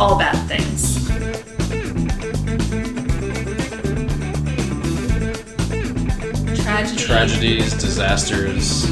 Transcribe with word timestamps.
all 0.00 0.18
bad 0.18 0.34
things. 0.48 1.06
Tragedy. 6.62 6.96
Tragedies, 7.04 7.74
disasters. 7.74 8.86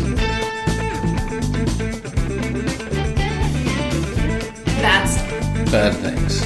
That's 4.82 5.16
Bad 5.70 5.94
things. 5.94 6.42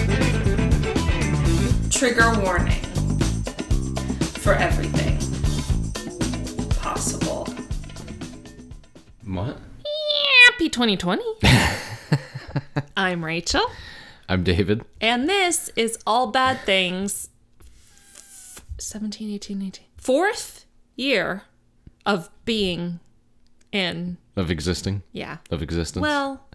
trigger 1.91 2.33
warning 2.41 2.81
for 4.43 4.55
everything 4.55 5.19
possible. 6.81 7.47
What? 9.25 9.59
Happy 10.47 10.69
2020. 10.69 11.23
I'm 12.97 13.25
Rachel, 13.25 13.67
I'm 14.33 14.45
David. 14.45 14.83
and 14.99 15.29
this 15.29 15.69
is 15.77 15.99
All 16.07 16.29
Bad 16.29 16.61
Things 16.61 17.29
17, 18.79 19.31
18, 19.31 19.59
19. 19.59 19.85
Fourth 19.99 20.65
year 20.97 21.43
of 22.07 22.31
being 22.47 23.01
in, 23.73 24.17
Of 24.35 24.51
existing. 24.51 25.03
yeah. 25.13 25.37
Of 25.51 25.61
existence. 25.61 26.01
Well, 26.03 26.47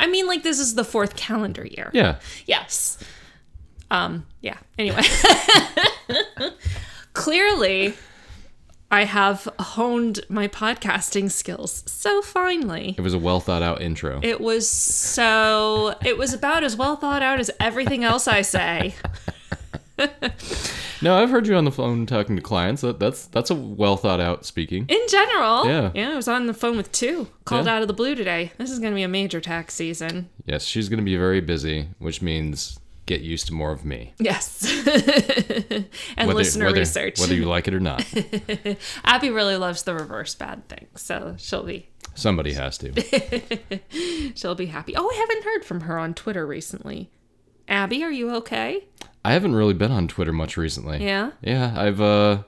I 0.00 0.06
mean, 0.06 0.26
like, 0.26 0.42
this 0.42 0.58
is 0.58 0.74
the 0.74 0.84
fourth 0.84 1.16
calendar 1.16 1.66
year. 1.66 1.90
yeah. 1.92 2.16
Yes. 2.46 2.96
Um, 3.90 4.24
yeah. 4.40 4.56
Anyway. 4.78 5.02
Clearly, 7.12 7.92
I 8.90 9.04
have 9.04 9.46
honed 9.58 10.20
my 10.30 10.48
podcasting 10.48 11.30
skills 11.30 11.82
so 11.86 12.22
finely. 12.22 12.94
It 12.96 13.02
was 13.02 13.12
a 13.14 13.18
well 13.18 13.40
thought 13.40 13.62
out 13.62 13.82
intro. 13.82 14.20
It 14.22 14.40
was 14.40 14.68
so, 14.68 15.94
it 16.04 16.16
was 16.16 16.32
about 16.32 16.64
as 16.64 16.74
well 16.76 16.96
thought 16.96 17.22
out 17.22 17.38
as 17.38 17.50
everything 17.60 18.02
else 18.02 18.26
I 18.26 18.40
say. 18.42 18.94
no, 21.02 21.16
I've 21.20 21.28
heard 21.30 21.46
you 21.46 21.54
on 21.56 21.64
the 21.64 21.70
phone 21.72 22.06
talking 22.06 22.36
to 22.36 22.42
clients. 22.42 22.82
That, 22.82 22.98
that's 22.98 23.26
that's 23.26 23.50
a 23.50 23.54
well 23.54 23.96
thought 23.96 24.20
out 24.20 24.46
speaking. 24.46 24.86
In 24.88 25.00
general. 25.10 25.66
Yeah. 25.66 25.90
Yeah, 25.94 26.12
I 26.12 26.16
was 26.16 26.28
on 26.28 26.46
the 26.46 26.54
phone 26.54 26.76
with 26.76 26.90
two. 26.92 27.28
Called 27.44 27.66
Yeah. 27.66 27.76
out 27.76 27.82
of 27.82 27.88
the 27.88 27.94
blue 27.94 28.14
today. 28.14 28.52
This 28.58 28.70
is 28.70 28.78
going 28.78 28.92
to 28.92 28.96
be 28.96 29.02
a 29.02 29.08
major 29.08 29.40
tax 29.40 29.74
season. 29.74 30.28
Yes, 30.46 30.64
she's 30.64 30.88
going 30.88 30.98
to 31.00 31.04
be 31.04 31.16
very 31.16 31.40
busy, 31.40 31.88
which 31.98 32.22
means 32.22 32.78
get 33.08 33.22
used 33.22 33.48
to 33.48 33.54
more 33.54 33.72
of 33.72 33.84
me. 33.84 34.14
Yes. 34.20 34.64
and 34.86 35.86
Whether, 36.16 36.34
listener 36.34 36.66
whether, 36.66 36.80
research. 36.80 37.18
whether 37.18 37.34
you 37.34 37.46
like 37.46 37.66
it 37.66 37.74
or 37.74 37.80
not. 37.80 38.06
Abby 39.04 39.30
really 39.30 39.56
loves 39.56 39.82
the 39.82 39.94
reverse 39.94 40.34
bad 40.36 40.68
thing. 40.68 40.86
So 40.94 41.34
she'll 41.38 41.64
be 41.64 41.88
Somebody 42.14 42.52
has 42.54 42.78
to. 42.78 42.92
She'll 44.34 44.56
be 44.56 44.66
happy. 44.66 44.94
Oh, 44.96 45.08
I 45.08 45.14
haven't 45.14 45.44
heard 45.44 45.64
from 45.64 45.82
her 45.82 45.98
on 45.98 46.14
Twitter 46.14 46.44
recently. 46.44 47.10
Abby, 47.68 48.02
are 48.02 48.10
you 48.10 48.30
okay? 48.36 48.86
I 49.24 49.32
haven't 49.32 49.54
really 49.54 49.74
been 49.74 49.92
on 49.92 50.08
Twitter 50.08 50.32
much 50.32 50.56
recently. 50.56 51.04
Yeah. 51.04 51.30
Yeah, 51.42 51.72
I've 51.76 52.00
uh 52.00 52.42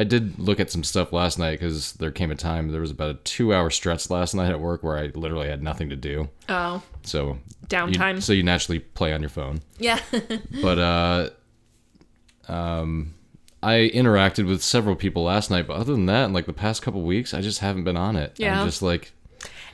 I 0.00 0.04
did 0.04 0.38
look 0.38 0.58
at 0.60 0.70
some 0.70 0.82
stuff 0.82 1.12
last 1.12 1.38
night 1.38 1.60
because 1.60 1.92
there 1.94 2.10
came 2.10 2.30
a 2.30 2.34
time 2.34 2.72
there 2.72 2.80
was 2.80 2.90
about 2.90 3.10
a 3.10 3.14
two 3.24 3.52
hour 3.52 3.68
stretch 3.70 4.08
last 4.08 4.34
night 4.34 4.50
at 4.50 4.58
work 4.60 4.82
where 4.82 4.96
I 4.96 5.10
literally 5.14 5.48
had 5.48 5.62
nothing 5.62 5.90
to 5.90 5.96
do. 5.96 6.28
Oh, 6.48 6.82
So 7.02 7.26
you- 7.28 7.38
Downtime. 7.68 8.22
so 8.22 8.32
you 8.32 8.42
naturally 8.42 8.78
play 8.80 9.12
on 9.12 9.20
your 9.20 9.28
phone. 9.30 9.60
yeah. 9.78 10.00
But 10.62 10.78
uh, 10.78 11.30
um, 12.48 13.14
I 13.62 13.90
interacted 13.94 14.46
with 14.48 14.62
several 14.62 14.96
people 14.96 15.22
last 15.24 15.50
night. 15.50 15.66
But 15.66 15.74
other 15.76 15.92
than 15.92 16.06
that, 16.06 16.24
in 16.26 16.32
like 16.32 16.46
the 16.46 16.52
past 16.52 16.82
couple 16.82 17.02
weeks, 17.02 17.34
I 17.34 17.40
just 17.40 17.60
haven't 17.60 17.84
been 17.84 17.96
on 17.96 18.16
it. 18.16 18.34
Yeah. 18.38 18.60
I'm 18.60 18.66
just 18.66 18.82
like 18.82 19.12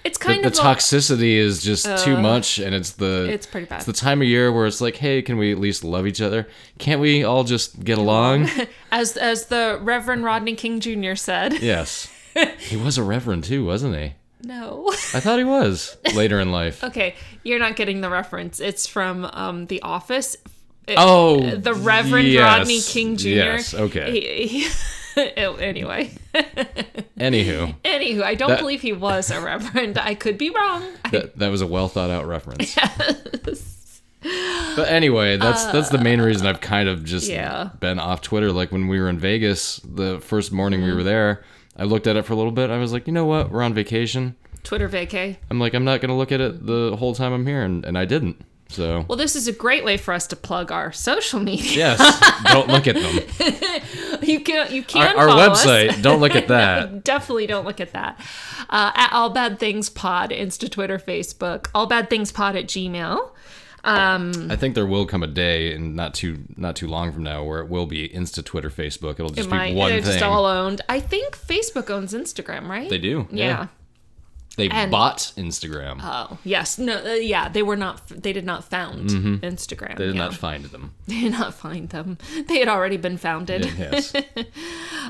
it's 0.07 0.19
the, 0.19 0.25
kind 0.25 0.43
the 0.45 0.49
of 0.49 0.55
a- 0.55 0.57
toxicity 0.57 1.37
is 1.37 1.63
just 1.63 2.05
too 2.05 2.17
much, 2.19 2.59
and 2.59 2.75
it's 2.75 2.93
the 2.93 3.29
It's 3.31 3.47
pretty 3.47 3.67
bad. 3.67 3.77
It's 3.77 3.87
the 3.87 3.93
time 3.93 4.23
of 4.23 4.29
year 4.29 4.53
where 4.53 4.67
it's 4.67 4.81
like, 4.81 4.97
hey, 4.97 5.23
can 5.23 5.37
we 5.37 5.53
at 5.53 5.59
least 5.59 5.85
love 5.85 6.07
each 6.07 6.21
other? 6.21 6.47
Can't 6.79 7.01
we 7.01 7.25
all 7.25 7.45
just 7.45 7.83
get 7.85 7.99
along? 7.99 8.49
as 8.93 9.17
as 9.17 9.47
the 9.47 9.79
Reverend 9.83 10.25
Rodney 10.25 10.55
King 10.55 10.81
Jr. 10.81 11.15
said. 11.15 11.61
yes. 11.61 12.13
He 12.59 12.77
was 12.77 12.99
a 12.99 13.03
reverend 13.03 13.45
too, 13.45 13.65
wasn't 13.65 13.97
he? 13.97 14.13
No. 14.43 14.89
I 15.15 15.21
thought 15.21 15.39
he 15.39 15.45
was 15.45 15.97
later 16.15 16.39
in 16.39 16.53
life. 16.53 16.85
okay, 16.85 17.15
you're 17.45 17.59
not 17.59 17.77
getting 17.77 18.03
the 18.03 18.11
reference. 18.11 18.61
It's 18.61 18.87
from 18.87 19.25
um 19.33 19.67
The 19.67 19.81
Office. 19.83 20.37
It- 20.87 20.97
Oh, 20.99 21.41
the 21.57 21.73
Reverend 21.75 22.29
yes, 22.29 22.43
Rodney 22.59 22.81
King 22.81 23.17
Jr. 23.17 23.29
Yes, 23.29 23.75
okay. 23.75 24.13
He- 24.13 24.47
he- 24.47 24.69
anyway, 25.61 26.11
Anywho, 27.19 27.75
anywho, 27.85 28.23
I 28.23 28.35
don't 28.35 28.51
That- 28.51 28.59
believe 28.61 28.83
he 28.83 28.93
was 28.93 29.31
a 29.31 29.41
reverend. 29.41 29.99
I 29.99 30.15
could 30.15 30.37
be 30.39 30.51
wrong. 30.51 30.83
That, 31.13 31.39
that 31.39 31.49
was 31.49 31.63
a 31.63 31.67
well 31.67 31.89
thought 31.89 32.11
out 32.11 32.27
reference. 32.27 32.77
Yes. 34.23 34.73
But 34.75 34.89
anyway, 34.89 35.37
that's 35.37 35.67
that's 35.67 35.89
the 35.91 35.99
main 35.99 36.21
reason 36.21 36.47
I've 36.49 36.61
kind 36.61 36.89
of 36.89 37.05
just 37.05 37.31
Uh, 37.31 37.35
Yeah. 37.35 37.71
been 37.79 37.99
off 38.01 38.23
Twitter. 38.23 38.51
Like 38.51 38.73
when 38.73 38.89
we 38.89 38.99
were 39.01 39.09
in 39.09 39.19
Vegas, 39.21 39.77
the 39.85 40.21
first 40.21 40.51
morning 40.53 40.81
Mm-hmm. 40.81 40.89
we 40.91 40.97
were 40.97 41.03
there, 41.05 41.45
I 41.77 41.85
looked 41.85 42.07
at 42.09 42.17
it 42.17 42.25
for 42.25 42.33
a 42.33 42.37
little 42.37 42.51
bit. 42.51 42.71
I 42.71 42.79
was 42.79 42.93
like, 42.93 43.07
you 43.07 43.13
know 43.13 43.25
what? 43.25 43.51
We're 43.53 43.63
on 43.63 43.73
vacation. 43.73 44.35
Twitter 44.65 44.89
vacay. 44.89 45.37
I'm 45.49 45.61
like, 45.61 45.75
I'm 45.75 45.85
not 45.85 46.01
gonna 46.01 46.17
look 46.17 46.33
at 46.33 46.41
it 46.41 46.67
the 46.67 46.97
whole 46.99 47.15
time 47.15 47.33
I'm 47.33 47.47
here, 47.47 47.63
and, 47.63 47.85
and 47.85 47.97
I 47.97 48.05
didn't. 48.05 48.45
So 48.69 49.05
Well, 49.09 49.17
this 49.17 49.37
is 49.37 49.47
a 49.49 49.53
great 49.53 49.85
way 49.85 49.97
for 49.97 50.13
us 50.13 50.27
to 50.29 50.37
plug 50.37 50.73
our 50.73 50.91
social 50.93 51.39
media. 51.41 51.73
yes, 51.99 52.43
don't 52.53 52.69
look 52.69 52.87
at 52.87 52.95
them. 52.97 53.83
You 54.23 54.41
can 54.41 54.73
you 54.73 54.81
Our, 54.81 54.87
can 54.87 55.17
our 55.19 55.29
follow 55.29 55.43
us. 55.53 55.65
website, 55.65 56.03
don't 56.03 56.21
look 56.21 56.35
at 56.35 56.49
that. 56.49 57.05
Definitely 57.05 57.47
don't 57.47 57.65
look 57.67 57.81
at 57.81 57.93
that. 57.93 58.19
Uh, 58.69 58.91
at 58.95 59.13
All 59.13 59.31
Bad 59.31 59.59
Things 59.61 59.89
Pod, 59.91 60.31
Insta, 60.31 60.71
Twitter, 60.71 60.99
Facebook. 60.99 61.69
All 61.75 61.87
Bad 61.87 62.09
Things 62.11 62.33
Pod 62.33 62.57
at 62.57 62.65
Gmail. 62.67 63.31
Um, 63.85 64.51
I 64.51 64.57
think 64.57 64.75
there 64.75 64.87
will 64.87 65.07
come 65.07 65.23
a 65.23 65.29
day, 65.29 65.73
and 65.73 65.95
not 65.95 66.15
too 66.15 66.39
not 66.57 66.75
too 66.75 66.89
long 66.89 67.13
from 67.13 67.23
now, 67.23 67.45
where 67.45 67.61
it 67.61 67.69
will 67.69 67.87
be 67.87 68.09
Insta, 68.09 68.45
Twitter, 68.45 68.71
Facebook. 68.71 69.13
It'll 69.13 69.29
just 69.31 69.49
be 69.49 69.57
one 69.57 69.91
they're 69.91 70.01
thing. 70.03 70.13
just 70.13 70.23
all 70.25 70.45
owned. 70.45 70.81
I 70.89 70.99
think 70.99 71.37
Facebook 71.39 71.89
owns 71.91 72.13
Instagram, 72.13 72.69
right? 72.69 72.91
they 72.91 72.99
do. 72.99 73.29
Yeah. 73.31 73.69
They 74.57 74.71
And- 74.71 74.91
bought 74.91 75.33
Instagram. 75.37 76.01
Oh 76.03 76.39
yes, 76.43 76.79
no, 76.79 76.97
uh, 77.05 77.13
yeah, 77.15 77.49
they 77.51 77.63
were 77.63 77.77
not. 77.77 78.07
They 78.09 78.33
did 78.33 78.45
not 78.47 78.65
found 78.65 79.11
Instagram. 79.11 79.91
Mm-hmm. 79.91 79.99
they 79.99 80.07
did 80.07 80.15
yeah. 80.15 80.23
not 80.25 80.35
find 80.35 80.65
them. 80.67 80.95
They 81.07 81.21
did 81.21 81.33
not 81.33 81.55
find 81.55 81.89
them. 81.91 82.19
They 82.49 82.59
had 82.59 82.69
already 82.69 82.97
been 82.97 83.19
founded. 83.19 83.71
Yes. 83.79 84.13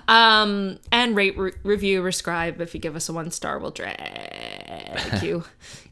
Um, 0.08 0.78
and 0.92 1.16
rate, 1.16 1.36
re- 1.36 1.52
review, 1.64 2.00
rescribe. 2.02 2.60
If 2.60 2.74
you 2.74 2.80
give 2.80 2.94
us 2.94 3.08
a 3.08 3.12
one 3.12 3.30
star, 3.30 3.58
we'll 3.58 3.70
drag 3.72 5.22
you 5.22 5.44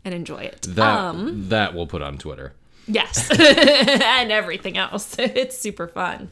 and 0.04 0.15
enjoy 0.15 0.42
it. 0.42 0.62
That 0.69 0.98
um, 0.98 1.48
that 1.48 1.75
we'll 1.75 1.86
put 1.88 2.03
on 2.03 2.19
Twitter. 2.19 2.53
Yes, 2.87 3.31
and 3.39 4.33
everything 4.33 4.77
else. 4.78 5.17
It's 5.34 5.59
super 5.59 5.89
fun. 5.89 6.31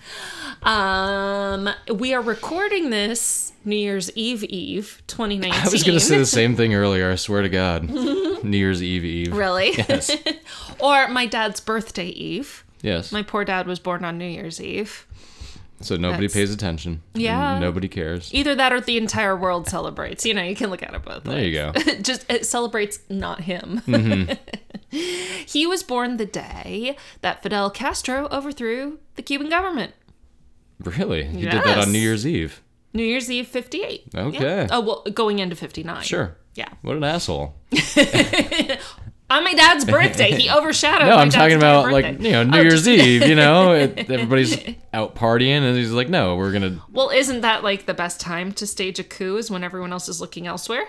Um, 0.62 1.68
we 1.92 2.14
are 2.14 2.20
recording 2.20 2.90
this 2.90 3.52
New 3.64 3.76
Year's 3.76 4.10
Eve 4.16 4.44
Eve 4.44 5.02
2019. 5.06 5.60
I 5.66 5.68
was 5.70 5.82
gonna 5.82 5.98
say 6.00 6.18
the 6.18 6.26
same 6.26 6.54
thing 6.56 6.74
earlier. 6.74 7.10
I 7.10 7.16
swear 7.16 7.42
to 7.42 7.48
God. 7.48 7.88
New 7.90 8.56
Year's 8.56 8.82
Eve 8.82 9.04
Eve. 9.04 9.36
Really? 9.36 9.72
Yes. 9.76 10.14
or 10.78 11.08
my 11.08 11.26
dad's 11.26 11.60
birthday 11.60 12.08
Eve. 12.08 12.64
Yes. 12.82 13.12
My 13.12 13.22
poor 13.22 13.44
dad 13.44 13.66
was 13.66 13.78
born 13.78 14.04
on 14.04 14.18
New 14.18 14.26
Year's 14.26 14.60
Eve. 14.60 15.06
So 15.82 15.96
nobody 15.96 16.26
that's- 16.26 16.34
pays 16.34 16.52
attention. 16.52 17.02
Yeah. 17.14 17.58
Nobody 17.58 17.88
cares. 17.88 18.32
Either 18.32 18.54
that 18.54 18.72
or 18.72 18.80
the 18.80 18.96
entire 18.96 19.36
world 19.36 19.68
celebrates. 19.68 20.24
You 20.24 20.34
know, 20.34 20.42
you 20.42 20.56
can 20.56 20.70
look 20.70 20.82
at 20.82 20.94
it 20.94 21.02
both 21.02 21.24
ways. 21.26 21.34
There 21.34 21.44
you 21.44 21.52
go. 21.52 21.72
Mm-hmm. 21.72 22.02
Just 22.02 22.24
it 22.30 22.46
celebrates 22.46 23.00
not 23.08 23.42
him. 23.42 23.80
he 24.90 25.66
was 25.66 25.82
born 25.82 26.16
the 26.16 26.26
day 26.26 26.96
that 27.20 27.42
Fidel 27.42 27.70
Castro 27.70 28.28
overthrew 28.30 28.98
the 29.16 29.22
Cuban 29.22 29.48
government. 29.48 29.94
Really? 30.80 31.24
He 31.24 31.42
did 31.42 31.52
that 31.52 31.78
on 31.78 31.92
New 31.92 31.98
Year's 31.98 32.26
Eve. 32.26 32.62
New 32.92 33.04
Year's 33.04 33.30
Eve 33.30 33.46
58. 33.46 34.08
Okay. 34.14 34.38
Yeah. 34.42 34.66
Oh, 34.70 34.80
well, 34.80 35.02
going 35.14 35.38
into 35.38 35.56
59. 35.56 36.02
Sure. 36.02 36.36
Yeah. 36.54 36.68
What 36.82 36.96
an 36.96 37.04
asshole. 37.04 37.54
On 39.32 39.44
my 39.44 39.54
dad's 39.54 39.84
birthday, 39.84 40.32
he 40.32 40.50
overshadowed 40.56 41.08
No, 41.08 41.16
I'm 41.16 41.30
talking 41.30 41.56
about 41.56 41.90
like 41.90 42.20
you 42.20 42.32
know 42.32 42.42
New 42.42 42.58
Oh, 42.58 42.60
Year's 42.62 42.86
Eve. 42.86 43.26
You 43.26 43.34
know, 43.34 43.72
it, 43.72 43.98
everybody's 44.10 44.58
out 44.92 45.14
partying, 45.14 45.62
and 45.62 45.76
he's 45.76 45.90
like, 45.90 46.08
"No, 46.08 46.36
we're 46.36 46.52
gonna." 46.52 46.82
Well, 46.90 47.08
isn't 47.10 47.40
that 47.40 47.64
like 47.64 47.86
the 47.86 47.94
best 47.94 48.20
time 48.20 48.52
to 48.52 48.66
stage 48.66 48.98
a 48.98 49.04
coup 49.04 49.38
is 49.38 49.50
when 49.50 49.64
everyone 49.64 49.92
else 49.92 50.08
is 50.08 50.20
looking 50.20 50.46
elsewhere? 50.46 50.86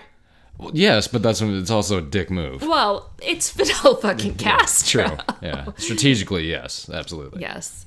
Well, 0.58 0.70
yes, 0.74 1.08
but 1.08 1.22
that's 1.22 1.40
when 1.40 1.56
it's 1.56 1.70
also 1.70 1.98
a 1.98 2.02
dick 2.02 2.30
move. 2.30 2.62
Well, 2.62 3.10
it's 3.20 3.50
Fidel 3.50 3.96
fucking 3.96 4.34
Castro. 4.36 5.06
True. 5.06 5.16
Yeah. 5.42 5.66
Strategically, 5.78 6.48
yes, 6.48 6.88
absolutely. 6.88 7.40
Yes. 7.40 7.86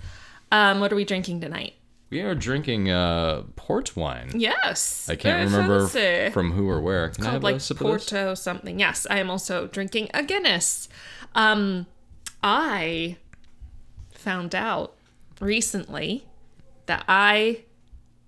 Um, 0.52 0.80
what 0.82 0.92
are 0.92 0.96
we 0.96 1.06
drinking 1.06 1.40
tonight? 1.40 1.76
We 2.10 2.22
are 2.22 2.36
drinking 2.36 2.90
uh, 2.90 3.44
port 3.56 3.96
wine. 3.98 4.32
Yes. 4.34 5.10
I 5.10 5.16
can't 5.16 5.52
remember 5.52 5.88
fancy. 5.88 6.32
from 6.34 6.54
who 6.54 6.70
or 6.70 6.80
where. 6.82 7.10
Can 7.10 7.26
called 7.26 7.44
like 7.44 7.60
sip 7.60 7.82
of 7.82 7.88
this? 7.88 8.10
Porto 8.10 8.34
something. 8.34 8.80
Yes, 8.80 9.06
I 9.10 9.20
am 9.20 9.30
also 9.30 9.68
drinking 9.68 10.10
a 10.14 10.24
Guinness. 10.24 10.88
Um, 11.36 11.86
I 12.42 13.18
found 14.12 14.56
out 14.56 14.96
recently 15.42 16.26
that 16.86 17.04
I 17.10 17.64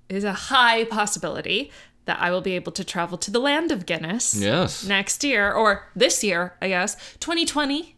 is 0.10 0.24
a 0.24 0.34
high 0.34 0.84
possibility 0.86 1.72
that 2.06 2.20
I 2.20 2.32
will 2.32 2.42
be 2.42 2.56
able 2.56 2.72
to 2.74 2.84
travel 2.84 3.18
to 3.20 3.30
the 3.32 3.40
land 3.40 3.72
of 3.72 3.86
Guinness 3.86 4.34
Yes. 4.36 4.84
next 4.84 5.24
year 5.24 5.52
or 5.54 5.88
this 5.96 6.24
year, 6.24 6.56
I 6.62 6.68
guess, 6.70 6.96
2020. 7.20 7.96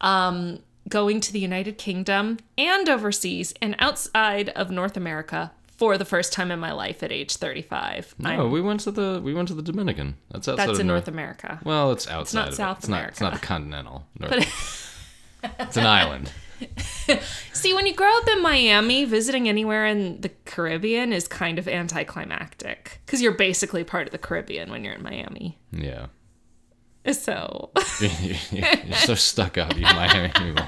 Um, 0.00 0.58
going 0.88 1.20
to 1.20 1.32
the 1.32 1.38
United 1.38 1.78
Kingdom 1.78 2.38
and 2.56 2.88
overseas 2.88 3.52
and 3.60 3.76
outside 3.78 4.48
of 4.50 4.70
North 4.70 4.96
America 4.96 5.52
for 5.76 5.96
the 5.96 6.04
first 6.04 6.32
time 6.32 6.50
in 6.50 6.58
my 6.58 6.72
life 6.72 7.02
at 7.02 7.12
age 7.12 7.36
35. 7.36 8.14
No, 8.18 8.30
I'm- 8.30 8.50
we 8.50 8.60
went 8.60 8.80
to 8.80 8.90
the 8.90 9.20
we 9.22 9.32
went 9.34 9.48
to 9.48 9.54
the 9.54 9.62
Dominican. 9.62 10.16
That's 10.30 10.48
outside 10.48 10.66
that's 10.66 10.78
of 10.78 10.80
in 10.80 10.86
North. 10.88 11.02
North 11.02 11.08
America. 11.08 11.60
Well, 11.64 11.92
it's 11.92 12.08
outside 12.08 12.38
not 12.40 12.48
of 12.48 12.54
South 12.54 12.76
it. 12.78 12.80
It's 12.80 12.88
not, 12.88 13.08
it's 13.08 13.20
not 13.20 13.26
America. 13.28 13.40
the 13.40 13.46
continental. 13.46 14.06
North. 14.18 14.94
it's 15.60 15.76
an 15.76 15.86
island. 15.86 16.32
See, 17.52 17.72
when 17.72 17.86
you 17.86 17.94
grow 17.94 18.16
up 18.18 18.26
in 18.28 18.42
Miami, 18.42 19.04
visiting 19.04 19.48
anywhere 19.48 19.86
in 19.86 20.20
the 20.20 20.30
Caribbean 20.44 21.12
is 21.12 21.28
kind 21.28 21.56
of 21.58 21.68
anticlimactic 21.68 23.00
because 23.06 23.22
you're 23.22 23.32
basically 23.32 23.84
part 23.84 24.06
of 24.08 24.12
the 24.12 24.18
Caribbean 24.18 24.70
when 24.70 24.82
you're 24.84 24.94
in 24.94 25.02
Miami. 25.02 25.58
Yeah. 25.72 26.06
So, 27.14 27.70
You're 28.50 28.92
so 28.94 29.14
stuck 29.14 29.58
up, 29.58 29.74
you 29.76 29.82
Miami 29.82 30.28
people. 30.28 30.64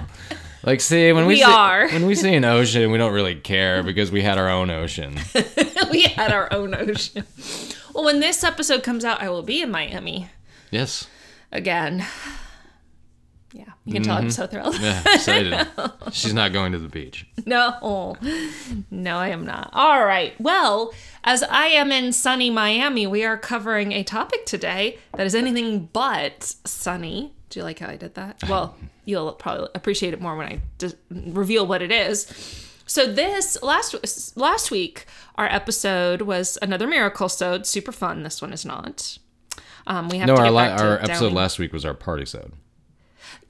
Like, 0.63 0.81
see, 0.81 1.13
when 1.13 1.25
we, 1.27 1.35
We 1.35 1.37
see, 1.39 1.45
are. 1.45 1.89
when 1.89 2.07
we 2.07 2.15
see 2.15 2.35
an 2.35 2.45
ocean, 2.45 2.91
we 2.91 2.99
don't 2.99 3.13
really 3.15 3.35
care 3.37 3.83
because 3.83 4.11
we 4.13 4.21
had 4.23 4.37
our 4.39 4.49
own 4.51 4.71
ocean. 4.71 5.19
we 5.91 6.03
had 6.03 6.33
our 6.33 6.53
own 6.53 6.75
ocean. 6.75 7.25
Well, 7.95 8.05
when 8.05 8.21
this 8.21 8.45
episode 8.45 8.83
comes 8.83 9.05
out, 9.05 9.23
I 9.23 9.31
will 9.31 9.43
be 9.43 9.63
in 9.63 9.71
Miami 9.71 10.29
Yes. 10.71 11.07
again. 11.51 12.05
Yeah, 13.52 13.64
you 13.85 13.94
can 13.94 14.02
tell 14.05 14.17
I'm 14.17 14.31
so 14.31 14.47
thrilled. 14.47 14.79
Yeah, 14.81 15.02
excited. 15.14 15.67
She's 16.12 16.32
not 16.35 16.52
going 16.52 16.70
to 16.73 16.79
the 16.79 16.88
beach. 16.88 17.26
No, 17.47 18.17
no, 18.91 19.17
I 19.17 19.29
am 19.29 19.44
not. 19.44 19.70
All 19.73 20.05
right. 20.05 20.35
Well, 20.41 20.93
as 21.25 21.43
I 21.43 21.67
am 21.67 21.91
in 21.91 22.12
sunny 22.12 22.49
Miami, 22.50 23.06
we 23.08 23.25
are 23.25 23.37
covering 23.37 23.91
a 23.93 24.05
topic 24.05 24.47
today 24.47 24.99
that 25.17 25.26
is 25.26 25.35
anything 25.35 25.88
but 25.93 26.55
sunny. 26.64 27.32
Do 27.49 27.58
you 27.58 27.64
like 27.64 27.81
how 27.81 27.88
I 27.88 27.97
did 27.97 28.14
that? 28.14 28.41
Well, 28.49 28.76
you'll 29.05 29.32
probably 29.32 29.69
appreciate 29.75 30.14
it 30.14 30.20
more 30.20 30.37
when 30.37 30.47
I 30.47 30.61
reveal 31.11 31.67
what 31.67 31.82
it 31.82 31.91
is. 31.91 32.26
So 32.87 33.06
this 33.12 33.61
last 33.62 34.37
last 34.37 34.70
week, 34.70 35.06
our 35.37 35.47
episode 35.47 36.23
was 36.23 36.56
another 36.62 36.87
miracle 36.87 37.29
sode, 37.29 37.67
super 37.67 37.91
fun. 37.93 38.23
This 38.23 38.41
one 38.41 38.52
is 38.52 38.64
not. 38.64 39.19
Um, 39.88 40.08
we 40.08 40.19
have 40.19 40.29
No, 40.29 40.37
to 40.37 40.41
our 40.43 40.47
get 40.47 40.52
la- 40.52 40.62
back 40.69 40.79
to 40.79 40.85
our 40.85 40.99
episode 40.99 41.32
last 41.32 41.58
week 41.58 41.73
was 41.73 41.85
our 41.85 41.94
party 41.94 42.25
sode. 42.26 42.52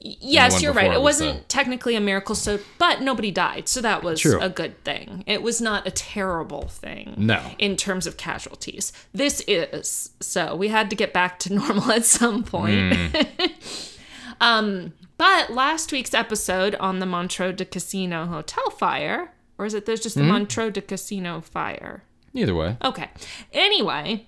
Yes, 0.03 0.61
you're 0.61 0.73
right. 0.73 0.87
it 0.91 0.95
It 0.95 1.01
was 1.01 1.19
wasn't 1.21 1.39
the- 1.41 1.45
technically 1.47 1.95
a 1.95 2.01
miracle 2.01 2.33
so 2.33 2.59
but 2.79 3.01
nobody 3.01 3.29
died, 3.31 3.67
so 3.67 3.81
that 3.81 4.01
was 4.03 4.19
True. 4.19 4.39
a 4.41 4.49
good 4.49 4.83
thing. 4.83 5.23
It 5.27 5.43
was 5.43 5.61
not 5.61 5.85
a 5.85 5.91
terrible 5.91 6.67
thing. 6.67 7.13
No. 7.17 7.39
In 7.59 7.75
terms 7.77 8.07
of 8.07 8.17
casualties. 8.17 8.91
This 9.13 9.41
is. 9.47 10.09
So 10.19 10.55
we 10.55 10.69
had 10.69 10.89
to 10.89 10.95
get 10.95 11.13
back 11.13 11.37
to 11.39 11.53
normal 11.61 11.91
at 11.91 12.05
some 12.05 12.43
point. 12.43 13.15
um, 14.41 14.93
but 15.17 15.51
last 15.51 15.91
week's 15.91 16.13
episode 16.13 16.75
on 16.75 16.99
the 16.99 17.05
Montreux 17.05 17.53
de 17.53 17.65
Casino 17.65 18.25
hotel 18.25 18.69
fire, 18.71 19.31
or 19.57 19.65
is 19.65 19.73
it 19.73 19.85
there's 19.85 19.99
just 20.01 20.15
the 20.15 20.23
Montreux 20.23 20.71
de 20.71 20.81
Casino 20.81 21.41
fire? 21.41 22.03
Either 22.33 22.55
way. 22.55 22.77
Okay. 22.83 23.09
Anyway, 23.53 24.25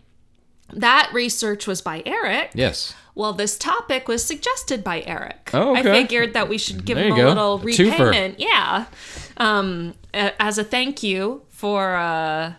that 0.71 1.10
research 1.13 1.68
was 1.68 1.81
by 1.81 2.01
Eric. 2.06 2.51
Yes. 2.54 2.94
Well, 3.15 3.33
this 3.33 3.57
topic 3.57 4.07
was 4.07 4.24
suggested 4.24 4.83
by 4.83 5.01
Eric. 5.01 5.51
Oh, 5.54 5.77
okay. 5.77 5.80
I 5.81 5.83
figured 5.83 6.33
that 6.33 6.50
we 6.50 6.57
should 6.57 6.83
give 6.86 6.98
There 6.98 7.07
him 7.07 7.13
a 7.13 7.18
go. 7.18 7.27
little 7.27 7.56
A 7.56 7.60
twofer. 7.60 7.89
repayment. 8.12 8.39
Yeah. 8.39 8.86
Um, 9.38 9.94
as 10.13 10.57
a 10.57 10.63
thank 10.63 11.04
you 11.04 11.44
for 11.50 11.95
uh, 11.95 12.54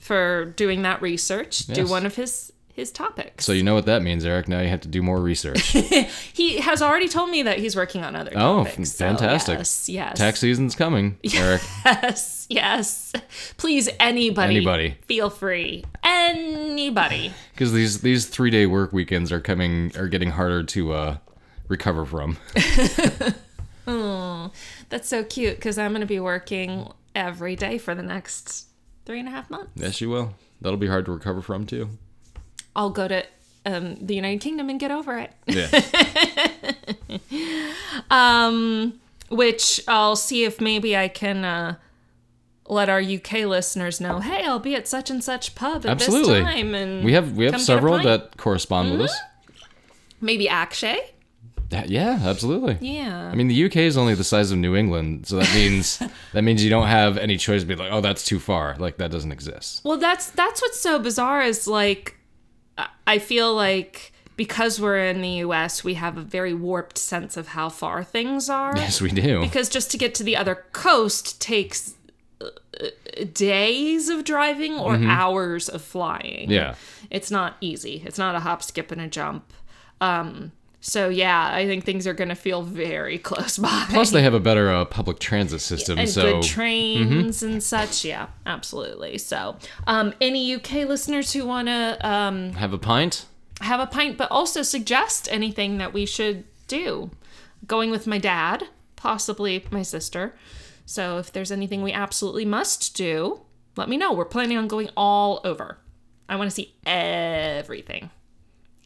for 0.00 0.46
doing 0.56 0.82
that 0.82 1.02
research, 1.02 1.66
do 1.66 1.86
one 1.86 2.06
of 2.06 2.14
his 2.14 2.52
his 2.80 2.90
topics. 2.90 3.44
So 3.44 3.52
you 3.52 3.62
know 3.62 3.74
what 3.74 3.86
that 3.86 4.02
means, 4.02 4.24
Eric. 4.24 4.48
Now 4.48 4.60
you 4.60 4.68
have 4.68 4.80
to 4.80 4.88
do 4.88 5.02
more 5.02 5.20
research. 5.20 5.60
he 6.32 6.58
has 6.58 6.82
already 6.82 7.08
told 7.08 7.30
me 7.30 7.42
that 7.44 7.58
he's 7.58 7.76
working 7.76 8.02
on 8.02 8.16
other 8.16 8.32
Oh, 8.34 8.64
topics. 8.64 8.92
so 8.92 9.04
fantastic. 9.06 9.58
yes, 9.58 9.88
yes. 9.88 10.18
Tax 10.18 10.40
season's 10.40 10.74
coming, 10.74 11.16
Eric. 11.34 11.62
Yes, 11.84 12.46
yes. 12.50 13.12
Please, 13.56 13.88
anybody. 14.00 14.56
Anybody. 14.56 14.96
Feel 15.06 15.30
free. 15.30 15.84
Anybody. 16.02 17.32
Because 17.52 17.72
these 17.74 18.00
these 18.00 18.24
three 18.26 18.48
day 18.50 18.64
work 18.64 18.90
weekends 18.92 19.30
are 19.30 19.40
coming 19.40 19.92
are 19.98 20.08
getting 20.08 20.30
harder 20.30 20.62
to 20.62 20.92
uh, 20.94 21.16
recover 21.68 22.06
from. 22.06 22.38
oh, 23.86 24.50
That's 24.88 25.08
so 25.08 25.22
cute 25.24 25.56
because 25.56 25.76
I'm 25.78 25.90
going 25.90 26.00
to 26.00 26.06
be 26.06 26.20
working 26.20 26.90
every 27.14 27.56
day 27.56 27.76
for 27.76 27.94
the 27.94 28.02
next 28.02 28.66
three 29.04 29.18
and 29.18 29.28
a 29.28 29.30
half 29.30 29.50
months. 29.50 29.72
yes, 29.74 30.00
you 30.00 30.08
will. 30.08 30.34
That'll 30.62 30.78
be 30.78 30.86
hard 30.86 31.04
to 31.06 31.12
recover 31.12 31.42
from 31.42 31.66
too. 31.66 31.90
I'll 32.76 32.90
go 32.90 33.08
to 33.08 33.24
um, 33.66 33.96
the 34.00 34.14
United 34.14 34.40
Kingdom 34.40 34.70
and 34.70 34.78
get 34.80 34.90
over 34.90 35.18
it. 35.18 35.32
Yeah. 35.46 35.68
Um, 38.10 39.00
which 39.28 39.80
I'll 39.86 40.16
see 40.16 40.44
if 40.44 40.60
maybe 40.60 40.96
I 40.96 41.08
can 41.08 41.44
uh, 41.44 41.76
let 42.68 42.88
our 42.88 43.00
UK 43.00 43.44
listeners 43.46 44.00
know. 44.00 44.18
Hey, 44.18 44.44
I'll 44.44 44.58
be 44.58 44.74
at 44.74 44.88
such 44.88 45.10
and 45.10 45.22
such 45.22 45.54
pub 45.54 45.86
at 45.86 45.92
Absolutely. 45.92 46.34
this 46.34 46.42
time, 46.44 46.74
and 46.74 47.04
we 47.04 47.12
have 47.12 47.36
we 47.36 47.44
have 47.44 47.52
come 47.52 47.58
get 47.58 47.62
a 47.62 47.64
several. 47.64 47.94
Mm-hmm. 47.94 48.06
that 48.06 48.36
correspond 48.36 48.92
with 48.92 49.02
us. 49.02 49.16
maybe 50.20 50.48
Akshay. 50.48 50.98
That- 51.68 51.88
yeah, 51.88 52.18
absolutely. 52.24 52.78
Yeah. 52.80 53.28
I 53.30 53.36
mean, 53.36 53.46
the 53.46 53.64
UK 53.66 53.76
is 53.76 53.96
only 53.96 54.14
the 54.14 54.24
size 54.24 54.50
of 54.50 54.58
New 54.58 54.74
England, 54.74 55.26
so 55.28 55.36
that 55.36 55.54
means 55.54 56.02
that 56.32 56.42
means 56.42 56.64
you 56.64 56.70
don't 56.70 56.88
have 56.88 57.16
any 57.16 57.36
choice 57.36 57.60
to 57.62 57.66
be 57.66 57.76
like, 57.76 57.92
oh, 57.92 58.00
that's 58.00 58.24
too 58.24 58.40
far. 58.40 58.74
Like 58.78 58.96
that 58.96 59.12
doesn't 59.12 59.30
exist. 59.32 59.82
Well, 59.84 59.98
that's 59.98 60.30
that's 60.30 60.60
what's 60.60 60.80
so 60.80 60.98
bizarre 60.98 61.42
is 61.42 61.68
like 61.68 62.16
I- 63.06 63.18
feel 63.18 63.54
like 63.54 64.12
because 64.36 64.80
we're 64.80 65.04
in 65.04 65.20
the 65.20 65.28
US, 65.46 65.84
we 65.84 65.94
have 65.94 66.16
a 66.16 66.22
very 66.22 66.54
warped 66.54 66.96
sense 66.96 67.36
of 67.36 67.48
how 67.48 67.68
far 67.68 68.02
things 68.02 68.48
are. 68.48 68.74
Yes, 68.76 69.00
we 69.00 69.10
do. 69.10 69.40
Because 69.40 69.68
just 69.68 69.90
to 69.90 69.98
get 69.98 70.14
to 70.16 70.22
the 70.22 70.36
other 70.36 70.64
coast 70.72 71.40
takes 71.42 71.94
uh, 72.40 72.46
days 73.34 74.08
of 74.08 74.24
driving 74.24 74.78
or 74.78 74.94
hours 74.96 75.68
of 75.68 75.82
flying. 75.82 76.44
Mm-hmm. 76.44 76.52
Yeah. 76.52 76.74
It's 77.10 77.30
not 77.30 77.56
easy. 77.60 78.02
It's 78.06 78.16
not 78.18 78.34
a 78.34 78.40
hop, 78.40 78.62
skip, 78.62 78.90
and 78.90 79.00
a 79.00 79.08
jump. 79.08 79.52
Um, 80.00 80.52
so 80.80 81.10
yeah, 81.10 81.50
I 81.52 81.66
think 81.66 81.84
things 81.84 82.06
are 82.06 82.14
going 82.14 82.30
to 82.30 82.34
feel 82.34 82.62
very 82.62 83.18
close 83.30 83.58
by. 83.58 83.86
Plus, 83.90 84.10
they 84.10 84.22
have 84.22 84.34
a 84.34 84.40
better 84.40 84.70
uh, 84.70 84.84
public 84.86 85.18
transit 85.18 85.60
system, 85.60 85.98
and 85.98 86.08
so 86.08 86.40
good 86.40 86.42
trains 86.42 87.42
and 87.42 87.62
such. 87.62 88.04
Yeah, 88.04 88.28
absolutely. 88.46 89.18
So, 89.18 89.56
um, 89.86 90.14
any 90.20 90.54
UK 90.54 90.88
listeners 90.88 91.32
who 91.32 91.44
want 91.44 91.68
to 91.68 91.98
um, 92.00 92.52
have 92.52 92.72
a 92.72 92.78
pint. 92.78 93.26
have 93.60 93.80
a 93.80 93.86
pint, 93.86 94.16
but 94.16 94.30
also 94.30 94.62
suggest 94.62 95.28
anything 95.30 95.78
that 95.78 95.92
we 95.92 96.06
should 96.06 96.44
do. 96.66 97.10
Going 97.66 97.90
with 97.90 98.06
my 98.06 98.16
dad, 98.16 98.68
possibly 98.96 99.64
my 99.70 99.82
sister. 99.82 100.34
So, 100.86 101.18
if 101.18 101.30
there's 101.30 101.52
anything 101.52 101.82
we 101.82 101.92
absolutely 101.92 102.46
must 102.46 102.96
do, 102.96 103.42
let 103.76 103.88
me 103.88 103.98
know. 103.98 104.14
We're 104.14 104.24
planning 104.24 104.56
on 104.56 104.66
going 104.66 104.88
all 104.96 105.42
over. 105.44 105.76
I 106.26 106.36
want 106.36 106.48
to 106.48 106.54
see 106.54 106.74
everything. 106.86 108.10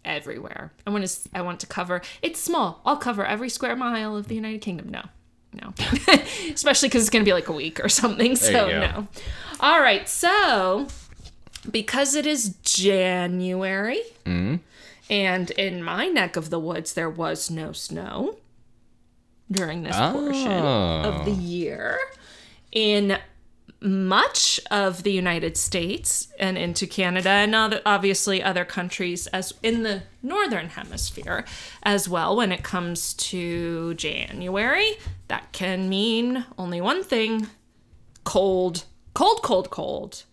Everywhere. 0.05 0.73
I 0.87 0.91
want 0.91 1.07
to 1.07 1.29
I 1.35 1.41
want 1.43 1.61
to 1.61 1.67
cover. 1.67 2.03
It's 2.23 2.41
small. 2.41 2.81
I'll 2.85 2.97
cover 2.97 3.25
every 3.25 3.49
square 3.49 3.75
mile 3.77 4.17
of 4.17 4.29
the 4.29 4.35
United 4.35 4.61
Kingdom. 4.61 4.89
No. 4.91 5.03
No. 5.53 5.73
Especially 6.53 6.89
cuz 6.91 7.03
it's 7.03 7.11
going 7.11 7.25
to 7.25 7.29
be 7.29 7.33
like 7.33 7.49
a 7.49 7.53
week 7.53 7.83
or 7.83 7.89
something. 7.89 8.37
So, 8.37 8.67
no. 8.81 9.09
All 9.61 9.81
right. 9.81 10.09
So, 10.09 10.89
because 11.71 12.15
it 12.15 12.27
is 12.27 12.57
January, 12.63 14.03
and 15.09 15.51
in 15.53 15.83
my 15.83 16.09
neck 16.09 16.37
of 16.37 16.51
the 16.51 16.59
woods, 16.59 16.93
there 16.95 17.09
was 17.11 17.51
no 17.51 17.73
snow 17.73 18.37
during 19.51 19.83
this 19.85 19.97
portion 19.97 20.51
of 20.51 21.25
the 21.25 21.31
year. 21.31 21.99
In 22.73 23.19
much 23.85 24.59
of 24.71 25.03
the 25.03 25.13
United 25.13 25.57
States 25.59 26.29
and 26.39 26.57
into 26.57 26.87
Canada 26.87 27.29
and 27.29 27.55
other, 27.55 27.83
obviously 27.85 28.43
other 28.43 28.65
countries 28.65 29.27
as 29.29 29.53
in 29.63 29.83
the 29.83 30.03
northern 30.23 30.69
hemisphere 30.71 31.45
as 31.83 32.09
well 32.09 32.35
when 32.35 32.51
it 32.51 32.63
comes 32.65 33.13
to 33.15 33.93
January 33.95 34.93
that 35.29 35.53
can 35.53 35.89
mean 35.89 36.47
only 36.57 36.81
one 36.81 37.05
thing 37.05 37.47
cold 38.25 38.85
cold 39.13 39.43
cold 39.43 39.69
cold 39.71 40.25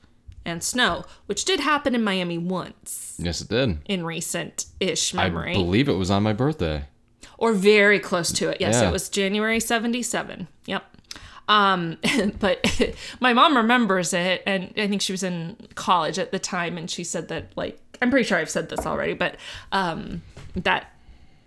and 0.45 0.63
snow 0.63 1.03
which 1.25 1.43
did 1.45 1.59
happen 1.59 1.93
in 1.93 2.03
Miami 2.03 2.37
once 2.37 3.15
Yes, 3.19 3.41
it 3.41 3.49
did. 3.49 3.79
in 3.85 4.05
recent 4.05 4.65
ish 4.79 5.13
memory 5.13 5.51
I 5.51 5.55
believe 5.55 5.89
it 5.89 5.93
was 5.93 6.09
on 6.09 6.23
my 6.23 6.33
birthday. 6.33 6.85
or 7.37 7.51
very 7.53 7.99
close 7.99 8.31
to 8.33 8.49
it. 8.49 8.57
Yes, 8.61 8.75
Yeah. 8.81 8.89
it 8.89 8.91
was 8.91 9.09
January 9.09 9.59
77. 9.59 10.47
Yep. 10.67 10.83
Um, 11.47 11.97
but 12.39 12.63
my 13.19 13.33
mom 13.33 13.57
remembers 13.57 14.13
it, 14.13 14.43
and 14.45 14.73
I 14.77 14.87
think 14.87 15.01
she 15.01 15.11
was 15.13 15.23
in 15.23 15.57
college 15.75 16.17
at 16.19 16.31
the 16.31 16.39
time, 16.39 16.77
and 16.77 16.89
she 16.89 17.03
said 17.03 17.27
that, 17.29 17.51
like, 17.55 17.79
I'm 18.01 18.09
pretty 18.09 18.27
sure 18.27 18.37
I've 18.37 18.49
said 18.49 18.69
this 18.69 18.85
already, 18.85 19.13
but 19.13 19.35
um, 19.71 20.21
that, 20.55 20.91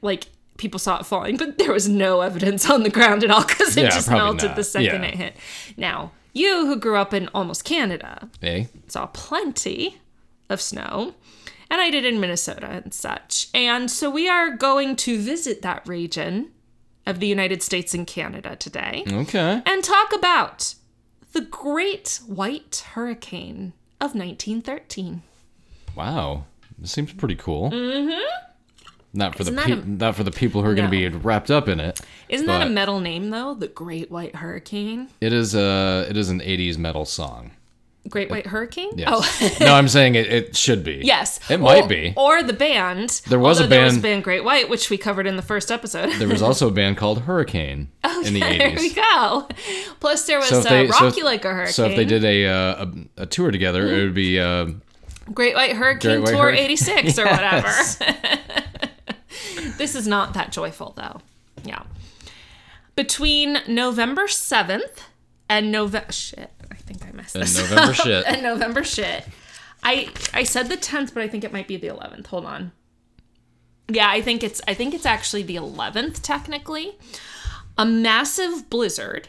like, 0.03 0.27
people 0.57 0.79
saw 0.79 0.99
it 1.01 1.07
falling, 1.07 1.37
but 1.37 1.59
there 1.59 1.73
was 1.73 1.89
no 1.89 2.21
evidence 2.21 2.69
on 2.71 2.83
the 2.85 2.91
ground 2.91 3.25
at 3.25 3.31
all 3.31 3.45
because 3.45 3.77
it 3.77 3.83
Yeah, 3.85 3.89
just 3.91 4.09
melted 4.11 4.51
not. 4.51 4.57
the 4.57 4.65
second 4.65 5.03
Yeah. 5.03 5.09
it 5.09 5.15
hit. 5.15 5.37
Now, 5.77 6.13
you 6.33 6.67
who 6.67 6.77
grew 6.77 6.97
up 6.97 7.13
in 7.13 7.29
almost 7.35 7.65
Canada 7.65 8.29
Eh? 8.43 8.67
saw 8.87 9.07
plenty 9.07 9.99
of 10.49 10.61
snow. 10.61 11.15
And 11.71 11.81
I 11.81 11.91
did 11.91 12.05
in 12.05 12.21
Minnesota 12.21 12.67
and 12.69 12.95
such. 12.95 13.49
And 13.53 13.91
so 13.91 14.09
we 14.11 14.29
are 14.29 14.51
going 14.51 14.95
to 14.97 15.19
visit 15.19 15.63
that 15.63 15.83
region 15.89 16.51
of 17.07 17.21
the 17.21 17.27
United 17.27 17.63
States 17.63 17.95
and 17.95 18.07
Canada 18.07 18.57
today 18.57 19.05
Okay. 19.11 19.63
and 19.67 19.85
talk 19.85 20.13
about 20.15 20.75
the 21.33 21.41
Great 21.43 22.21
White 22.27 22.85
Hurricane 22.95 23.73
of 24.01 24.15
1913. 24.15 25.23
Wow. 25.97 26.45
This 26.79 26.91
seems 26.93 27.13
pretty 27.13 27.37
cool. 27.37 27.71
Mm-hmm. 27.71 28.21
Not 29.17 29.37
for 29.37 29.43
Isn't 29.43 29.55
the 29.55 29.63
pe- 29.63 29.73
a- 29.73 29.77
not 29.85 30.17
for 30.17 30.25
the 30.25 30.33
people 30.33 30.63
who 30.63 30.69
are 30.71 30.75
going 30.75 30.91
to 30.91 30.91
be 30.91 31.07
wrapped 31.09 31.51
up 31.51 31.69
in 31.69 31.79
it. 31.79 32.01
Isn't 32.29 32.49
that 32.49 32.67
a 32.67 32.69
metal 32.71 32.99
name 32.99 33.31
though? 33.31 33.55
The 33.55 33.69
Great 33.69 34.11
White 34.11 34.35
Hurricane? 34.37 35.09
It 35.21 35.33
is 35.33 35.55
a 35.55 36.05
it 36.11 36.17
is 36.17 36.31
an 36.31 36.41
80s 36.41 36.79
metal 36.79 37.05
song. 37.05 37.53
Great 38.09 38.31
White 38.31 38.47
Hurricane? 38.47 38.91
Yes. 38.97 39.09
Oh, 39.11 39.57
no, 39.65 39.75
I'm 39.75 39.89
saying 39.89 40.15
it, 40.15 40.27
it 40.31 40.57
should 40.57 40.85
be. 40.85 41.01
yes. 41.03 41.41
It 41.51 41.59
might 41.59 41.85
Or- 41.85 41.89
be. 41.89 42.13
Or 42.17 42.43
the 42.43 42.53
band. 42.53 43.23
There 43.29 43.39
was 43.39 43.59
a 43.59 43.63
although 43.63 43.75
There 43.75 43.85
was 43.85 43.95
a 43.95 43.97
band- 43.97 44.03
band 44.03 44.25
Great 44.25 44.45
White, 44.45 44.69
which 44.69 44.91
we 44.91 44.99
covered 44.99 45.27
in 45.27 45.37
the 45.37 45.43
first 45.43 45.73
episode. 45.73 46.13
There 46.19 46.29
was 46.29 46.43
also 46.43 46.69
a 46.69 46.71
band 46.71 46.99
called 46.99 47.23
Hurricane 47.23 47.89
in 48.25 48.35
the 48.35 48.43
Oh, 48.43 48.59
there 48.59 48.71
we 48.77 48.91
80s. 48.91 48.95
go. 48.95 49.49
Plus, 50.01 50.27
there 50.27 50.39
was 50.39 50.49
So 50.49 50.59
if 50.59 50.67
uh, 50.67 50.69
they- 50.69 50.89
so 50.89 51.25
Like 51.25 51.45
a 51.47 51.53
Hurricane. 51.55 51.73
So 51.73 51.87
if 51.87 51.97
they 51.97 52.05
did 52.05 52.25
a 52.25 52.47
uh, 52.47 52.87
a, 53.17 53.23
a 53.23 53.27
tour 53.27 53.51
together, 53.51 53.87
it 53.91 54.03
would 54.05 54.15
be 54.15 54.39
uh, 54.39 54.67
Great 55.33 55.55
White 55.55 55.73
Hurricane 55.73 56.21
Great 56.21 56.35
White 56.35 56.39
Tour 56.39 56.53
Hurri- 56.53 56.59
86 56.59 57.19
or 57.19 57.25
whatever. 57.25 57.69
this 59.79 59.95
is 59.95 60.07
not 60.07 60.35
that 60.35 60.53
joyful, 60.53 60.93
though. 60.97 61.21
Yeah. 61.65 61.83
Between 62.97 63.59
November 63.67 64.25
7th 64.27 64.99
and 65.49 65.73
November. 65.73 66.13
Shit, 66.13 66.51
I 66.71 66.77
think 66.77 67.07
I 67.07 67.13
messed 67.13 67.35
And 67.35 67.45
this 67.45 67.59
November 67.59 67.91
up. 67.91 67.95
shit. 67.95 68.25
And 68.27 68.43
November 68.43 68.85
shit. 68.85 69.27
I 69.83 70.09
I 70.33 70.45
said 70.45 70.69
the 70.69 70.77
10th, 70.77 71.15
but 71.15 71.23
I 71.23 71.29
think 71.29 71.45
it 71.45 71.53
might 71.53 71.69
be 71.69 71.77
the 71.77 71.89
11th. 71.89 72.27
Hold 72.29 72.47
on. 72.47 72.73
Yeah, 73.89 74.09
I 74.09 74.23
think 74.23 74.43
it's 74.43 74.61
I 74.67 74.75
think 74.75 74.95
it's 74.95 75.07
actually 75.07 75.43
the 75.43 75.57
11th 75.57 76.21
technically. 76.23 76.99
A 77.77 77.85
massive 77.85 78.71
blizzard 78.71 79.29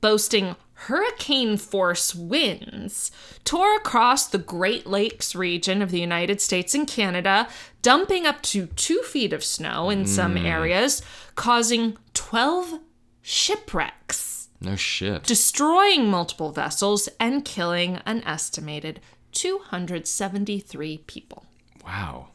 boasting 0.00 0.56
hurricane 0.74 1.56
force 1.56 2.14
winds 2.14 3.10
tore 3.44 3.76
across 3.76 4.26
the 4.26 4.38
Great 4.38 4.86
Lakes 4.86 5.34
region 5.34 5.80
of 5.80 5.90
the 5.90 6.00
United 6.00 6.40
States 6.40 6.74
and 6.74 6.86
Canada, 6.86 7.48
dumping 7.80 8.26
up 8.26 8.42
to 8.42 8.66
two 8.66 9.02
feet 9.02 9.32
of 9.32 9.44
snow 9.44 9.88
in 9.88 10.04
some 10.06 10.34
mm. 10.34 10.44
areas, 10.44 11.00
causing 11.36 11.96
12 12.12 12.80
shipwrecks, 13.22 14.33
no 14.64 14.76
shit. 14.76 15.22
destroying 15.24 16.08
multiple 16.10 16.50
vessels, 16.52 17.08
and 17.20 17.44
killing 17.44 18.00
an 18.06 18.22
estimated 18.24 19.00
273 19.32 20.98
people. 21.06 21.44
Wow. 21.84 22.28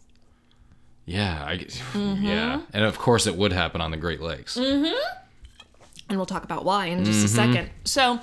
Yeah, 1.05 1.43
I 1.45 1.57
Mm-hmm. 1.57 2.23
yeah, 2.25 2.61
and 2.71 2.83
of 2.85 2.99
course 2.99 3.25
it 3.25 3.35
would 3.35 3.51
happen 3.51 3.81
on 3.81 3.89
the 3.91 3.97
Great 3.97 4.21
Lakes. 4.21 4.55
and 4.57 4.93
we'll 6.11 6.25
talk 6.27 6.43
about 6.43 6.65
why 6.65 6.85
in 6.85 7.03
just 7.03 7.25
a 7.25 7.27
second. 7.27 7.69
So, 7.83 8.19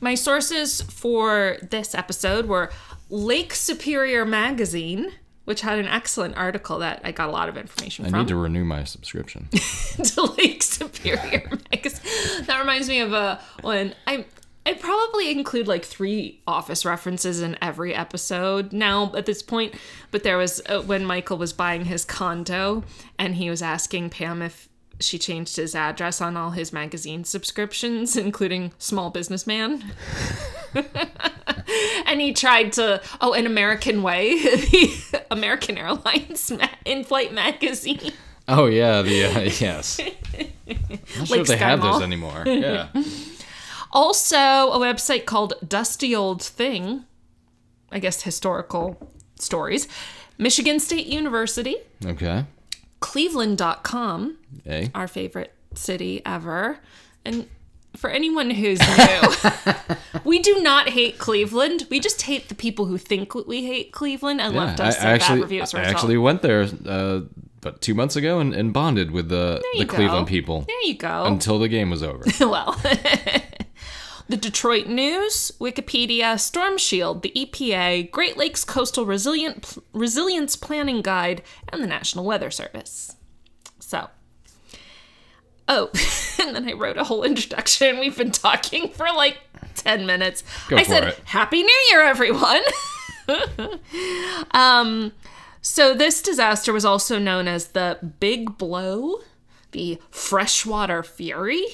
my 0.00 0.14
sources 0.14 0.80
for 0.80 1.58
this 1.62 1.94
episode 1.94 2.46
were 2.46 2.70
Lake 3.10 3.52
Superior 3.54 4.24
Magazine, 4.24 5.12
which 5.44 5.62
had 5.62 5.78
an 5.78 5.86
excellent 5.86 6.36
article 6.36 6.78
that 6.78 7.00
I 7.04 7.12
got 7.12 7.28
a 7.28 7.32
lot 7.32 7.48
of 7.48 7.56
information 7.56 8.06
I 8.06 8.10
from. 8.10 8.14
I 8.14 8.22
need 8.22 8.28
to 8.28 8.36
renew 8.36 8.64
my 8.64 8.84
subscription. 8.84 9.48
to 10.04 10.22
Lake 10.38 10.62
Superior 10.62 11.50
magazine. 11.72 12.44
That 12.46 12.60
reminds 12.60 12.88
me 12.88 13.00
of 13.00 13.12
a 13.12 13.40
when 13.62 13.94
I 14.06 14.24
I 14.66 14.74
probably 14.74 15.30
include 15.30 15.66
like 15.66 15.84
three 15.84 16.40
office 16.46 16.84
references 16.84 17.40
in 17.40 17.56
every 17.62 17.94
episode 17.94 18.72
now 18.72 19.12
at 19.16 19.26
this 19.26 19.42
point. 19.42 19.74
But 20.10 20.22
there 20.22 20.36
was 20.36 20.60
uh, 20.66 20.82
when 20.82 21.04
Michael 21.04 21.38
was 21.38 21.52
buying 21.52 21.86
his 21.86 22.04
condo 22.04 22.84
and 23.18 23.34
he 23.34 23.50
was 23.50 23.62
asking 23.62 24.10
Pam 24.10 24.42
if 24.42 24.68
she 25.00 25.18
changed 25.18 25.56
his 25.56 25.74
address 25.74 26.20
on 26.20 26.36
all 26.36 26.50
his 26.50 26.72
magazine 26.72 27.24
subscriptions, 27.24 28.16
including 28.26 28.72
Small 28.78 29.10
Businessman. 29.10 29.92
and 32.06 32.20
he 32.20 32.32
tried 32.32 32.72
to 32.74 33.00
oh 33.20 33.32
an 33.32 33.46
American 33.46 34.02
Way, 34.02 34.38
the 34.40 35.24
American 35.30 35.78
Airlines 35.78 36.50
ma- 36.50 36.68
in-flight 36.84 37.32
magazine. 37.32 38.12
oh 38.48 38.66
yeah, 38.66 39.02
the 39.02 39.24
uh, 39.24 39.40
yes. 39.60 40.00
I'm 40.00 40.78
not 41.18 41.28
sure 41.28 41.40
if 41.40 41.46
they 41.48 41.56
Sky 41.56 41.68
have 41.70 41.80
Mall. 41.80 41.94
those 41.94 42.02
anymore. 42.02 42.44
Yeah. 42.46 42.88
Also, 43.92 44.36
a 44.36 44.78
website 44.78 45.24
called 45.24 45.54
Dusty 45.66 46.14
Old 46.14 46.42
Thing, 46.42 47.04
I 47.90 47.98
guess 47.98 48.22
historical 48.22 49.10
stories, 49.36 49.88
Michigan 50.38 50.78
State 50.78 51.06
University, 51.06 51.76
Okay. 52.06 52.44
Cleveland.com, 53.00 54.36
Hey. 54.64 54.90
our 54.94 55.08
favorite 55.08 55.54
city 55.74 56.22
ever. 56.26 56.78
And 57.24 57.48
for 57.96 58.08
anyone 58.10 58.50
who's 58.50 58.78
new, 58.80 59.50
we 60.24 60.38
do 60.38 60.60
not 60.62 60.90
hate 60.90 61.18
Cleveland. 61.18 61.86
We 61.90 61.98
just 62.00 62.22
hate 62.22 62.48
the 62.48 62.54
people 62.54 62.86
who 62.86 62.98
think 62.98 63.34
we 63.34 63.64
hate 63.66 63.92
Cleveland 63.92 64.40
and 64.40 64.54
Yeah, 64.54 64.60
left 64.64 64.80
I, 64.80 64.88
us 64.88 64.96
I 64.96 65.00
some 65.00 65.08
actually, 65.08 65.36
bad 65.36 65.42
reviews. 65.42 65.74
I 65.74 65.82
actually 65.82 66.16
went 66.18 66.42
there 66.42 66.68
uh, 66.86 67.20
about 67.58 67.80
two 67.80 67.94
months 67.94 68.16
ago 68.16 68.38
and, 68.40 68.54
and 68.54 68.72
bonded 68.72 69.10
with 69.10 69.28
the 69.28 69.60
the 69.78 69.84
Cleveland 69.86 70.26
people 70.28 70.62
there 70.66 70.82
you 70.84 70.94
go. 70.94 71.24
until 71.24 71.58
the 71.58 71.68
game 71.68 71.90
was 71.90 72.02
over. 72.02 72.24
well, 72.40 72.80
the 74.30 74.36
Detroit 74.36 74.86
News, 74.86 75.50
Wikipedia, 75.60 76.38
Storm 76.38 76.78
Shield, 76.78 77.22
the 77.22 77.32
EPA, 77.34 78.12
Great 78.12 78.36
Lakes 78.36 78.64
Coastal 78.64 79.04
Resilient 79.04 79.76
Resilience 79.92 80.54
Planning 80.54 81.02
Guide, 81.02 81.42
and 81.72 81.82
the 81.82 81.88
National 81.88 82.24
Weather 82.24 82.52
Service. 82.52 83.16
So, 83.80 84.08
oh, 85.66 85.90
and 86.40 86.54
then 86.54 86.68
I 86.68 86.74
wrote 86.74 86.96
a 86.96 87.02
whole 87.02 87.24
introduction. 87.24 87.98
We've 87.98 88.16
been 88.16 88.30
talking 88.30 88.90
for 88.90 89.06
like 89.06 89.38
10 89.74 90.06
minutes. 90.06 90.44
Go 90.68 90.76
I 90.76 90.84
said, 90.84 91.04
it. 91.04 91.20
Happy 91.24 91.64
New 91.64 91.80
Year, 91.90 92.02
everyone! 92.02 92.62
um, 94.52 95.10
so, 95.60 95.92
this 95.92 96.22
disaster 96.22 96.72
was 96.72 96.84
also 96.84 97.18
known 97.18 97.48
as 97.48 97.68
the 97.68 97.98
Big 98.20 98.56
Blow, 98.58 99.18
the 99.72 99.98
Freshwater 100.12 101.02
Fury, 101.02 101.64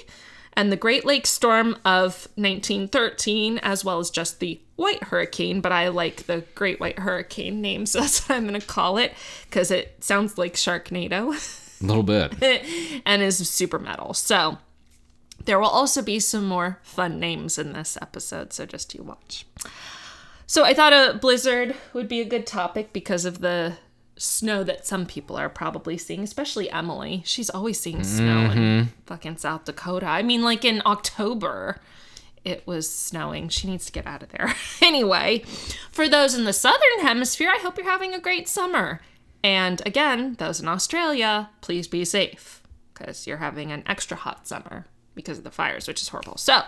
and 0.57 0.73
the 0.73 0.77
Great 0.77 1.05
Lakes 1.05 1.31
Storm 1.31 1.77
of 1.85 2.29
1913, 2.37 3.59
as 3.59 3.85
well 3.85 3.99
as 3.99 4.11
just 4.11 4.41
the 4.41 4.61
White 4.77 5.05
Hurricane. 5.05 5.61
But 5.61 5.73
I 5.73 5.89
like 5.89 6.27
the 6.27 6.45
Great 6.55 6.81
White 6.81 6.99
Hurricane 6.99 7.61
name, 7.61 7.87
so 7.87 8.01
that's 8.01 8.27
what 8.29 8.37
I'm 8.37 8.47
going 8.47 8.61
to 8.61 8.67
call 8.67 8.97
it 8.99 9.15
because 9.49 9.71
it 9.71 10.03
sounds 10.03 10.39
like 10.39 10.55
Sharknado 10.55 11.33
A 11.81 11.87
little 11.87 12.03
bit. 12.03 12.35
and 13.07 13.23
is 13.23 13.49
super 13.49 13.79
metal. 13.79 14.15
So, 14.15 14.59
there 15.45 15.61
will 15.61 15.69
also 15.69 16.03
be 16.03 16.19
some 16.19 16.47
more 16.47 16.81
fun 16.83 17.21
names 17.21 17.59
in 17.59 17.73
this 17.73 17.99
episode, 18.01 18.53
so 18.53 18.67
just 18.67 18.95
you 18.95 19.03
watch. 19.03 19.47
So 20.47 20.65
I 20.65 20.75
thought 20.75 20.93
a 20.93 21.19
blizzard 21.19 21.75
would 21.93 22.09
be 22.09 22.21
a 22.21 22.25
good 22.25 22.47
topic 22.47 22.93
because 22.93 23.25
of 23.25 23.41
the 23.41 23.75
snow 24.19 24.65
that 24.65 24.87
some 24.87 25.07
people 25.07 25.37
are 25.37 25.49
probably 25.49 25.99
seeing, 25.99 26.23
especially 26.23 26.71
Emily. 26.71 27.23
She's 27.25 27.51
always 27.51 27.79
seeing 27.79 28.03
snow 28.03 28.51
in 28.51 28.59
mm-hmm. 28.59 28.91
fucking 29.05 29.37
South 29.37 29.65
Dakota. 29.65 30.07
I 30.07 30.23
mean, 30.23 30.43
like 30.43 30.65
in 30.65 30.83
October, 30.87 31.81
it 32.45 32.67
was 32.67 32.91
snowing. 32.91 33.49
She 33.49 33.69
needs 33.69 33.87
to 33.87 33.93
get 33.93 34.07
out 34.07 34.23
of 34.23 34.31
there. 34.31 34.55
anyway, 34.81 35.41
for 35.91 36.09
those 36.09 36.35
in 36.35 36.45
the 36.45 36.53
southern 36.53 37.01
hemisphere, 37.01 37.51
I 37.51 37.59
hope 37.59 37.77
you're 37.77 37.87
having 37.87 38.15
a 38.15 38.21
great 38.21 38.49
summer. 38.49 39.01
And 39.43 39.83
again, 39.85 40.35
those 40.39 40.61
in 40.61 40.69
Australia, 40.69 41.51
please 41.61 41.87
be 41.87 42.05
safe 42.05 42.63
because 42.95 43.27
you're 43.27 43.37
having 43.39 43.73
an 43.73 43.83
extra 43.87 44.17
hot 44.17 44.47
summer 44.47 44.87
because 45.15 45.39
of 45.39 45.45
the 45.45 45.51
fires, 45.51 45.87
which 45.89 46.01
is 46.01 46.09
horrible. 46.09 46.37
So, 46.37 46.63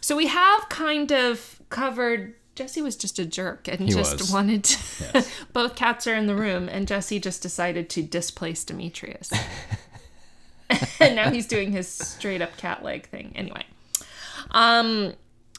so 0.00 0.16
we 0.16 0.28
have 0.28 0.68
kind 0.68 1.12
of 1.12 1.60
covered. 1.70 2.34
Jesse 2.58 2.82
was 2.82 2.96
just 2.96 3.20
a 3.20 3.24
jerk 3.24 3.68
and 3.68 3.88
just 3.88 4.18
was. 4.18 4.32
wanted 4.32 4.64
to. 4.64 5.24
both 5.52 5.76
cats 5.76 6.08
are 6.08 6.14
in 6.16 6.26
the 6.26 6.34
room, 6.34 6.68
and 6.68 6.88
Jesse 6.88 7.20
just 7.20 7.40
decided 7.40 7.88
to 7.90 8.02
displace 8.02 8.64
Demetrius. 8.64 9.30
and 11.00 11.14
now 11.14 11.30
he's 11.30 11.46
doing 11.46 11.70
his 11.70 11.86
straight 11.86 12.42
up 12.42 12.56
cat 12.56 12.82
leg 12.82 13.06
thing. 13.06 13.32
Anyway, 13.36 13.62
um, 14.50 15.12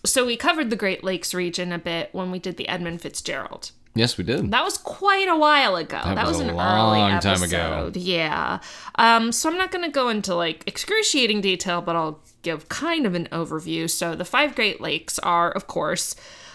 so 0.05 0.25
we 0.25 0.35
covered 0.35 0.69
the 0.69 0.75
Great 0.75 1.01
Lakes 1.01 1.33
region 1.33 1.71
a 1.71 1.79
bit 1.79 2.09
when 2.11 2.31
we 2.31 2.37
did 2.37 2.57
the 2.57 2.67
Edmund 2.67 3.01
Fitzgerald. 3.01 3.71
Yes, 3.95 4.17
we 4.17 4.25
did. 4.25 4.51
That 4.51 4.65
was 4.65 4.77
quite 4.77 5.29
a 5.29 5.37
while 5.37 5.77
ago. 5.77 6.01
That, 6.03 6.27
was 6.27 6.39
was, 6.39 6.47
a 6.47 6.49
an 6.49 6.55
long 6.57 7.11
early 7.11 7.21
time 7.21 7.37
episode. 7.37 7.87
ago. 7.87 7.91
Yeah. 7.95 8.59
Um, 8.95 9.31
so 9.31 9.49
I'm 9.49 9.57
not 9.57 9.71
going 9.71 9.85
to 9.85 9.91
go 9.91 10.09
into 10.09 10.35
like 10.35 10.65
excruciating 10.67 11.39
detail, 11.39 11.81
but 11.81 11.95
I'll 11.95 12.19
give 12.41 12.67
kind 12.67 13.05
of 13.05 13.15
an 13.15 13.29
overview. 13.31 13.89
So 13.89 14.15
the 14.15 14.25
five 14.25 14.53
Great 14.53 14.81
Lakes 14.81 15.17
are, 15.19 15.49
of 15.49 15.67
course, 15.67 16.13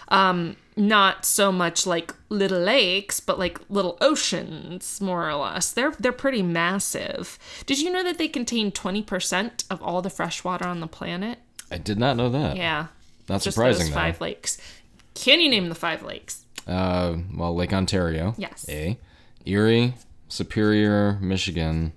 um, 0.09 0.55
not 0.77 1.25
so 1.25 1.51
much 1.51 1.87
like 1.87 2.13
little 2.29 2.59
lakes, 2.59 3.19
but 3.19 3.39
like 3.39 3.59
little 3.69 3.97
oceans, 4.01 4.99
more 4.99 5.27
or 5.29 5.35
less. 5.35 5.71
They're 5.71 5.91
they're 5.99 6.11
pretty 6.11 6.41
massive. 6.41 7.37
Did 7.65 7.79
you 7.79 7.89
know 7.91 8.03
that 8.03 8.17
they 8.17 8.27
contain 8.27 8.71
20% 8.71 9.63
of 9.69 9.81
all 9.81 10.01
the 10.01 10.09
fresh 10.09 10.43
water 10.43 10.67
on 10.67 10.79
the 10.81 10.87
planet? 10.87 11.39
I 11.71 11.77
did 11.77 11.97
not 11.97 12.17
know 12.17 12.29
that. 12.29 12.57
Yeah. 12.57 12.87
Not 13.29 13.41
Just 13.41 13.55
surprising 13.55 13.85
those 13.85 13.89
though. 13.89 13.95
five 13.95 14.21
lakes. 14.21 14.57
Can 15.15 15.39
you 15.41 15.49
name 15.49 15.69
the 15.69 15.75
five 15.75 16.03
lakes? 16.03 16.45
Uh, 16.67 17.15
well, 17.33 17.55
Lake 17.55 17.73
Ontario. 17.73 18.35
Yes. 18.37 18.65
A. 18.69 18.97
Erie, 19.45 19.93
Superior, 20.27 21.17
Michigan. 21.21 21.93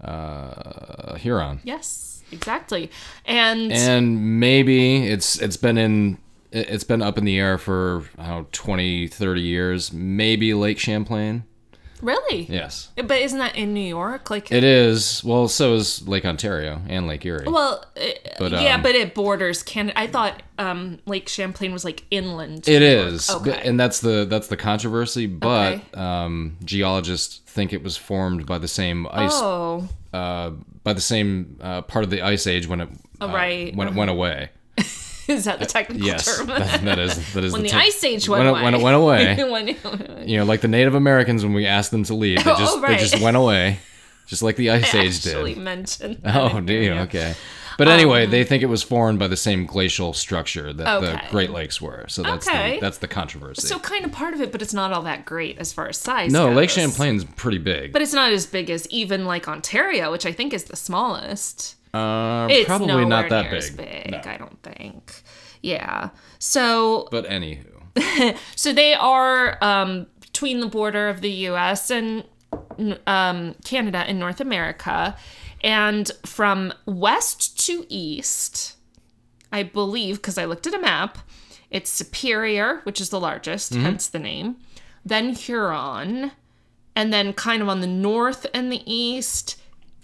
uh, 0.00 1.14
Huron. 1.16 1.60
Yes, 1.64 2.22
exactly. 2.32 2.90
And, 3.26 3.72
and 3.72 4.40
maybe 4.40 5.06
it's 5.08 5.38
it's 5.40 5.56
been 5.56 5.76
in 5.78 6.18
it's 6.52 6.84
been 6.84 7.02
up 7.02 7.16
in 7.18 7.24
the 7.24 7.38
air 7.38 7.58
for 7.58 8.04
I 8.18 8.28
don't 8.28 8.38
know 8.42 8.46
20 8.52 9.08
30 9.08 9.40
years 9.40 9.92
maybe 9.92 10.52
lake 10.54 10.78
champlain 10.78 11.44
really? 12.02 12.44
yes 12.48 12.88
But 12.96 13.20
isn't 13.20 13.38
that 13.38 13.56
in 13.56 13.74
New 13.74 13.86
York? 13.86 14.30
Like, 14.30 14.50
it 14.50 14.64
is 14.64 15.22
well 15.22 15.48
so 15.48 15.74
is 15.74 16.06
lake 16.08 16.24
ontario 16.24 16.80
and 16.88 17.06
lake 17.06 17.24
erie 17.26 17.44
well, 17.46 17.84
it, 17.94 18.36
But, 18.38 18.52
yeah, 18.52 18.76
um, 18.76 18.82
but 18.82 18.94
it 18.94 19.14
borders 19.14 19.62
Canada. 19.62 19.98
I 20.00 20.06
thought 20.06 20.42
um, 20.58 20.98
Lake 21.06 21.28
Champlain 21.28 21.72
was 21.72 21.84
like 21.84 22.04
inland. 22.10 22.66
it 22.68 22.80
New 22.80 22.86
is 22.86 23.30
Okay. 23.30 23.60
and 23.64 23.78
that's 23.78 24.00
the 24.00 24.24
that's 24.24 24.48
the 24.48 24.56
controversy 24.56 25.26
but 25.26 25.74
Okay. 25.74 25.82
um, 25.94 26.56
geologists 26.64 27.40
think 27.46 27.72
it 27.72 27.82
was 27.82 27.96
formed 27.96 28.46
by 28.46 28.58
the 28.58 28.68
same 28.68 29.06
ice 29.10 29.30
oh, 29.34 29.86
uh, 30.14 30.50
by 30.82 30.92
the 30.94 31.00
same 31.00 31.58
uh, 31.60 31.82
part 31.82 32.04
of 32.04 32.10
the 32.10 32.22
ice 32.22 32.46
age 32.46 32.66
when 32.66 32.80
it 32.80 32.88
uh, 33.20 33.28
right. 33.28 33.76
when 33.76 33.88
it 33.88 33.94
went 33.94 34.10
away 34.10 34.48
is 35.36 35.44
that 35.44 35.58
the 35.58 35.64
uh, 35.64 35.68
technical 35.68 36.06
yes 36.06 36.36
term? 36.36 36.46
that, 36.48 36.82
that 36.82 36.98
is 36.98 37.32
that 37.34 37.44
is 37.44 37.52
when 37.52 37.62
the, 37.62 37.70
the, 37.70 37.76
ice 37.76 38.02
age 38.04 38.28
went 38.28 38.48
away. 38.48 38.62
when 38.64 38.74
it 38.74 38.82
went 38.82 38.96
away 38.96 39.44
When- 39.44 40.28
you 40.28 40.38
know, 40.38 40.44
like 40.44 40.60
the 40.60 40.68
Native 40.68 40.94
Americans 40.94 41.44
when 41.44 41.54
we 41.54 41.66
asked 41.66 41.90
them 41.90 42.04
to 42.04 42.14
leave, 42.14 42.44
they 42.44 42.50
Oh, 42.50 42.56
just 42.58 42.78
right. 42.80 42.98
they 42.98 43.04
just 43.04 43.20
went 43.22 43.36
away, 43.36 43.78
just 44.26 44.42
like 44.42 44.56
the 44.56 44.70
Ice 44.70 44.94
I 44.94 45.00
Age 45.00 45.26
actually 45.26 45.54
did. 45.54 45.62
mentioned. 45.62 46.20
Oh, 46.24 46.60
do 46.60 46.74
you? 46.74 46.92
Okay. 46.92 47.34
But 47.80 47.88
anyway, 47.88 48.26
they 48.26 48.42
um, 48.42 48.46
think 48.46 48.62
it 48.62 48.66
was 48.66 48.82
formed 48.82 49.18
by 49.18 49.26
the 49.26 49.38
same 49.38 49.64
glacial 49.64 50.12
structure 50.12 50.70
that 50.70 51.00
the 51.00 51.22
Great 51.30 51.48
Lakes 51.48 51.80
were. 51.80 52.04
So 52.08 52.22
that's 52.22 52.46
Okay. 52.46 52.74
the, 52.74 52.80
that's 52.80 52.98
the 52.98 53.08
controversy. 53.08 53.66
So 53.66 53.78
kind 53.78 54.04
of 54.04 54.12
part 54.12 54.34
of 54.34 54.42
it, 54.42 54.52
but 54.52 54.60
it's 54.60 54.74
not 54.74 54.92
all 54.92 55.00
that 55.04 55.24
great 55.24 55.56
as 55.56 55.72
far 55.72 55.88
as 55.88 55.96
size. 55.96 56.30
no, 56.30 56.52
Lake. 56.52 56.68
Champlain's 56.68 57.24
pretty 57.24 57.56
big. 57.56 57.94
But 57.94 58.02
it's 58.02 58.12
not 58.12 58.32
as 58.32 58.44
big 58.44 58.68
as 58.68 58.86
even 58.90 59.24
like 59.24 59.48
Ontario, 59.48 60.12
which 60.12 60.26
I 60.26 60.32
think 60.32 60.52
is 60.52 60.64
the 60.64 60.76
smallest. 60.76 61.76
Uh, 61.94 62.46
It's 62.50 62.66
probably 62.66 63.04
not 63.04 63.28
that 63.30 63.50
big. 63.50 63.54
as 63.54 63.70
big. 63.70 64.10
No. 64.10 64.20
I 64.24 64.36
don't 64.36 64.62
think. 64.62 65.22
Yeah. 65.62 66.10
So 66.38 67.08
But 67.10 67.26
anywho, 67.26 68.36
so 68.56 68.72
they 68.72 68.94
are 68.94 69.62
um, 69.62 70.06
between 70.20 70.60
the 70.60 70.66
border 70.66 71.08
of 71.08 71.20
the 71.20 71.30
U.S. 71.30 71.90
and 71.90 72.24
um, 73.06 73.54
Canada 73.64 74.08
in 74.08 74.18
North 74.18 74.40
America, 74.40 75.16
and 75.62 76.10
from 76.24 76.72
west 76.86 77.58
to 77.66 77.84
east, 77.88 78.76
I 79.52 79.62
believe, 79.64 80.16
because 80.16 80.38
I 80.38 80.44
looked 80.46 80.66
at 80.66 80.74
a 80.74 80.78
map, 80.78 81.18
it's 81.70 81.90
Superior, 81.90 82.80
which 82.84 83.00
is 83.00 83.10
the 83.10 83.20
largest, 83.20 83.74
hence 83.74 84.08
the 84.08 84.18
name, 84.18 84.56
then 85.04 85.34
Huron, 85.34 86.32
and 86.96 87.12
then 87.12 87.32
kind 87.32 87.62
of 87.62 87.68
on 87.68 87.80
the 87.80 87.86
north 87.86 88.46
and 88.54 88.72
the 88.72 88.82
east. 88.92 89.59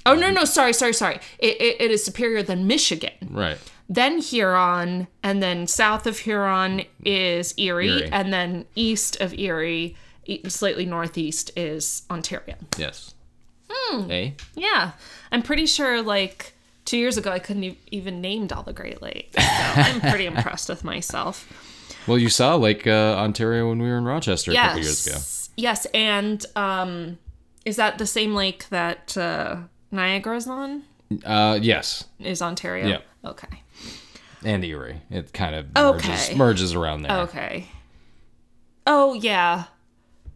Oh 0.07 0.15
no 0.15 0.31
no 0.31 0.45
sorry 0.45 0.73
sorry 0.73 0.93
sorry 0.95 1.17
it, 1.39 1.61
it, 1.61 1.81
it 1.81 1.91
is 1.91 2.05
Superior 2.05 2.43
than 2.43 2.67
Michigan 2.67 3.13
right. 3.31 3.59
then 3.89 4.19
Huron, 4.21 5.07
and 5.23 5.43
then 5.43 5.67
south 5.67 6.07
of 6.07 6.19
Huron 6.21 6.83
is 7.05 7.53
Erie, 7.59 7.89
Erie. 7.89 8.09
and 8.13 8.33
then 8.33 8.65
east 8.75 9.21
of 9.21 9.35
Erie, 9.39 9.97
slightly 10.49 10.87
northeast 10.87 11.51
is 11.57 12.03
Ontario. 12.11 12.55
Yes. 12.79 13.15
Hmm. 13.69 14.11
Eh? 14.11 14.31
Yeah, 14.55 14.93
I'm 15.33 15.43
pretty 15.43 15.67
sure 15.67 16.03
like 16.03 16.53
two 16.85 16.97
years 16.97 17.17
ago 17.19 17.31
I 17.33 17.39
couldn't 17.41 17.65
e- 17.65 17.79
even 17.91 18.21
named 18.21 18.53
all 18.53 18.63
the 18.63 18.73
Great 18.73 19.03
Lakes. 19.03 19.35
So 19.37 19.43
I'm 19.83 20.01
pretty 20.01 20.27
impressed 20.33 20.69
with 20.69 20.85
myself. 20.85 21.47
Well, 22.07 22.19
you 22.19 22.29
saw 22.29 22.55
Lake 22.55 22.87
uh, 22.87 23.17
Ontario 23.19 23.69
when 23.69 23.83
we 23.83 23.89
were 23.89 23.99
in 23.99 24.05
Rochester 24.05 24.53
a 24.53 24.55
Yes, 24.55 24.67
couple 24.69 24.83
years 24.83 25.07
ago. 25.07 25.19
yes, 25.57 25.87
and 25.93 26.47
um, 26.55 27.19
is 27.65 27.75
that 27.77 27.99
the 27.99 28.07
same 28.07 28.35
lake 28.35 28.69
that 28.69 29.17
uh, 29.17 29.57
Niagara's 29.91 30.47
on? 30.47 30.83
Uh, 31.25 31.59
yes, 31.63 32.05
Is 32.19 32.43
Ontario? 32.43 32.87
Yeah. 32.89 32.99
Okay. 33.31 33.63
and 34.45 34.65
Erie. 34.65 35.01
It 35.11 35.33
kind 35.33 35.55
of 35.55 35.67
Okay. 35.77 36.09
merges, 36.09 36.37
merges 36.37 36.75
around 36.75 37.03
there. 37.03 37.19
Okay. 37.21 37.69
Oh 38.87 39.15
yeah, 39.15 39.65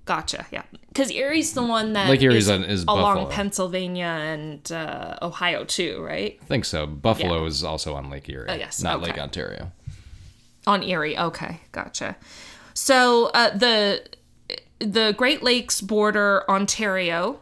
gotcha. 0.05 0.47
Yeah, 0.51 0.63
because 0.89 1.11
Erie's 1.11 1.53
the 1.53 1.63
one 1.63 1.93
that 1.95 2.09
Lake 2.09 2.23
Erie's 2.23 2.45
is 2.45 2.51
on- 2.51 2.65
is 2.65 2.83
along 2.85 3.17
Buffalo. 3.17 3.31
Pennsylvania 3.31 4.05
and 4.07 4.71
uh, 4.73 5.19
Ohio 5.23 5.65
too, 5.65 6.03
right? 6.03 6.39
I 6.41 6.45
think 6.47 6.65
so. 6.65 6.87
Buffalo 6.87 7.45
is 7.47 7.63
also 7.65 7.95
on 7.95 8.11
Lake 8.11 8.29
Erie. 8.29 8.47
Oh, 8.49 8.55
yes, 8.55 8.83
Not 8.83 8.97
okay. 8.97 9.07
Lake 9.13 9.19
Ontario. 9.21 9.73
On 10.67 10.83
Erie. 10.83 11.17
Okay, 11.19 11.61
gotcha. 11.73 12.17
So 12.75 13.27
uh, 13.35 13.57
the 13.57 14.03
the 14.81 15.15
Great 15.17 15.43
Lakes 15.43 15.81
border 15.81 16.45
Ontario. 16.51 17.41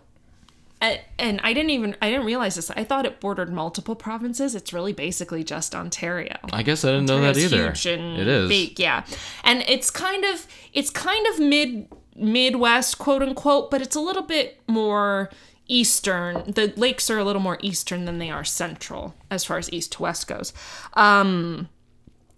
And 0.80 1.40
I 1.42 1.52
didn't 1.52 1.70
even 1.70 1.96
I 2.00 2.10
didn't 2.10 2.26
realize 2.26 2.54
this. 2.54 2.70
I 2.70 2.84
thought 2.84 3.04
it 3.04 3.20
bordered 3.20 3.52
multiple 3.52 3.96
provinces. 3.96 4.54
It's 4.54 4.72
really 4.72 4.92
basically 4.92 5.42
just 5.42 5.74
Ontario. 5.74 6.36
I 6.52 6.62
guess 6.62 6.84
I 6.84 6.92
didn't 6.92 7.06
know 7.06 7.20
that 7.20 7.36
either. 7.36 7.72
it 7.72 8.28
is. 8.28 8.48
big, 8.48 8.78
yeah. 8.78 9.04
And 9.42 9.64
it's 9.66 9.90
kind 9.90 10.24
of 10.24 10.46
it's 10.72 10.90
kind 10.90 11.26
of 11.26 11.40
mid 11.40 11.88
Midwest, 12.14 12.98
quote 12.98 13.22
unquote, 13.22 13.70
but 13.70 13.82
it's 13.82 13.96
a 13.96 14.00
little 14.00 14.22
bit 14.22 14.60
more 14.66 15.30
eastern. 15.66 16.52
The 16.52 16.72
lakes 16.76 17.10
are 17.10 17.18
a 17.18 17.24
little 17.24 17.42
more 17.42 17.58
eastern 17.60 18.04
than 18.04 18.18
they 18.18 18.30
are 18.30 18.44
central 18.44 19.14
as 19.30 19.44
far 19.44 19.58
as 19.58 19.72
east 19.72 19.92
to 19.92 20.02
west 20.02 20.26
goes. 20.26 20.52
Um, 20.94 21.68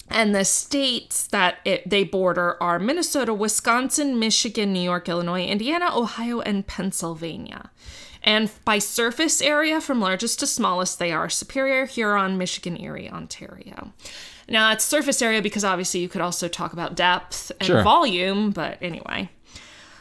and 0.08 0.34
the 0.34 0.44
states 0.44 1.28
that 1.28 1.58
it, 1.64 1.88
they 1.88 2.02
border 2.02 2.60
are 2.60 2.78
Minnesota, 2.78 3.32
Wisconsin, 3.32 4.18
Michigan, 4.18 4.72
New 4.72 4.80
York, 4.80 5.08
Illinois, 5.08 5.44
Indiana, 5.44 5.96
Ohio, 5.96 6.40
and 6.40 6.66
Pennsylvania. 6.66 7.70
And 8.22 8.50
by 8.64 8.78
surface 8.78 9.40
area, 9.40 9.80
from 9.80 10.00
largest 10.00 10.40
to 10.40 10.46
smallest, 10.46 10.98
they 10.98 11.10
are 11.12 11.28
Superior, 11.30 11.86
Huron, 11.86 12.36
Michigan, 12.36 12.78
Erie, 12.80 13.08
Ontario. 13.08 13.92
Now, 14.48 14.72
it's 14.72 14.84
surface 14.84 15.22
area 15.22 15.40
because 15.40 15.64
obviously 15.64 16.00
you 16.00 16.08
could 16.08 16.20
also 16.20 16.48
talk 16.48 16.72
about 16.72 16.94
depth 16.96 17.50
and 17.60 17.66
Sure. 17.66 17.82
volume, 17.82 18.50
but 18.50 18.78
anyway. 18.82 19.30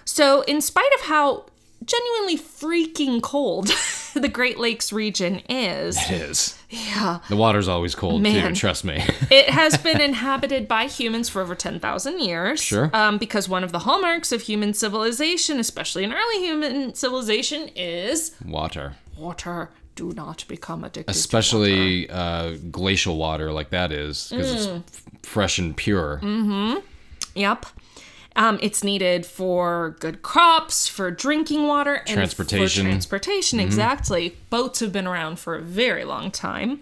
So, 0.06 0.42
in 0.42 0.60
spite 0.60 0.92
of 0.96 1.02
how 1.08 1.46
genuinely 1.86 2.38
freaking 2.38 3.22
cold 3.22 3.70
the 4.19 4.28
Great 4.28 4.58
Lakes 4.60 4.91
region 4.93 5.41
is, 5.50 5.98
It 5.98 6.12
is. 6.12 6.58
yeah, 6.69 7.19
The 7.30 7.36
water's 7.36 7.67
always 7.67 7.95
cold 7.95 8.22
Man. 8.22 8.50
too. 8.54 8.56
Trust 8.60 8.84
me. 8.86 8.95
it 9.32 9.50
has 9.50 9.78
been 9.78 10.00
inhabited 10.02 10.67
by 10.67 10.86
humans 10.86 11.30
for 11.30 11.41
over 11.41 11.56
10,000 11.56 12.19
years. 12.19 12.62
Sure. 12.62 12.89
Um, 12.93 13.17
because 13.17 13.48
one 13.50 13.63
of 13.63 13.72
the 13.72 13.80
hallmarks 13.80 14.32
of 14.32 14.41
human 14.41 14.74
civilization, 14.74 15.60
especially 15.60 16.04
in 16.04 16.13
early 16.13 16.39
human 16.39 16.93
civilization, 16.95 17.69
is 17.76 18.36
water, 18.45 18.95
water. 19.17 19.69
Do 19.95 20.13
not 20.13 20.45
become 20.48 20.86
addicted. 20.86 21.12
especially 21.12 22.10
uh, 22.10 22.56
glacial 22.72 23.17
water, 23.17 23.52
like 23.52 23.72
that 23.72 23.91
is, 23.91 24.30
because 24.30 24.67
Mm. 24.67 24.78
it's 24.88 24.98
f- 24.98 25.04
fresh 25.24 25.60
and 25.60 25.76
pure. 25.76 26.19
Mm 26.24 26.43
hmm. 26.45 26.78
Yep. 27.36 27.65
Um, 28.39 28.58
it's 28.62 28.86
needed 28.86 29.25
for 29.25 29.97
good 29.99 30.21
crops, 30.21 30.88
for 30.88 31.12
drinking 31.12 31.67
water, 31.67 31.95
and 31.95 32.08
Transportation. 32.08 32.86
For 32.86 32.89
transportation, 32.91 33.60
exactly. 33.60 34.38
Boats 34.49 34.80
have 34.80 34.93
been 34.93 35.06
around 35.06 35.39
for 35.39 35.56
a 35.56 35.62
very 35.62 36.06
long 36.06 36.32
time. 36.32 36.80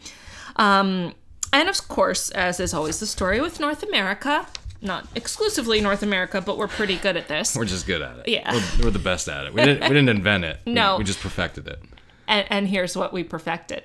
Um, 0.58 1.16
and 1.52 1.68
of 1.68 1.88
course, 1.88 2.30
as 2.30 2.60
is 2.60 2.76
always 2.76 3.00
the 3.00 3.08
story 3.08 3.42
with 3.42 3.60
North 3.60 3.82
America, 3.82 4.46
not 4.84 5.08
exclusively 5.16 5.82
North 5.82 6.04
America, 6.04 6.42
but 6.42 6.60
we're 6.60 6.68
pretty 6.68 6.98
good 6.98 7.18
at 7.18 7.28
this. 7.28 7.56
We're 7.58 7.66
just 7.66 7.88
good 7.88 8.04
at 8.04 8.20
it. 8.20 8.28
Yeah. 8.28 8.54
we're, 8.78 8.86
we're 8.86 8.92
the 8.92 9.00
best 9.00 9.28
at 9.28 9.48
it. 9.48 9.54
We 9.56 9.64
didn't. 9.64 9.82
We 9.82 9.88
didn't 9.96 10.10
invent 10.10 10.44
it. 10.46 10.60
We- 10.68 10.74
No. 10.74 10.98
we, 11.00 11.04
just 11.04 11.20
perfected 11.22 11.68
it. 11.68 11.80
And, 12.28 12.46
and 12.50 12.68
here's 12.68 12.96
what 12.96 13.14
we 13.14 13.24
perfected 13.24 13.84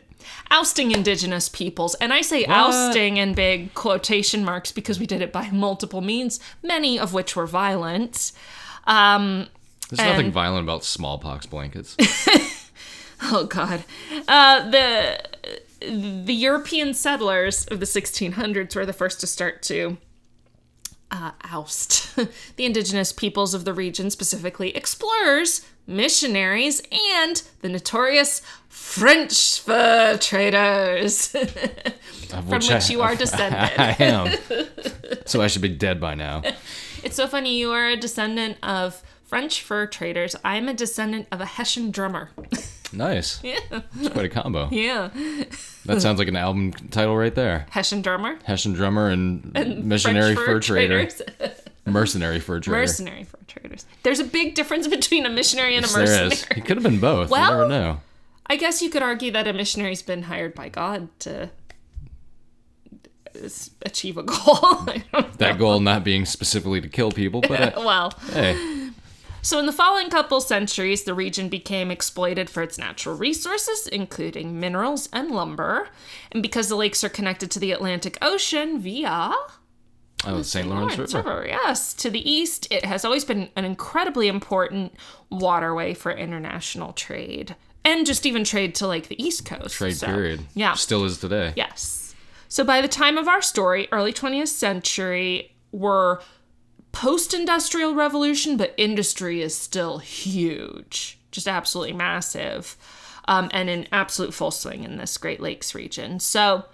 ousting 0.50 0.92
indigenous 0.92 1.48
peoples. 1.48 1.94
And 1.96 2.12
I 2.12 2.20
say 2.20 2.44
ousting 2.46 3.16
in 3.16 3.34
big 3.34 3.74
quotation 3.74 4.44
marks 4.44 4.72
because 4.72 4.98
we 5.00 5.06
did 5.06 5.22
it 5.22 5.32
by 5.32 5.50
multiple 5.52 6.00
means, 6.00 6.40
many 6.62 6.98
of 6.98 7.12
which 7.12 7.36
were 7.36 7.46
violent. 7.46 8.32
Um, 8.84 9.48
There's 9.90 10.08
nothing 10.08 10.32
violent 10.32 10.64
about 10.64 10.84
smallpox 10.84 11.46
blankets. 11.46 11.96
oh, 13.22 13.46
God. 13.46 13.84
Uh, 14.28 14.70
the, 14.70 15.20
the 15.80 16.34
European 16.34 16.94
settlers 16.94 17.66
of 17.66 17.80
the 17.80 17.86
1600s 17.86 18.74
were 18.74 18.86
the 18.86 18.92
first 18.92 19.20
to 19.20 19.26
start 19.26 19.62
to. 19.64 19.98
Uh, 21.14 21.32
oust 21.52 22.16
the 22.56 22.64
indigenous 22.64 23.12
peoples 23.12 23.52
of 23.52 23.66
the 23.66 23.74
region, 23.74 24.08
specifically 24.08 24.74
explorers, 24.74 25.60
missionaries, 25.86 26.80
and 26.90 27.42
the 27.60 27.68
notorious 27.68 28.40
French 28.70 29.60
fur 29.60 30.16
traders. 30.16 31.28
From 32.28 32.48
which 32.48 32.88
you 32.88 33.02
are 33.02 33.14
descended. 33.14 33.58
I 33.78 33.94
am. 33.98 34.38
So 35.26 35.42
I 35.42 35.48
should 35.48 35.60
be 35.60 35.68
dead 35.68 36.00
by 36.00 36.14
now. 36.14 36.42
It's 37.02 37.16
so 37.16 37.26
funny. 37.26 37.58
You 37.58 37.72
are 37.72 37.88
a 37.88 37.96
descendant 37.96 38.56
of 38.62 39.02
French 39.24 39.60
fur 39.60 39.86
traders. 39.86 40.34
I'm 40.42 40.66
a 40.66 40.72
descendant 40.74 41.28
of 41.30 41.42
a 41.42 41.46
Hessian 41.46 41.90
drummer. 41.90 42.30
Nice. 42.92 43.42
yeah. 43.42 43.58
It's 43.98 44.08
quite 44.10 44.24
a 44.26 44.28
combo. 44.28 44.68
Yeah. 44.70 45.10
That 45.86 46.00
sounds 46.02 46.18
like 46.18 46.28
an 46.28 46.36
album 46.36 46.72
title 46.90 47.16
right 47.16 47.34
there. 47.34 47.66
Hessian 47.70 48.02
drummer. 48.02 48.38
Hessian 48.44 48.72
drummer 48.72 49.08
and, 49.08 49.52
missionary 49.84 50.34
French 50.34 50.46
fur, 50.46 50.60
trader, 50.60 51.06
traders. 51.06 51.22
mercenary 51.86 52.38
fur 52.40 52.60
trader. 52.60 52.78
mercenary 52.78 53.24
fur 53.24 53.38
traders. 53.48 53.86
There's 54.02 54.20
a 54.20 54.24
big 54.24 54.54
difference 54.54 54.86
between 54.88 55.26
a 55.26 55.30
missionary 55.30 55.76
and 55.76 55.84
a 55.84 55.88
Yes, 55.88 55.94
there 55.94 56.02
mercenary. 56.06 56.32
is. 56.32 56.44
He 56.54 56.60
could 56.60 56.76
have 56.76 56.84
been 56.84 57.00
both. 57.00 57.30
Well, 57.30 57.50
you 57.50 57.56
never 57.58 57.68
know. 57.68 58.00
I 58.46 58.56
guess 58.56 58.82
you 58.82 58.90
could 58.90 59.02
argue 59.02 59.30
that 59.32 59.46
a 59.48 59.52
missionary's 59.52 60.02
been 60.02 60.22
hired 60.22 60.54
by 60.54 60.68
God 60.68 61.08
to 61.20 61.50
achieve 63.84 64.16
a 64.18 64.22
goal. 64.22 64.86
That 65.38 65.58
goal 65.58 65.80
not 65.80 66.04
being 66.04 66.24
specifically 66.24 66.80
to 66.80 66.88
kill 66.88 67.10
people, 67.10 67.40
but 67.40 67.60
uh, 67.60 67.72
well, 67.78 68.12
hey, 68.32 68.81
so 69.42 69.58
in 69.58 69.66
the 69.66 69.72
following 69.72 70.08
couple 70.08 70.40
centuries, 70.40 71.02
the 71.02 71.14
region 71.14 71.48
became 71.48 71.90
exploited 71.90 72.48
for 72.48 72.62
its 72.62 72.78
natural 72.78 73.16
resources, 73.16 73.88
including 73.88 74.58
minerals 74.58 75.08
and 75.12 75.32
lumber. 75.32 75.88
And 76.30 76.42
because 76.42 76.68
the 76.68 76.76
lakes 76.76 77.02
are 77.02 77.08
connected 77.08 77.50
to 77.50 77.58
the 77.58 77.72
Atlantic 77.72 78.16
Ocean 78.22 78.80
via 78.80 79.32
oh, 80.24 80.36
the 80.38 80.44
St. 80.44 80.68
Lawrence 80.68 80.96
Lawrence 80.96 81.14
River. 81.14 81.28
River, 81.28 81.46
yes, 81.48 81.92
to 81.94 82.10
the 82.10 82.30
east, 82.30 82.68
it 82.70 82.84
has 82.84 83.04
always 83.04 83.24
been 83.24 83.48
an 83.56 83.64
incredibly 83.64 84.28
important 84.28 84.94
waterway 85.30 85.92
for 85.92 86.12
international 86.12 86.92
trade. 86.92 87.56
And 87.84 88.06
just 88.06 88.24
even 88.26 88.44
trade 88.44 88.76
to 88.76 88.86
like 88.86 89.08
the 89.08 89.20
East 89.20 89.44
Coast. 89.44 89.74
Trade 89.74 89.96
So, 89.96 90.06
period. 90.06 90.46
Yeah. 90.54 90.74
Still 90.74 91.04
is 91.04 91.18
today. 91.18 91.52
Yes. 91.56 92.14
So 92.46 92.64
by 92.64 92.80
the 92.80 92.86
time 92.86 93.18
of 93.18 93.26
our 93.26 93.42
story, 93.42 93.88
early 93.90 94.12
20th 94.12 94.48
century, 94.48 95.56
we're 95.72 96.20
post 96.92 97.34
industrial 97.34 97.94
revolution, 97.94 98.56
but 98.56 98.74
industry 98.76 99.42
is 99.42 99.56
still 99.56 99.98
huge, 99.98 101.18
just 101.30 101.48
absolutely 101.48 101.94
massive, 101.94 102.76
um, 103.26 103.50
and 103.52 103.68
in 103.68 103.88
absolute 103.92 104.34
full 104.34 104.50
swing 104.50 104.84
in 104.84 104.98
this 104.98 105.16
Great 105.16 105.40
Lakes 105.40 105.74
region. 105.74 106.20
So, 106.20 106.66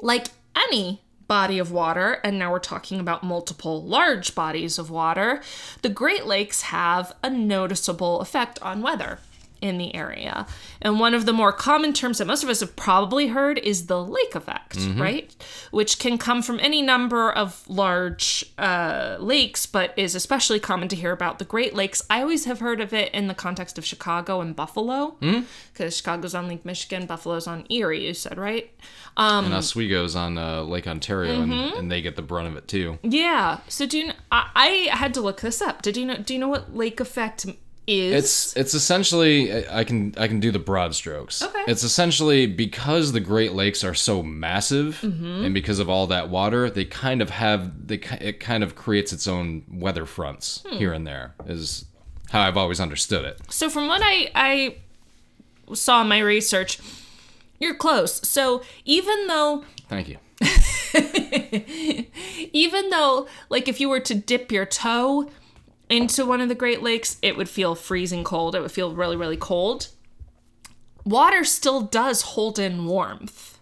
like 0.00 0.28
any 0.70 1.02
body 1.28 1.58
of 1.58 1.72
water, 1.72 2.20
and 2.22 2.38
now 2.38 2.52
we're 2.52 2.58
talking 2.58 3.00
about 3.00 3.24
multiple 3.24 3.82
large 3.82 4.34
bodies 4.34 4.78
of 4.78 4.90
water, 4.90 5.42
the 5.82 5.88
Great 5.88 6.24
Lakes 6.24 6.62
have 6.62 7.12
a 7.22 7.30
noticeable 7.30 8.20
effect 8.20 8.60
on 8.62 8.80
weather 8.80 9.18
in 9.66 9.78
the 9.78 9.94
area. 9.94 10.46
And 10.80 10.98
one 11.00 11.12
of 11.14 11.26
the 11.26 11.32
more 11.32 11.52
common 11.52 11.92
terms 11.92 12.18
that 12.18 12.26
most 12.26 12.42
of 12.42 12.48
us 12.48 12.60
have 12.60 12.76
probably 12.76 13.28
heard 13.28 13.58
is 13.58 13.86
the 13.86 14.02
lake 14.02 14.34
effect, 14.34 14.76
right? 14.96 15.34
Which 15.70 15.98
can 15.98 16.16
come 16.18 16.40
from 16.42 16.58
any 16.60 16.80
number 16.82 17.30
of 17.30 17.68
large 17.68 18.44
uh, 18.58 19.16
lakes, 19.20 19.66
but 19.66 19.92
is 19.98 20.14
especially 20.14 20.60
common 20.60 20.88
to 20.88 20.96
hear 20.96 21.12
about 21.12 21.38
the 21.38 21.44
Great 21.44 21.74
Lakes. 21.74 22.02
I 22.08 22.20
always 22.22 22.44
have 22.44 22.60
heard 22.60 22.80
of 22.80 22.92
it 22.94 23.12
in 23.12 23.26
the 23.26 23.34
context 23.34 23.78
of 23.78 23.84
Chicago 23.84 24.40
and 24.40 24.54
Buffalo, 24.56 25.16
because 25.72 25.96
Chicago's 25.96 26.34
on 26.34 26.48
Lake 26.48 26.64
Michigan, 26.64 27.06
Buffalo's 27.06 27.46
on 27.46 27.66
Erie, 27.70 28.06
you 28.06 28.14
said, 28.14 28.38
right? 28.38 28.70
Um, 29.16 29.46
And 29.46 29.54
Oswego's 29.54 30.14
on 30.14 30.38
uh, 30.38 30.62
Lake 30.62 30.86
Ontario, 30.86 31.40
and, 31.42 31.52
Mm-hmm. 31.52 31.78
and 31.78 31.90
they 31.90 32.02
get 32.02 32.16
the 32.16 32.22
brunt 32.22 32.48
of 32.48 32.56
it 32.56 32.68
too. 32.68 32.98
Yeah. 33.02 33.58
So 33.68 33.86
do 33.86 33.98
you? 33.98 34.04
Kn- 34.04 34.16
I, 34.30 34.50
I 34.90 34.96
had 34.96 35.14
to 35.14 35.20
look 35.20 35.40
this 35.40 35.62
up. 35.62 35.80
Did 35.82 35.96
you 35.96 36.04
know? 36.04 36.16
Do 36.16 36.34
you 36.34 36.38
know 36.40 36.48
what 36.48 36.74
lake 36.76 37.00
effect 37.00 37.46
is? 37.86 38.12
It's 38.24 38.56
it's 38.56 38.74
essentially 38.74 39.66
I 39.68 39.84
can 39.84 40.14
I 40.18 40.26
can 40.28 40.40
do 40.40 40.50
the 40.50 40.58
broad 40.58 40.94
strokes. 40.94 41.42
Okay. 41.42 41.64
It's 41.68 41.82
essentially 41.82 42.46
because 42.46 43.12
the 43.12 43.20
Great 43.20 43.52
Lakes 43.52 43.84
are 43.84 43.94
so 43.94 44.22
massive, 44.22 45.00
Mm-hmm. 45.02 45.44
and 45.44 45.54
because 45.54 45.78
of 45.78 45.88
all 45.88 46.06
that 46.08 46.28
water, 46.30 46.68
they 46.70 46.84
kind 46.84 47.22
of 47.22 47.30
have 47.30 47.86
they 47.88 48.00
it 48.20 48.40
kind 48.40 48.62
of 48.64 48.74
creates 48.74 49.12
its 49.12 49.26
own 49.26 49.62
weather 49.70 50.06
fronts 50.06 50.62
Hmm. 50.68 50.76
here 50.76 50.92
and 50.92 51.06
there. 51.06 51.34
Is 51.46 51.84
how 52.30 52.40
I've 52.42 52.56
always 52.56 52.80
understood 52.80 53.24
it. 53.24 53.40
so 53.50 53.68
from 53.70 53.86
what 53.88 54.00
I 54.04 54.30
I 54.34 54.76
saw 55.74 56.02
in 56.02 56.08
my 56.08 56.18
research, 56.18 56.78
you're 57.60 57.74
close. 57.74 58.26
So 58.28 58.62
even 58.84 59.26
though 59.28 59.64
Thank 59.88 60.08
you. 60.08 60.18
even 62.52 62.90
though 62.90 63.26
like 63.48 63.68
if 63.68 63.80
you 63.80 63.88
were 63.88 64.00
to 64.00 64.14
dip 64.14 64.50
your 64.52 64.66
toe 64.66 65.30
into 65.88 66.26
one 66.26 66.40
of 66.40 66.48
the 66.48 66.54
Great 66.54 66.82
Lakes, 66.82 67.16
it 67.22 67.36
would 67.36 67.48
feel 67.48 67.74
freezing 67.74 68.24
cold. 68.24 68.54
It 68.54 68.60
would 68.60 68.72
feel 68.72 68.94
really 68.94 69.16
really 69.16 69.36
cold. 69.36 69.88
Water 71.04 71.44
still 71.44 71.82
does 71.82 72.22
hold 72.22 72.58
in 72.58 72.86
warmth. 72.86 73.58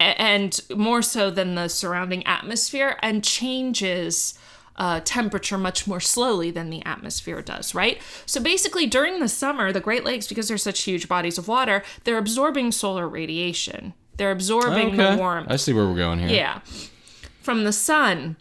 And 0.00 0.60
more 0.74 1.02
so 1.02 1.30
than 1.30 1.54
the 1.54 1.68
surrounding 1.68 2.26
atmosphere, 2.26 2.98
and 3.00 3.22
changes 3.22 4.36
uh, 4.76 5.00
temperature 5.04 5.56
much 5.56 5.86
more 5.86 6.00
slowly 6.00 6.50
than 6.50 6.70
the 6.70 6.84
atmosphere 6.84 7.40
does, 7.42 7.74
right? 7.74 8.00
So 8.26 8.42
basically, 8.42 8.86
during 8.86 9.20
the 9.20 9.28
summer, 9.28 9.72
the 9.72 9.80
Great 9.80 10.04
Lakes, 10.04 10.26
because 10.26 10.48
they're 10.48 10.58
such 10.58 10.82
huge 10.82 11.08
bodies 11.08 11.38
of 11.38 11.48
water, 11.48 11.84
they're 12.04 12.18
absorbing 12.18 12.72
solar 12.72 13.08
radiation. 13.08 13.94
They're 14.16 14.32
absorbing 14.32 14.96
the 14.96 15.16
warmth. 15.18 15.50
I 15.50 15.56
see 15.56 15.72
where 15.72 15.86
we're 15.86 15.96
going 15.96 16.18
here. 16.18 16.28
Yeah. 16.28 16.60
From 17.40 17.64
the 17.64 17.72
sun. 17.72 18.36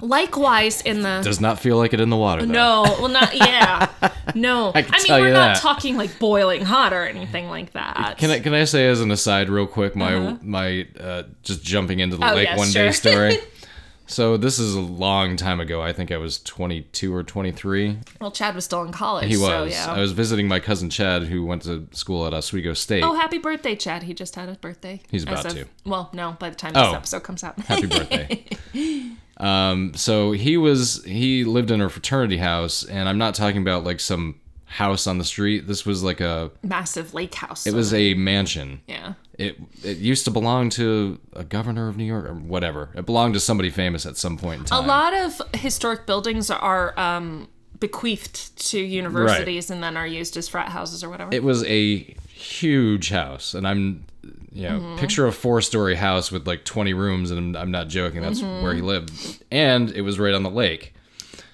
Likewise, 0.00 0.80
in 0.82 1.02
the. 1.02 1.20
Does 1.22 1.40
not 1.40 1.58
feel 1.60 1.76
like 1.78 1.94
it 1.94 2.00
in 2.00 2.10
the 2.10 2.16
water. 2.16 2.44
Though. 2.44 2.52
no, 2.52 2.82
well, 2.98 3.08
not. 3.08 3.34
Yeah. 3.34 3.88
No. 4.34 4.72
I, 4.74 4.82
can 4.82 5.00
mean, 5.02 5.20
we're 5.22 5.32
not 5.32 5.54
that. 5.54 5.60
talking 5.62 5.96
like 5.96 6.18
boiling 6.18 6.64
hot 6.64 6.92
or 6.92 7.02
anything 7.06 7.48
like 7.48 7.72
that. 7.72 8.16
Can 8.18 8.30
I 8.30 8.40
can 8.40 8.52
I 8.52 8.64
say 8.64 8.88
as 8.88 9.00
an 9.00 9.10
aside, 9.12 9.48
real 9.48 9.66
quick, 9.66 9.94
my 9.94 10.36
my 10.42 10.88
uh, 10.98 11.24
just 11.42 11.62
jumping 11.62 12.00
into 12.00 12.16
the 12.16 12.24
Uh-huh. 12.24 12.32
Oh, 12.32 12.36
lake 12.36 12.48
yes, 12.48 12.58
one 12.58 12.70
day 12.72 12.90
story. 12.90 13.38
so 14.06 14.36
this 14.36 14.58
is 14.58 14.74
a 14.74 14.80
long 14.80 15.36
time 15.36 15.60
ago. 15.60 15.80
I 15.82 15.92
think 15.92 16.10
I 16.10 16.16
was 16.16 16.38
22 16.42 17.14
or 17.14 17.22
23. 17.22 17.98
Well, 18.20 18.32
Chad 18.32 18.54
was 18.56 18.64
still 18.64 18.82
in 18.82 18.90
college. 18.92 19.28
He 19.28 19.36
was. 19.36 19.46
So, 19.46 19.64
yeah. 19.64 19.92
I 19.94 20.00
was 20.00 20.10
visiting 20.12 20.48
my 20.48 20.58
cousin 20.58 20.90
Chad, 20.90 21.24
who 21.24 21.44
went 21.44 21.62
to 21.62 21.86
school 21.92 22.26
at 22.26 22.34
Oswego 22.34 22.72
State. 22.72 23.04
Oh, 23.04 23.14
happy 23.14 23.38
birthday, 23.38 23.76
Chad. 23.76 24.02
He 24.04 24.14
just 24.14 24.34
had 24.34 24.48
a 24.48 24.54
birthday. 24.54 25.00
He's 25.10 25.22
about 25.22 25.44
of- 25.46 25.52
to. 25.54 25.66
Well, 25.84 26.10
no, 26.12 26.32
by 26.40 26.50
the 26.50 26.56
time 26.56 26.72
this 26.72 26.82
Oh. 26.82 26.94
episode 26.94 27.22
comes 27.22 27.44
out. 27.44 27.58
Happy 27.60 27.86
birthday. 27.86 28.44
um, 29.38 29.94
so 29.94 30.32
he 30.32 30.56
was 30.56 31.02
he 31.04 31.44
lived 31.44 31.70
in 31.70 31.80
a 31.80 31.88
fraternity 31.88 32.36
house, 32.38 32.84
and 32.84 33.08
I'm 33.08 33.18
not 33.18 33.34
talking 33.34 33.60
about 33.62 33.84
like 33.84 34.00
some 34.00 34.40
house 34.66 35.06
on 35.06 35.18
the 35.18 35.24
street. 35.24 35.66
This 35.68 35.84
was 35.86 36.02
like 36.02 36.20
a 36.20 36.50
Massive 36.62 37.14
lake 37.14 37.34
house. 37.34 37.66
it 37.66 37.74
was 37.74 37.92
a 37.94 38.14
mansion. 38.14 38.80
Yeah. 38.86 39.14
It 39.38 39.58
it 39.82 39.98
used 39.98 40.24
to 40.26 40.30
belong 40.30 40.70
to 40.70 41.18
a 41.32 41.44
governor 41.44 41.88
of 41.88 41.96
New 41.96 42.04
York 42.04 42.26
or 42.26 42.34
whatever. 42.34 42.90
It 42.94 43.06
belonged 43.06 43.34
to 43.34 43.40
somebody 43.40 43.70
famous 43.70 44.06
at 44.06 44.16
some 44.16 44.36
point 44.38 44.60
in 44.60 44.64
time. 44.66 44.84
A 44.84 44.86
lot 44.86 45.12
of 45.14 45.40
historic 45.54 46.06
buildings 46.06 46.50
are 46.50 46.98
um, 46.98 47.48
bequeathed 47.80 48.56
to 48.70 48.78
universities 48.78 49.70
and 49.70 49.82
then 49.82 49.96
are 49.96 50.06
used 50.06 50.36
as 50.36 50.48
frat 50.48 50.68
houses 50.68 51.02
or 51.04 51.10
whatever. 51.10 51.34
it 51.34 51.42
was 51.42 51.64
a 51.64 51.98
huge 52.32 53.10
house 53.10 53.52
and 53.54 53.66
i'm 53.66 54.04
you 54.52 54.68
know 54.68 54.78
Mm-hmm. 54.80 54.96
picture 54.98 55.26
a 55.26 55.32
four 55.32 55.60
story 55.60 55.94
house 55.96 56.30
with 56.32 56.46
like 56.46 56.64
20 56.64 56.92
rooms 56.94 57.30
and 57.30 57.56
I'm, 57.56 57.62
I'm 57.62 57.70
not 57.70 57.88
joking 57.88 58.22
that's 58.22 58.40
Mm-hmm. 58.40 58.62
where 58.62 58.74
he 58.74 58.80
lived 58.82 59.12
and 59.50 59.90
it 59.90 60.02
was 60.02 60.18
right 60.18 60.34
on 60.34 60.42
the 60.42 60.50
lake 60.50 60.94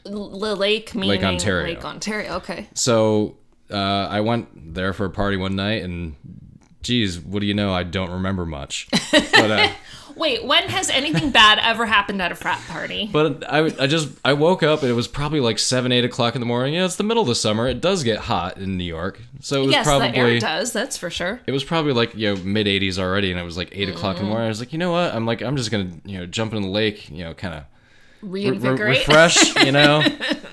L- 0.07 0.31
lake 0.39 0.95
meaning 0.95 1.25
Ontario. 1.25 1.67
Lake 1.75 1.85
Ontario. 1.85 2.33
Okay. 2.37 2.69
so 2.75 3.37
uh, 3.71 3.77
i 4.11 4.21
went 4.21 4.75
there 4.75 4.93
for 4.93 5.05
a 5.07 5.11
party 5.11 5.37
one 5.37 5.57
night 5.57 5.83
and 5.83 6.17
geez 6.83 7.19
what 7.21 7.41
do 7.41 7.47
you 7.47 7.55
know 7.55 7.73
i 7.73 7.83
don't 7.83 8.11
remember 8.11 8.45
much 8.47 8.89
but 9.13 9.51
uh, 9.51 9.69
Wait, 10.21 10.45
when 10.45 10.69
has 10.69 10.91
anything 10.91 11.31
bad 11.31 11.59
ever 11.59 11.87
happened 11.87 12.21
at 12.21 12.31
a 12.31 12.35
frat 12.35 12.61
party? 12.69 13.09
but 13.11 13.51
I, 13.51 13.65
I 13.79 13.87
just 13.87 14.09
i 14.25 14.33
woke 14.33 14.63
up 14.63 14.83
and 14.83 14.91
it 14.91 14.95
was 14.95 15.09
probably 15.09 15.41
like 15.41 15.59
7 15.59 15.91
8 15.91 16.05
o'clock 16.05 16.35
in 16.35 16.41
the 16.41 16.47
morning 16.47 16.75
yeah 16.75 16.85
it's 16.85 16.97
the 16.97 17.05
middle 17.05 17.23
of 17.23 17.29
the 17.29 17.35
summer 17.35 17.67
it 17.67 17.81
does 17.81 18.05
get 18.05 18.19
hot 18.19 18.59
in 18.59 18.77
new 18.77 18.85
york 18.85 19.21
so 19.41 19.63
it 19.63 19.67
was 19.67 19.73
yes, 19.73 19.87
probably 19.87 20.11
the 20.11 20.17
air 20.17 20.39
does. 20.39 20.73
That's 20.73 20.97
for 20.97 21.11
sure. 21.11 21.41
it 21.47 21.53
was 21.53 21.65
probably 21.65 21.93
like 21.93 22.15
you 22.15 22.35
know 22.35 22.43
mid 22.43 22.67
80s 22.67 22.99
already 22.99 23.31
and 23.31 23.41
it 23.41 23.45
was 23.45 23.57
like 23.57 23.71
8 23.73 23.89
o'clock 23.91 24.17
in 24.17 24.23
the 24.23 24.27
mm. 24.27 24.33
morning 24.33 24.47
i 24.47 24.49
was 24.49 24.61
like 24.61 24.73
you 24.73 24.79
know 24.79 24.93
what 24.93 25.15
i'm 25.15 25.27
like 25.27 25.41
i'm 25.43 25.57
just 25.57 25.71
gonna 25.71 25.91
you 26.05 26.19
know 26.19 26.27
jump 26.27 26.53
in 26.53 26.63
the 26.63 26.69
lake 26.69 27.11
you 27.11 27.25
know 27.25 27.35
kind 27.35 27.55
of 27.55 27.65
re- 28.23 28.51
Reinvigorate. 28.51 29.07
refresh 29.07 29.57
you 29.65 29.73
know 29.73 30.03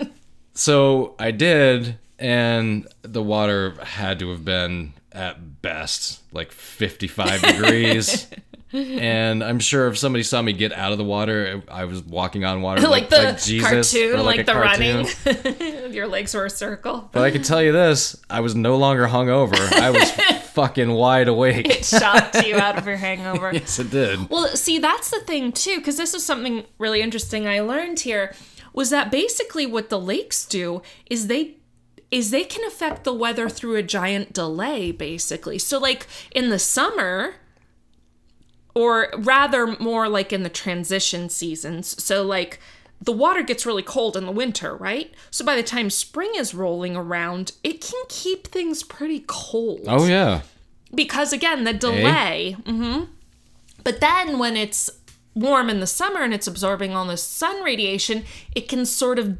so 0.53 1.15
i 1.19 1.31
did 1.31 1.97
and 2.19 2.87
the 3.01 3.21
water 3.21 3.75
had 3.83 4.19
to 4.19 4.29
have 4.29 4.43
been 4.43 4.93
at 5.11 5.61
best 5.61 6.21
like 6.31 6.51
55 6.51 7.41
degrees 7.41 8.27
and 8.73 9.43
i'm 9.43 9.59
sure 9.59 9.87
if 9.87 9.97
somebody 9.97 10.23
saw 10.23 10.41
me 10.41 10.51
get 10.53 10.73
out 10.73 10.91
of 10.91 10.97
the 10.97 11.03
water 11.03 11.61
i 11.69 11.85
was 11.85 12.01
walking 12.03 12.43
on 12.43 12.61
water 12.61 12.81
like 12.89 13.09
the 13.09 13.39
jesus 13.43 13.93
cartoon, 13.93 14.19
or 14.19 14.23
like, 14.23 14.45
the 14.45 14.51
cartoon. 14.51 15.05
running. 15.25 15.93
Your 15.93 16.07
legs 16.07 16.33
were 16.33 16.45
a 16.45 16.49
circle. 16.49 17.09
but 17.11 17.23
i 17.23 17.31
can 17.31 17.43
tell 17.43 17.61
you 17.61 17.71
this 17.71 18.21
i 18.29 18.41
was 18.41 18.55
no 18.55 18.77
longer 18.77 19.07
hungover 19.07 19.55
i 19.73 19.89
was 19.89 20.11
fucking 20.51 20.91
wide 20.91 21.27
awake 21.27 21.67
It 21.69 21.85
shocked 21.85 22.45
you 22.45 22.55
out 22.55 22.77
of 22.77 22.85
your 22.87 22.97
hangover. 22.97 23.51
yes 23.53 23.77
it 23.79 23.91
did 23.91 24.27
Well, 24.29 24.47
see, 24.55 24.79
that's 24.79 25.11
the 25.11 25.19
thing 25.19 25.51
too, 25.51 25.77
because 25.77 25.97
this 25.97 26.13
is 26.15 26.25
something 26.25 26.65
really 26.79 27.01
interesting 27.01 27.47
I 27.47 27.59
learned 27.59 27.99
here 27.99 28.33
was 28.73 28.89
that 28.89 29.11
basically 29.11 29.65
what 29.67 29.89
the 29.89 29.99
lakes 29.99 30.45
do 30.45 30.81
is 31.09 31.27
they 31.27 31.57
is 32.09 32.31
they 32.31 32.43
can 32.43 32.63
affect 32.65 33.03
the 33.03 33.13
weather 33.13 33.49
through 33.49 33.75
a 33.75 33.83
giant 33.83 34.33
delay 34.33 34.91
basically. 34.91 35.59
So 35.59 35.77
like 35.77 36.07
in 36.31 36.49
the 36.49 36.57
summer 36.59 37.35
or 38.77 39.09
rather 39.17 39.67
more 39.79 40.07
like 40.07 40.31
in 40.31 40.43
the 40.43 40.49
transition 40.49 41.29
seasons. 41.29 42.01
So 42.03 42.23
like 42.23 42.59
the 43.01 43.11
water 43.11 43.43
gets 43.43 43.65
really 43.65 43.83
cold 43.83 44.15
in 44.17 44.25
the 44.25 44.31
winter, 44.31 44.75
right? 44.75 45.13
So 45.31 45.45
by 45.45 45.55
the 45.55 45.63
time 45.63 45.89
spring 45.89 46.31
is 46.35 46.53
rolling 46.53 46.95
around, 46.95 47.53
it 47.63 47.81
can 47.81 48.03
keep 48.09 48.47
things 48.47 48.83
pretty 48.83 49.23
cold. 49.27 49.81
Oh 49.87 50.05
yeah. 50.05 50.41
Because 50.93 51.33
again 51.33 51.63
the 51.63 51.73
delay. 51.73 52.55
Hmm 52.65 53.03
but 53.87 54.01
then 54.01 54.37
when 54.37 54.57
it's 54.57 54.89
warm 55.33 55.69
in 55.69 55.79
the 55.79 55.87
summer 55.87 56.21
and 56.21 56.33
it's 56.33 56.45
absorbing 56.45 56.93
all 56.93 57.05
the 57.05 57.15
sun 57.15 57.63
radiation 57.63 58.25
it 58.53 58.67
can 58.67 58.85
sort 58.85 59.17
of 59.17 59.37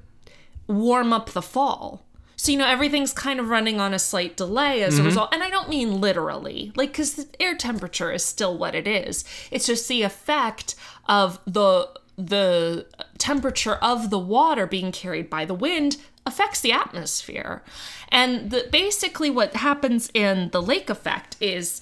warm 0.67 1.11
up 1.11 1.31
the 1.31 1.41
fall 1.41 2.05
So, 2.37 2.51
you 2.51 2.57
know, 2.59 2.67
everything's 2.67 3.13
kind 3.13 3.39
of 3.39 3.49
running 3.49 3.79
on 3.79 3.95
a 3.95 3.99
slight 3.99 4.37
delay 4.37 4.83
as 4.83 4.93
a 4.93 4.97
mm-hmm. 4.97 5.07
result. 5.07 5.33
And 5.33 5.41
I 5.43 5.49
don't 5.49 5.69
mean 5.69 5.99
literally, 5.99 6.71
like, 6.75 6.91
because 6.91 7.15
the 7.15 7.27
air 7.41 7.55
temperature 7.55 8.11
is 8.11 8.23
still 8.23 8.55
what 8.55 8.75
it 8.75 8.87
is. 8.87 9.25
It's 9.49 9.65
just 9.65 9.87
the 9.87 10.03
effect 10.03 10.75
of 11.09 11.39
the 11.45 11.89
the 12.19 12.87
temperature 13.19 13.75
of 13.75 14.09
the 14.09 14.17
water 14.17 14.65
being 14.65 14.91
carried 14.91 15.29
by 15.29 15.45
the 15.45 15.53
wind 15.53 15.97
affects 16.25 16.61
the 16.61 16.71
atmosphere. 16.71 17.63
And 18.09 18.49
the, 18.49 18.67
basically, 18.71 19.29
what 19.29 19.55
happens 19.55 20.09
in 20.13 20.49
the 20.49 20.61
lake 20.61 20.89
effect 20.89 21.37
is 21.39 21.81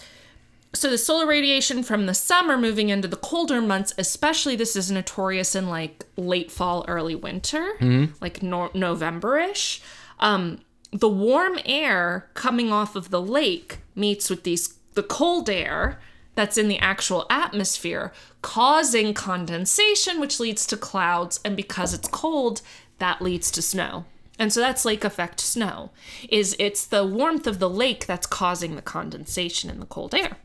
so 0.74 0.89
the 0.89 0.98
solar 0.98 1.26
radiation 1.26 1.84
from 1.84 2.06
the 2.06 2.13
summer 2.13 2.58
moving 2.58 2.89
into 2.89 3.08
the 3.08 3.15
colder 3.15 3.62
months 3.62 3.94
especially 3.98 4.58
this 4.58 4.76
is 4.76 4.91
notorious 4.91 5.56
in 5.56 5.70
like 5.70 6.04
late 6.18 6.52
fall 6.52 6.84
early 6.89 7.15
winter 7.15 7.76
mm-hmm. 7.80 8.13
like 8.20 8.44
no- 8.44 8.72
november-ish 8.74 9.82
um, 10.25 10.59
the 10.91 11.07
warm 11.07 11.59
air 11.65 12.29
coming 12.33 12.73
off 12.73 12.95
of 12.95 13.11
the 13.11 13.21
lake 13.21 13.79
meets 13.93 14.29
with 14.29 14.43
these 14.43 14.73
the 14.95 15.03
cold 15.03 15.49
air 15.49 15.99
that's 16.33 16.57
in 16.57 16.67
the 16.67 16.79
actual 16.79 17.25
atmosphere 17.29 18.11
causing 18.41 19.13
condensation 19.13 20.19
which 20.19 20.39
leads 20.39 20.65
to 20.65 20.75
clouds 20.75 21.39
and 21.45 21.55
because 21.55 21.93
it's 21.93 22.07
cold 22.07 22.61
that 22.97 23.21
leads 23.21 23.51
to 23.51 23.61
snow. 23.61 24.05
And 24.39 24.51
so 24.51 24.59
that's 24.59 24.83
lake 24.83 25.03
effect 25.03 25.39
snow 25.39 25.91
is 26.29 26.55
it's 26.59 26.85
the 26.85 27.05
warmth 27.05 27.45
of 27.45 27.59
the 27.59 27.69
lake 27.69 28.05
that's 28.05 28.27
causing 28.27 28.75
the 28.75 28.81
condensation 28.81 29.69
in 29.69 29.79
the 29.79 29.85
cold 29.85 30.15
air. 30.15 30.38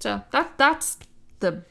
So 0.00 0.22
that 0.32 0.58
that's 0.58 0.98
the 1.38 1.62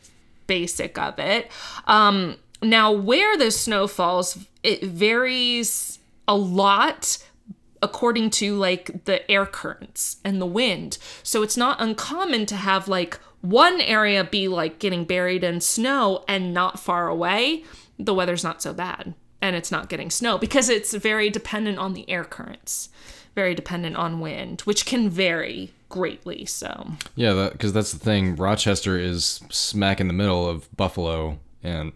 basic 0.48 0.98
of 0.98 1.20
it. 1.20 1.52
Um, 1.86 2.38
now, 2.62 2.92
where 2.92 3.38
the 3.38 3.52
snow 3.52 3.88
falls, 3.88 4.38
it 4.64 4.84
varies 4.84 6.00
a 6.28 6.36
lot 6.36 7.18
according 7.82 8.30
to 8.30 8.56
like 8.56 9.06
the 9.06 9.30
air 9.30 9.46
currents 9.46 10.18
and 10.24 10.42
the 10.42 10.46
wind. 10.46 10.98
So 11.24 11.44
it's 11.44 11.58
not 11.58 11.82
uncommon 11.82 12.46
to 12.48 12.56
have 12.56 12.88
like 12.88 13.20
one 13.42 13.80
area 13.82 14.24
be 14.24 14.48
like 14.48 14.80
getting 14.80 15.06
buried 15.06 15.44
in 15.44 15.62
snow 15.62 16.24
and 16.28 16.54
not 16.54 16.80
far 16.80 17.08
away. 17.08 17.64
The 17.98 18.14
weather's 18.14 18.44
not 18.44 18.62
so 18.62 18.74
bad 18.74 19.14
and 19.42 19.56
it's 19.56 19.72
not 19.72 19.90
getting 19.90 20.10
snow 20.10 20.38
because 20.38 20.70
it's 20.70 20.94
very 20.94 21.30
dependent 21.30 21.78
on 21.80 21.94
the 21.94 22.10
air 22.10 22.24
currents, 22.24 22.90
very 23.36 23.56
dependent 23.56 23.96
on 23.96 24.20
wind, 24.20 24.62
which 24.62 24.86
can 24.86 25.10
vary 25.10 25.74
greatly. 25.88 26.46
So 26.46 26.92
Yeah, 27.16 27.50
because 27.52 27.74
that's 27.74 27.92
the 27.92 28.00
thing. 28.00 28.36
Rochester 28.36 28.98
is 28.98 29.42
smack 29.50 30.00
in 30.00 30.08
the 30.08 30.14
middle 30.14 30.48
of 30.48 30.76
Buffalo 30.76 31.40
and 31.64 31.94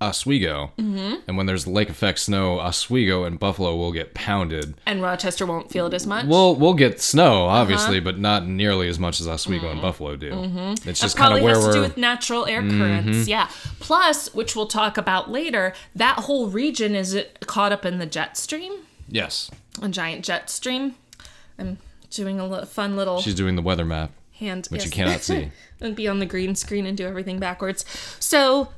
Oswego. 0.00 0.72
Mm-hmm. 0.78 1.16
And 1.26 1.36
when 1.36 1.46
there's 1.46 1.66
lake 1.66 1.90
effect 1.90 2.20
snow, 2.20 2.60
Oswego 2.60 3.24
and 3.24 3.38
Buffalo 3.38 3.76
will 3.76 3.92
get 3.92 4.14
pounded. 4.14 4.74
and 4.86 5.02
Rochester 5.02 5.44
won't 5.46 5.70
feel 5.70 5.86
it 5.86 5.94
as 5.94 6.06
much. 6.06 6.26
We'll 6.26 6.54
we'll 6.54 6.74
get 6.74 7.00
snow, 7.00 7.46
uh-huh. 7.46 7.56
obviously, 7.56 8.00
but 8.00 8.18
not 8.18 8.46
nearly 8.46 8.88
as 8.88 8.98
much 8.98 9.20
as 9.20 9.26
Oswego 9.26 9.66
and 9.66 9.74
mm-hmm. 9.74 9.82
Buffalo 9.82 10.16
do. 10.16 10.30
Mm-hmm. 10.30 10.88
It's 10.88 11.00
just 11.00 11.16
kind 11.16 11.34
of 11.34 11.42
where 11.42 11.54
has 11.54 11.64
to 11.66 11.72
do 11.72 11.78
we're. 11.78 11.88
with 11.88 11.96
natural 11.96 12.46
air 12.46 12.62
mm-hmm. 12.62 12.78
currents. 12.78 13.28
Yeah. 13.28 13.48
Plus, 13.80 14.32
which 14.34 14.54
we'll 14.54 14.66
talk 14.66 14.96
about 14.96 15.30
later, 15.30 15.74
that 15.94 16.20
whole 16.20 16.48
region 16.48 16.94
is 16.94 17.14
it 17.14 17.46
caught 17.46 17.72
up 17.72 17.84
in 17.84 17.98
the 17.98 18.06
jet 18.06 18.36
stream, 18.36 18.72
yes, 19.08 19.50
a 19.82 19.88
giant 19.88 20.24
jet 20.24 20.50
stream. 20.50 20.94
I'm 21.58 21.78
doing 22.10 22.38
a 22.38 22.46
li- 22.46 22.64
fun 22.64 22.96
little 22.96 23.20
she's 23.20 23.34
doing 23.34 23.56
the 23.56 23.62
weather 23.62 23.84
map, 23.84 24.12
hand, 24.32 24.66
which 24.70 24.82
yes. 24.82 24.86
you 24.86 24.92
cannot 24.92 25.20
see. 25.22 25.50
and 25.80 25.94
be 25.94 26.08
on 26.08 26.18
the 26.18 26.26
green 26.26 26.54
screen 26.54 26.86
and 26.86 26.96
do 26.96 27.06
everything 27.06 27.38
backwards. 27.38 27.84
So, 28.18 28.68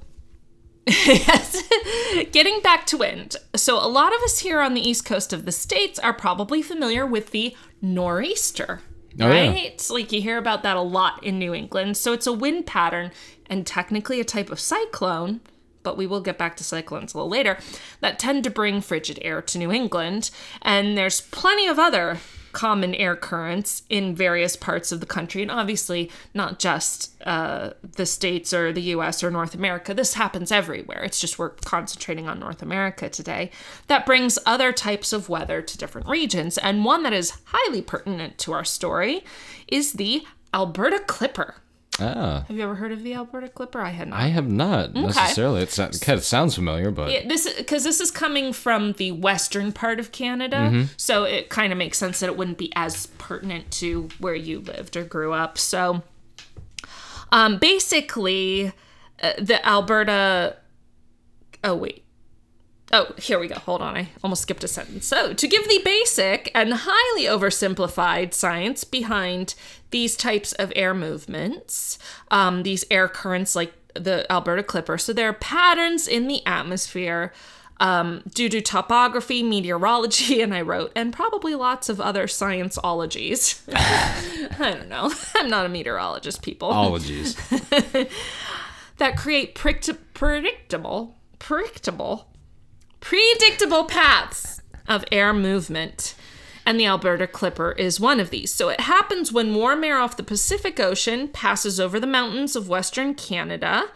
yes, 0.87 1.63
getting 2.33 2.61
back 2.61 2.87
to 2.87 2.97
wind. 2.97 3.37
So, 3.55 3.77
a 3.77 3.87
lot 3.87 4.15
of 4.15 4.23
us 4.23 4.39
here 4.39 4.61
on 4.61 4.75
the 4.75 4.81
east 4.81 5.05
coast 5.05 5.33
of 5.33 5.45
the 5.45 5.53
states 5.53 5.99
are 5.99 6.13
probably 6.13 6.63
familiar 6.63 7.07
with 7.07 7.31
the 7.31 7.57
nor'easter. 7.83 8.81
Oh, 9.21 9.31
yeah. 9.31 9.51
right? 9.51 9.87
Like 9.91 10.13
you 10.13 10.23
hear 10.23 10.39
about 10.39 10.63
that 10.63 10.77
a 10.77 10.83
lot 10.83 11.23
in 11.23 11.39
New 11.39 11.55
England. 11.55 11.97
So, 11.97 12.13
it's 12.13 12.27
a 12.27 12.33
wind 12.33 12.67
pattern 12.67 13.13
and 13.47 13.67
technically 13.67 14.21
a 14.21 14.25
type 14.25 14.51
of 14.51 14.61
cyclone. 14.61 15.41
But 15.83 15.97
we 15.97 16.07
will 16.07 16.21
get 16.21 16.37
back 16.37 16.57
to 16.59 16.65
cyclones 16.65 17.15
a 17.15 17.17
little 17.17 17.31
later 17.31 17.59
that 18.01 18.19
tend 18.19 18.45
to 18.45 18.51
bring 18.51 18.83
frigid 18.83 19.19
air 19.23 19.41
to 19.41 19.59
New 19.59 19.73
England. 19.73 20.31
And 20.61 20.97
there's 20.97 21.23
plenty 21.23 21.67
of 21.67 21.79
other 21.79 22.19
common 22.53 22.95
air 22.95 23.17
currents 23.17 23.83
in 23.89 24.15
various 24.15 24.57
parts 24.57 24.93
of 24.93 25.01
the 25.01 25.07
country. 25.07 25.43
And 25.43 25.51
obviously, 25.51 26.11
not 26.35 26.59
just 26.59 27.15
uh, 27.25 27.71
the 27.83 28.07
States 28.07 28.53
or 28.53 28.73
the 28.73 28.83
US 28.95 29.23
or 29.23 29.31
North 29.31 29.55
America. 29.55 29.95
This 29.95 30.15
happens 30.15 30.51
everywhere. 30.51 31.03
It's 31.03 31.21
just 31.21 31.39
we're 31.39 31.51
concentrating 31.51 32.29
on 32.29 32.39
North 32.39 32.63
America 32.63 33.09
today. 33.09 33.51
That 33.87 34.07
brings 34.07 34.39
other 34.47 34.73
types 34.73 35.13
of 35.13 35.29
weather 35.29 35.63
to 35.63 35.79
different 35.79 36.09
regions. 36.09 36.59
And 36.59 36.85
one 36.85 37.03
that 37.03 37.13
is 37.13 37.39
highly 37.47 37.83
pertinent 37.83 38.39
to 38.39 38.53
our 38.53 38.65
story 38.65 39.25
is 39.69 39.95
the 39.95 40.25
Alberta 40.53 40.99
Clipper. 41.07 41.57
Ah, 42.01 42.45
Have 42.49 42.57
you 42.57 42.63
ever 42.63 42.75
heard 42.75 42.93
of 42.93 43.03
the 43.03 43.15
Alberta 43.15 43.49
Clipper? 43.49 43.81
I 43.81 43.91
had 43.91 44.09
not. 44.09 44.19
I 44.19 44.29
have 44.29 44.49
not 44.49 44.95
necessarily. 44.95 45.63
It's 45.63 45.79
it 45.79 46.01
kind 46.01 46.17
of 46.19 46.25
sounds 46.25 46.55
familiar, 46.55 46.91
but 46.91 47.11
Yeah, 47.13 47.27
this 47.29 47.53
because 47.55 47.85
this 47.85 48.01
is 48.01 48.11
coming 48.11 48.53
from 48.53 48.93
the 48.95 49.13
western 49.13 49.73
part 49.73 50.01
of 50.01 50.13
Canada, 50.13 50.87
so 50.97 51.25
it 51.25 51.49
kind 51.51 51.73
of 51.73 51.79
makes 51.79 51.99
sense 51.99 52.21
that 52.21 52.27
it 52.29 52.37
wouldn't 52.37 52.59
be 52.59 52.73
as 52.75 53.07
pertinent 53.19 53.71
to 53.73 54.09
where 54.19 54.35
you 54.35 54.61
lived 54.61 54.97
or 54.97 55.05
grew 55.05 55.33
up. 55.33 55.59
So, 55.59 56.03
um, 57.33 57.59
basically, 57.59 58.73
uh, 59.23 59.33
the 59.39 59.65
Alberta. 59.67 60.57
Oh 61.63 61.75
wait. 61.75 62.05
Oh, 62.93 63.15
here 63.19 63.39
we 63.39 63.47
go. 63.47 63.55
Hold 63.55 63.83
on. 63.83 63.97
I 63.97 64.09
almost 64.25 64.43
skipped 64.43 64.65
a 64.65 64.69
sentence. 64.69 65.07
So, 65.07 65.33
to 65.33 65.49
give 65.49 65.69
the 65.69 65.81
basic 65.85 66.51
and 66.55 66.75
highly 66.75 67.25
oversimplified 67.25 68.35
science 68.35 68.83
behind 68.83 69.55
these 69.91 70.17
types 70.17 70.53
of 70.55 70.73
air 70.75 70.93
movements, 70.93 71.99
um, 72.31 72.65
these 72.65 72.85
air 72.91 73.09
currents 73.09 73.55
like 73.55 73.73
the 73.95 74.31
Alberta 74.31 74.65
Clipper. 74.65 74.99
So, 74.99 75.13
there 75.13 75.29
are 75.29 75.35
patterns 75.35 76.09
in 76.09 76.27
the 76.27 76.45
atmosphere 76.45 77.33
um, 77.79 78.23
due 78.35 78.49
to 78.49 78.61
topography, 78.61 79.45
meteorology, 79.45 80.43
and 80.43 80.53
I 80.53 80.63
wrote, 80.63 80.91
and 80.97 81.13
probably 81.13 81.55
lots 81.55 81.89
of 81.89 82.01
other 82.01 82.27
scienceologies. 82.27 83.63
I 84.61 84.73
don't 84.75 84.89
know. 84.89 85.13
I'm 85.37 85.49
not 85.49 85.65
a 85.65 85.69
meteorologist, 85.69 86.43
people 86.43 86.71
ologies. 86.71 87.37
that 88.99 89.17
create 89.17 89.55
predict- 89.55 90.13
predictable, 90.13 91.17
predictable, 91.39 92.30
predictable 93.01 93.85
paths 93.85 94.61
of 94.87 95.05
air 95.11 95.33
movement. 95.33 96.15
And 96.67 96.79
the 96.79 96.87
Alberta 96.87 97.27
Clipper 97.27 97.73
is 97.73 97.99
one 97.99 98.21
of 98.21 98.31
these. 98.31 98.53
So 98.53 98.69
it 98.69 98.81
happens 98.81 99.33
when 99.33 99.55
warm 99.55 99.83
air 99.83 99.99
off 99.99 100.17
the 100.17 100.23
Pacific 100.23 100.79
Ocean 100.79 101.29
passes 101.29 101.81
over 101.81 101.99
the 101.99 102.07
mountains 102.07 102.55
of 102.55 102.69
Western 102.69 103.15
Canada 103.15 103.87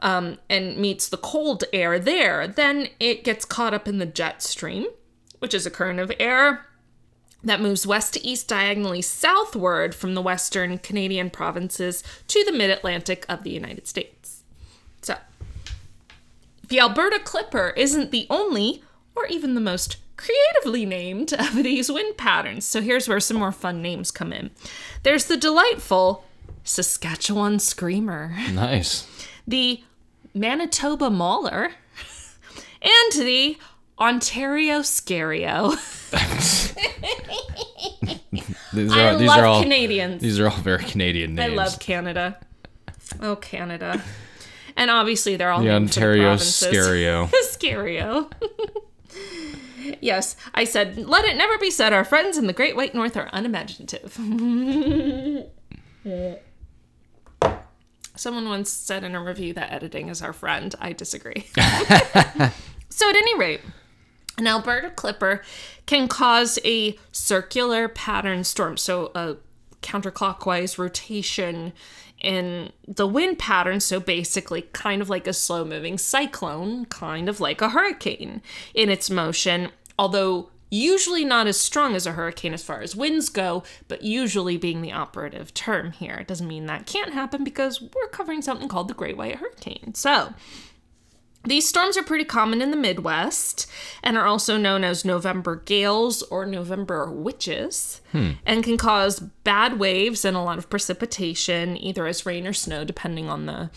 um, 0.00 0.38
and 0.50 0.76
meets 0.76 1.08
the 1.08 1.16
cold 1.16 1.64
air 1.72 1.98
there. 1.98 2.46
Then 2.48 2.88
it 2.98 3.24
gets 3.24 3.44
caught 3.44 3.72
up 3.72 3.86
in 3.86 3.98
the 3.98 4.06
jet 4.06 4.42
stream, 4.42 4.86
which 5.38 5.54
is 5.54 5.64
a 5.64 5.70
current 5.70 6.00
of 6.00 6.12
air 6.18 6.66
that 7.44 7.60
moves 7.60 7.86
west 7.86 8.14
to 8.14 8.26
east 8.26 8.48
diagonally 8.48 9.02
southward 9.02 9.94
from 9.94 10.14
the 10.14 10.22
western 10.22 10.78
Canadian 10.78 11.30
provinces 11.30 12.02
to 12.28 12.44
the 12.44 12.52
mid 12.52 12.70
Atlantic 12.70 13.24
of 13.28 13.42
the 13.42 13.50
United 13.50 13.86
States. 13.88 14.41
The 16.72 16.80
Alberta 16.80 17.18
Clipper 17.18 17.74
isn't 17.76 18.12
the 18.12 18.26
only 18.30 18.82
or 19.14 19.26
even 19.26 19.54
the 19.54 19.60
most 19.60 19.98
creatively 20.16 20.86
named 20.86 21.34
of 21.34 21.56
these 21.56 21.92
wind 21.92 22.16
patterns. 22.16 22.64
So, 22.64 22.80
here's 22.80 23.06
where 23.06 23.20
some 23.20 23.36
more 23.36 23.52
fun 23.52 23.82
names 23.82 24.10
come 24.10 24.32
in 24.32 24.50
there's 25.02 25.26
the 25.26 25.36
delightful 25.36 26.24
Saskatchewan 26.64 27.58
Screamer, 27.58 28.34
nice. 28.52 29.06
the 29.46 29.82
Manitoba 30.32 31.10
Mauler, 31.10 31.72
and 32.80 33.12
the 33.18 33.58
Ontario 33.98 34.80
Scario. 34.80 35.76
These 38.72 38.92
I 38.94 39.08
are 39.08 39.18
these 39.18 39.28
love 39.28 39.38
are 39.40 39.44
all 39.44 39.62
Canadians. 39.62 40.22
these 40.22 40.40
are 40.40 40.48
all 40.48 40.56
very 40.56 40.84
Canadian 40.84 41.34
names. 41.34 41.52
I 41.52 41.54
love 41.54 41.78
Canada. 41.78 42.38
Oh, 43.20 43.36
Canada. 43.36 44.02
And 44.76 44.90
obviously 44.90 45.36
they're 45.36 45.50
all 45.50 45.62
the 45.62 45.70
Ontario. 45.70 46.34
Scario. 46.36 47.28
Scario. 47.44 48.30
yes, 50.00 50.36
I 50.54 50.64
said, 50.64 50.96
let 50.96 51.24
it 51.24 51.36
never 51.36 51.58
be 51.58 51.70
said 51.70 51.92
our 51.92 52.04
friends 52.04 52.38
in 52.38 52.46
the 52.46 52.52
Great 52.52 52.76
White 52.76 52.94
North 52.94 53.16
are 53.16 53.28
unimaginative. 53.32 54.12
Someone 58.14 58.48
once 58.48 58.70
said 58.70 59.04
in 59.04 59.14
a 59.14 59.22
review 59.22 59.54
that 59.54 59.72
editing 59.72 60.08
is 60.08 60.20
our 60.20 60.32
friend. 60.32 60.74
I 60.80 60.92
disagree. 60.92 61.46
so, 61.56 63.08
at 63.08 63.16
any 63.16 63.38
rate, 63.38 63.62
an 64.36 64.46
Alberta 64.46 64.90
Clipper 64.90 65.42
can 65.86 66.08
cause 66.08 66.58
a 66.64 66.98
circular 67.10 67.88
pattern 67.88 68.44
storm, 68.44 68.76
so 68.76 69.10
a 69.14 69.36
counterclockwise 69.82 70.78
rotation 70.78 71.72
in 72.22 72.72
the 72.86 73.06
wind 73.06 73.38
pattern. 73.38 73.80
So 73.80 74.00
basically, 74.00 74.62
kind 74.72 75.02
of 75.02 75.10
like 75.10 75.26
a 75.26 75.32
slow 75.32 75.64
moving 75.64 75.98
cyclone, 75.98 76.86
kind 76.86 77.28
of 77.28 77.40
like 77.40 77.60
a 77.60 77.70
hurricane 77.70 78.42
in 78.74 78.88
its 78.88 79.10
motion. 79.10 79.70
Although 79.98 80.48
Usually 80.72 81.22
not 81.22 81.46
as 81.46 81.60
strong 81.60 81.94
as 81.94 82.06
a 82.06 82.12
hurricane 82.12 82.54
as 82.54 82.62
far 82.62 82.80
as 82.80 82.96
winds 82.96 83.28
go, 83.28 83.62
but 83.88 84.04
usually 84.04 84.56
being 84.56 84.80
the 84.80 84.90
operative 84.90 85.52
term 85.52 85.92
here. 85.92 86.14
It 86.14 86.26
doesn't 86.26 86.48
mean 86.48 86.64
that 86.64 86.86
can't 86.86 87.12
happen 87.12 87.44
because 87.44 87.82
we're 87.82 88.08
covering 88.08 88.40
something 88.40 88.68
called 88.68 88.88
the 88.88 88.94
Great 88.94 89.18
White 89.18 89.36
Hurricane. 89.36 89.92
So, 89.92 90.32
these 91.44 91.68
storms 91.68 91.96
are 91.96 92.02
pretty 92.04 92.24
common 92.24 92.62
in 92.62 92.70
the 92.70 92.76
Midwest 92.76 93.68
and 94.02 94.16
are 94.16 94.26
also 94.26 94.56
known 94.56 94.84
as 94.84 95.04
November 95.04 95.56
gales 95.56 96.22
or 96.22 96.46
November 96.46 97.10
witches 97.10 98.00
and 98.12 98.62
can 98.62 98.76
cause 98.76 99.18
bad 99.18 99.78
waves 99.78 100.24
and 100.24 100.36
a 100.36 100.40
lot 100.42 100.58
of 100.58 100.70
precipitation, 100.70 101.76
either 101.76 102.06
as 102.06 102.24
rain 102.26 102.46
or 102.46 102.52
snow, 102.52 102.84
depending 102.84 103.28
on 103.28 103.46
the 103.46 103.70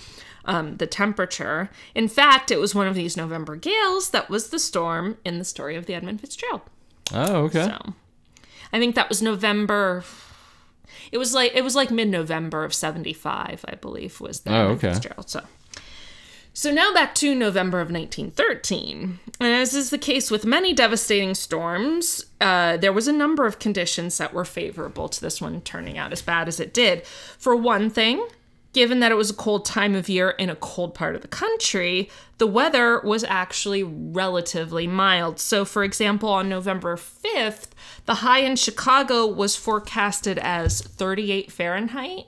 um, 0.47 0.77
the 0.77 0.85
temperature. 0.85 1.71
In 1.95 2.07
fact, 2.07 2.51
it 2.51 2.59
was 2.59 2.75
one 2.75 2.85
of 2.87 2.93
these 2.93 3.17
November 3.17 3.55
gales 3.55 4.11
that 4.11 4.29
was 4.29 4.49
the 4.49 4.59
storm 4.59 5.17
in 5.25 5.39
the 5.39 5.45
story 5.45 5.75
of 5.75 5.87
the 5.87 5.95
Edmund 5.95 6.21
Fitzgerald. 6.21 6.61
Oh, 7.11 7.45
okay. 7.45 7.63
So 7.65 7.93
I 8.71 8.77
think 8.79 8.93
that 8.93 9.09
was 9.09 9.23
November. 9.23 10.03
It 11.11 11.17
was 11.17 11.33
like 11.33 11.53
it 11.55 11.63
was 11.63 11.75
like 11.75 11.89
mid 11.89 12.09
November 12.09 12.63
of 12.63 12.75
seventy 12.75 13.13
five, 13.13 13.65
I 13.67 13.73
believe, 13.75 14.21
was 14.21 14.41
the 14.41 14.51
Oh, 14.51 14.55
Edmund 14.55 14.77
okay. 14.83 14.93
Fitzgerald. 14.93 15.29
So. 15.29 15.41
So 16.57 16.71
now 16.71 16.93
back 16.93 17.13
to 17.15 17.35
November 17.35 17.81
of 17.81 17.91
1913. 17.91 19.19
And 19.41 19.53
as 19.53 19.73
is 19.73 19.89
the 19.89 19.97
case 19.97 20.31
with 20.31 20.45
many 20.45 20.71
devastating 20.71 21.35
storms, 21.35 22.27
uh, 22.39 22.77
there 22.77 22.93
was 22.93 23.09
a 23.09 23.13
number 23.13 23.45
of 23.45 23.59
conditions 23.59 24.17
that 24.19 24.33
were 24.33 24.45
favorable 24.45 25.09
to 25.09 25.19
this 25.19 25.41
one 25.41 25.59
turning 25.59 25.97
out 25.97 26.13
as 26.13 26.21
bad 26.21 26.47
as 26.47 26.61
it 26.61 26.73
did. 26.73 27.05
For 27.05 27.57
one 27.57 27.89
thing, 27.89 28.25
given 28.71 29.01
that 29.01 29.11
it 29.11 29.15
was 29.15 29.29
a 29.29 29.33
cold 29.33 29.65
time 29.65 29.95
of 29.95 30.07
year 30.07 30.29
in 30.29 30.49
a 30.49 30.55
cold 30.55 30.93
part 30.93 31.13
of 31.13 31.21
the 31.21 31.27
country, 31.27 32.09
the 32.37 32.47
weather 32.47 33.01
was 33.01 33.25
actually 33.25 33.83
relatively 33.83 34.87
mild. 34.87 35.41
So, 35.41 35.65
for 35.65 35.83
example, 35.83 36.29
on 36.29 36.47
November 36.47 36.95
5th, 36.95 37.71
the 38.05 38.15
high 38.15 38.39
in 38.39 38.55
Chicago 38.55 39.27
was 39.27 39.57
forecasted 39.57 40.39
as 40.39 40.79
38 40.79 41.51
Fahrenheit, 41.51 42.27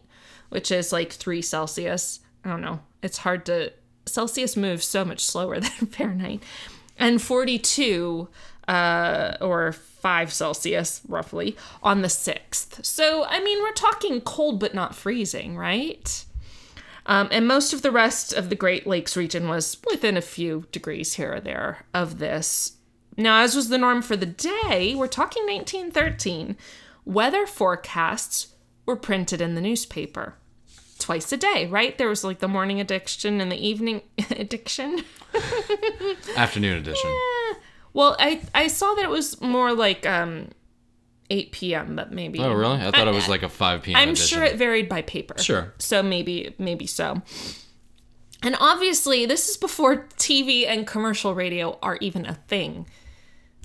which 0.50 0.70
is 0.70 0.92
like 0.92 1.14
3 1.14 1.42
Celsius. 1.42 2.20
I 2.44 2.50
don't 2.50 2.62
know. 2.62 2.82
It's 3.02 3.20
hard 3.20 3.46
to. 3.46 3.72
Celsius 4.08 4.56
moves 4.56 4.86
so 4.86 5.06
much 5.06 5.24
slower 5.24 5.60
than 5.60 5.88
Fahrenheit. 5.88 6.44
And 6.98 7.22
42 7.22 8.28
uh, 8.68 9.38
or 9.40 9.72
5 9.72 10.34
Celsius, 10.34 11.02
roughly, 11.08 11.56
on 11.84 12.02
the 12.02 12.08
6th. 12.08 12.84
So, 12.84 13.24
I 13.26 13.40
mean, 13.44 13.62
we're 13.62 13.74
talking 13.74 14.22
cold 14.22 14.60
but 14.60 14.74
not 14.74 14.96
freezing, 14.96 15.56
right? 15.56 16.26
Um, 17.06 17.30
and 17.32 17.48
most 17.48 17.72
of 17.72 17.82
the 17.82 17.92
rest 17.92 18.34
of 18.34 18.50
the 18.50 18.56
Great 18.56 18.86
Lakes 18.86 19.16
region 19.16 19.48
was 19.48 19.78
within 19.90 20.18
a 20.18 20.22
few 20.22 20.66
degrees 20.72 21.14
here 21.14 21.36
or 21.36 21.40
there 21.40 21.86
of 21.94 22.20
this. 22.20 22.74
Now, 23.16 23.42
as 23.42 23.56
was 23.56 23.70
the 23.70 23.78
norm 23.78 24.02
for 24.02 24.18
the 24.18 24.26
day, 24.26 24.94
we're 24.94 25.08
talking 25.08 25.44
1913, 25.46 26.58
weather 27.06 27.48
forecasts 27.48 28.54
were 28.86 28.98
printed 28.98 29.42
in 29.42 29.56
the 29.56 29.62
newspaper 29.62 30.36
twice 30.98 31.32
a 31.32 31.38
day, 31.38 31.68
right? 31.68 31.98
There 31.98 32.08
was 32.10 32.24
like 32.24 32.40
the 32.40 32.48
morning 32.48 32.80
addiction 32.82 33.40
and 33.42 33.52
the 33.52 33.58
evening 33.68 34.02
addiction. 34.32 35.04
Afternoon 36.36 36.78
edition. 36.80 37.10
Well, 37.94 38.16
I 38.20 38.42
I 38.54 38.68
saw 38.68 38.94
that 38.96 39.04
it 39.04 39.10
was 39.10 39.40
more 39.42 39.74
like 39.74 40.06
um 40.06 40.50
8 41.30 41.52
p.m., 41.52 41.96
but 41.96 42.12
maybe. 42.12 42.40
Oh, 42.40 42.54
really? 42.54 42.78
I 42.80 42.92
thought 42.92 43.08
it 43.08 43.14
was 43.14 43.28
like 43.28 43.44
a 43.44 43.50
5 43.50 43.84
p.m. 43.84 43.98
I'm 43.98 44.10
edition. 44.10 44.38
sure 44.38 44.44
it 44.46 44.56
varied 44.56 44.88
by 44.88 45.02
paper. 45.02 45.38
Sure. 45.38 45.74
So 45.78 46.02
maybe 46.04 46.56
maybe 46.58 46.86
so. 46.88 47.22
And 48.44 48.56
obviously, 48.60 49.26
this 49.26 49.50
is 49.50 49.58
before 49.58 50.08
TV 50.18 50.68
and 50.68 50.86
commercial 50.86 51.34
radio 51.34 51.78
are 51.82 51.98
even 51.98 52.26
a 52.26 52.36
thing. 52.36 52.86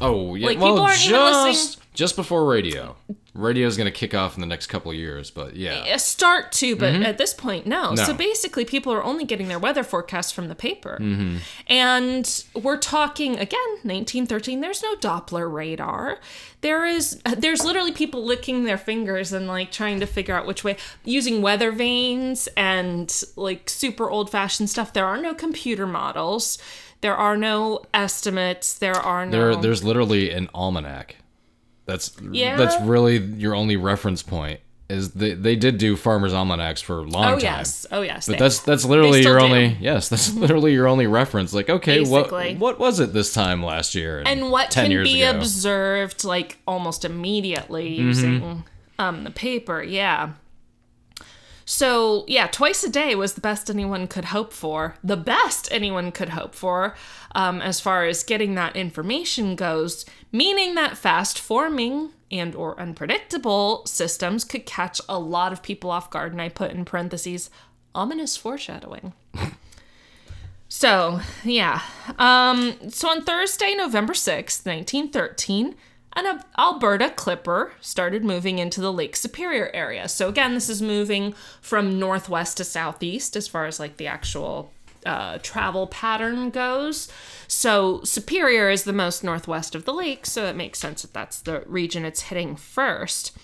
Oh, 0.01 0.35
yeah. 0.35 0.47
Like, 0.47 0.59
well, 0.59 0.71
people 0.73 0.85
aren't 0.85 1.05
even 1.05 1.21
listening- 1.45 1.82
just 1.95 2.17
before 2.17 2.47
radio. 2.47 2.97
Radio's 3.35 3.79
gonna 3.79 3.91
kick 3.91 4.15
off 4.15 4.35
in 4.35 4.41
the 4.41 4.47
next 4.47 4.67
couple 4.67 4.91
of 4.91 4.97
years, 4.97 5.31
but 5.31 5.57
yeah. 5.57 5.85
A 5.87 5.99
start 5.99 6.53
to, 6.53 6.77
but 6.77 6.95
at 6.95 7.17
this 7.19 7.33
point, 7.33 7.67
no. 7.67 7.87
Mm-hmm. 7.87 7.95
No. 7.95 8.05
So 8.05 8.15
basically, 8.15 8.65
people 8.65 8.93
are 8.93 9.03
only 9.03 9.25
getting 9.25 9.49
their 9.49 9.59
weather 9.59 9.83
forecasts 9.83 10.31
from 10.33 10.49
the 10.49 10.55
paper. 10.55 10.99
Mm-hmm. 11.01 11.39
And 11.67 12.45
we're 12.55 12.77
talking 12.77 13.33
again, 13.39 13.69
1913. 13.83 14.61
There's 14.61 14.83
no 14.83 14.95
Doppler 14.97 15.51
radar. 15.51 16.19
There 16.61 16.85
is, 16.85 17.21
there's 17.37 17.65
literally 17.65 17.93
people 17.93 18.25
licking 18.25 18.65
their 18.65 18.79
fingers 18.79 19.33
and 19.33 19.47
like 19.47 19.73
trying 19.73 20.01
to 20.01 20.07
figure 20.07 20.35
out 20.35 20.47
which 20.47 20.65
way, 20.65 20.77
using 21.05 21.41
weather 21.43 21.73
vanes 21.73 22.49
and 22.57 23.23
like 23.37 23.69
super 23.71 24.11
old 24.11 24.31
fashioned 24.31 24.69
stuff. 24.69 24.93
There 24.93 25.07
are 25.07 25.21
no 25.21 25.35
computer 25.35 25.87
models. 25.87 26.59
There 27.01 27.17
are 27.17 27.37
no 27.37 27.83
estimates. 27.93 28.79
There 28.79 28.95
are 28.95 29.27
no. 29.27 29.53
There, 29.53 29.63
there's 29.63 29.83
literally 29.83 30.31
an 30.31 30.49
almanac. 30.55 31.17
That's 31.87 32.17
Yeah. 32.31 32.57
that's 32.57 32.81
really 32.83 33.17
your 33.19 33.55
only 33.55 33.77
reference 33.77 34.23
point. 34.23 34.61
Is 34.89 35.13
they 35.13 35.33
they 35.35 35.57
did 35.57 35.79
do 35.79 35.97
farmers 35.97 36.35
almanacs 36.35 36.83
for 36.83 36.99
a 36.99 37.03
long 37.03 37.25
oh 37.25 37.31
time. 37.33 37.41
yes, 37.41 37.87
oh 37.93 38.03
yes. 38.03 38.27
But 38.27 38.33
they- 38.33 38.39
that's 38.39 38.59
that's 38.61 38.85
literally 38.85 39.23
your 39.23 39.39
do. 39.39 39.45
only 39.47 39.77
yes 39.81 40.09
that's 40.11 40.35
literally 40.35 40.75
your 40.75 40.87
only 40.87 41.07
reference. 41.07 41.55
Like 41.55 41.71
okay, 41.71 42.01
what 42.01 42.25
Basically. 42.31 42.57
what 42.57 42.79
was 42.79 43.01
it 43.01 43.15
this 43.15 43.33
time 43.33 43.65
last 43.65 43.95
year? 43.95 44.23
and 44.27 44.51
what 44.51 44.71
10 44.71 44.91
can 44.91 45.03
be 45.03 45.23
ago? 45.23 45.39
observed 45.39 46.25
like 46.25 46.59
almost 46.67 47.05
immediately 47.07 47.97
Mm-hmm. 47.97 48.07
using 48.07 48.65
um, 48.99 49.25
the 49.25 49.31
paper 49.31 49.83
yeah 49.83 50.33
so 51.73 52.27
yeah 52.29 52.47
twice 52.49 52.85
a 52.85 52.91
day 52.91 53.15
was 53.15 53.33
the 53.33 53.41
best 53.41 53.71
anyone 53.71 54.07
could 54.07 54.27
hope 54.27 54.53
for 54.53 54.95
the 55.03 55.17
best 55.17 55.67
anyone 55.73 56.13
could 56.13 56.29
hope 56.29 56.55
for 56.55 56.95
um, 57.35 57.63
as 57.63 57.81
far 57.81 58.05
as 58.05 58.23
getting 58.23 58.55
that 58.55 58.77
information 58.77 59.57
goes 59.57 60.05
meaning 60.31 60.75
that 60.75 60.99
fast 60.99 61.39
forming 61.39 62.11
and 62.31 62.55
or 62.55 62.79
unpredictable 62.79 63.83
systems 63.87 64.45
could 64.45 64.67
catch 64.67 65.01
a 65.09 65.19
lot 65.19 65.51
of 65.51 65.63
people 65.63 65.91
off 65.91 66.11
guard 66.11 66.33
and 66.33 66.43
i 66.43 66.49
put 66.51 66.71
in 66.71 66.85
parentheses 66.85 67.49
ominous 67.95 68.37
foreshadowing 68.37 69.15
so, 70.69 71.21
yeah. 71.45 71.83
Um, 72.19 72.75
so 72.89 73.09
on 73.09 73.23
Thursday, 73.25 73.75
November 73.75 74.15
6th, 74.15 74.65
1913, 74.65 75.75
an 76.15 76.43
Alberta 76.59 77.11
clipper 77.11 77.73
started 77.81 78.25
moving 78.25 78.59
into 78.59 78.81
the 78.81 78.93
Lake 78.93 79.17
Superior 79.17 79.71
area. 79.73 80.09
So 80.09 80.29
again, 80.29 80.55
this 80.55 80.69
is 80.69 80.83
moving 80.83 81.35
from 81.61 81.99
northwest 81.99 82.59
to 82.59 82.65
southeast 82.65 83.37
as 83.37 83.49
far 83.49 83.67
as 83.67 83.81
like 83.81 83.97
the 83.97 84.07
actual 84.07 84.73
uh, 85.07 85.39
travel 85.43 85.87
pattern 85.87 86.51
goes. 86.51 87.09
So 87.49 88.03
Superior 88.05 88.71
is 88.71 88.85
the 88.85 88.93
most 88.93 89.25
northwest 89.25 89.75
of 89.75 89.85
the 89.85 89.95
lake, 89.95 90.27
so 90.27 90.47
it 90.47 90.57
makes 90.57 90.79
sense 90.79 91.03
that 91.03 91.13
that's 91.13 91.41
the 91.41 91.63
region 91.67 92.05
it's 92.05 92.23
hitting 92.23 92.57
first. 92.57 93.37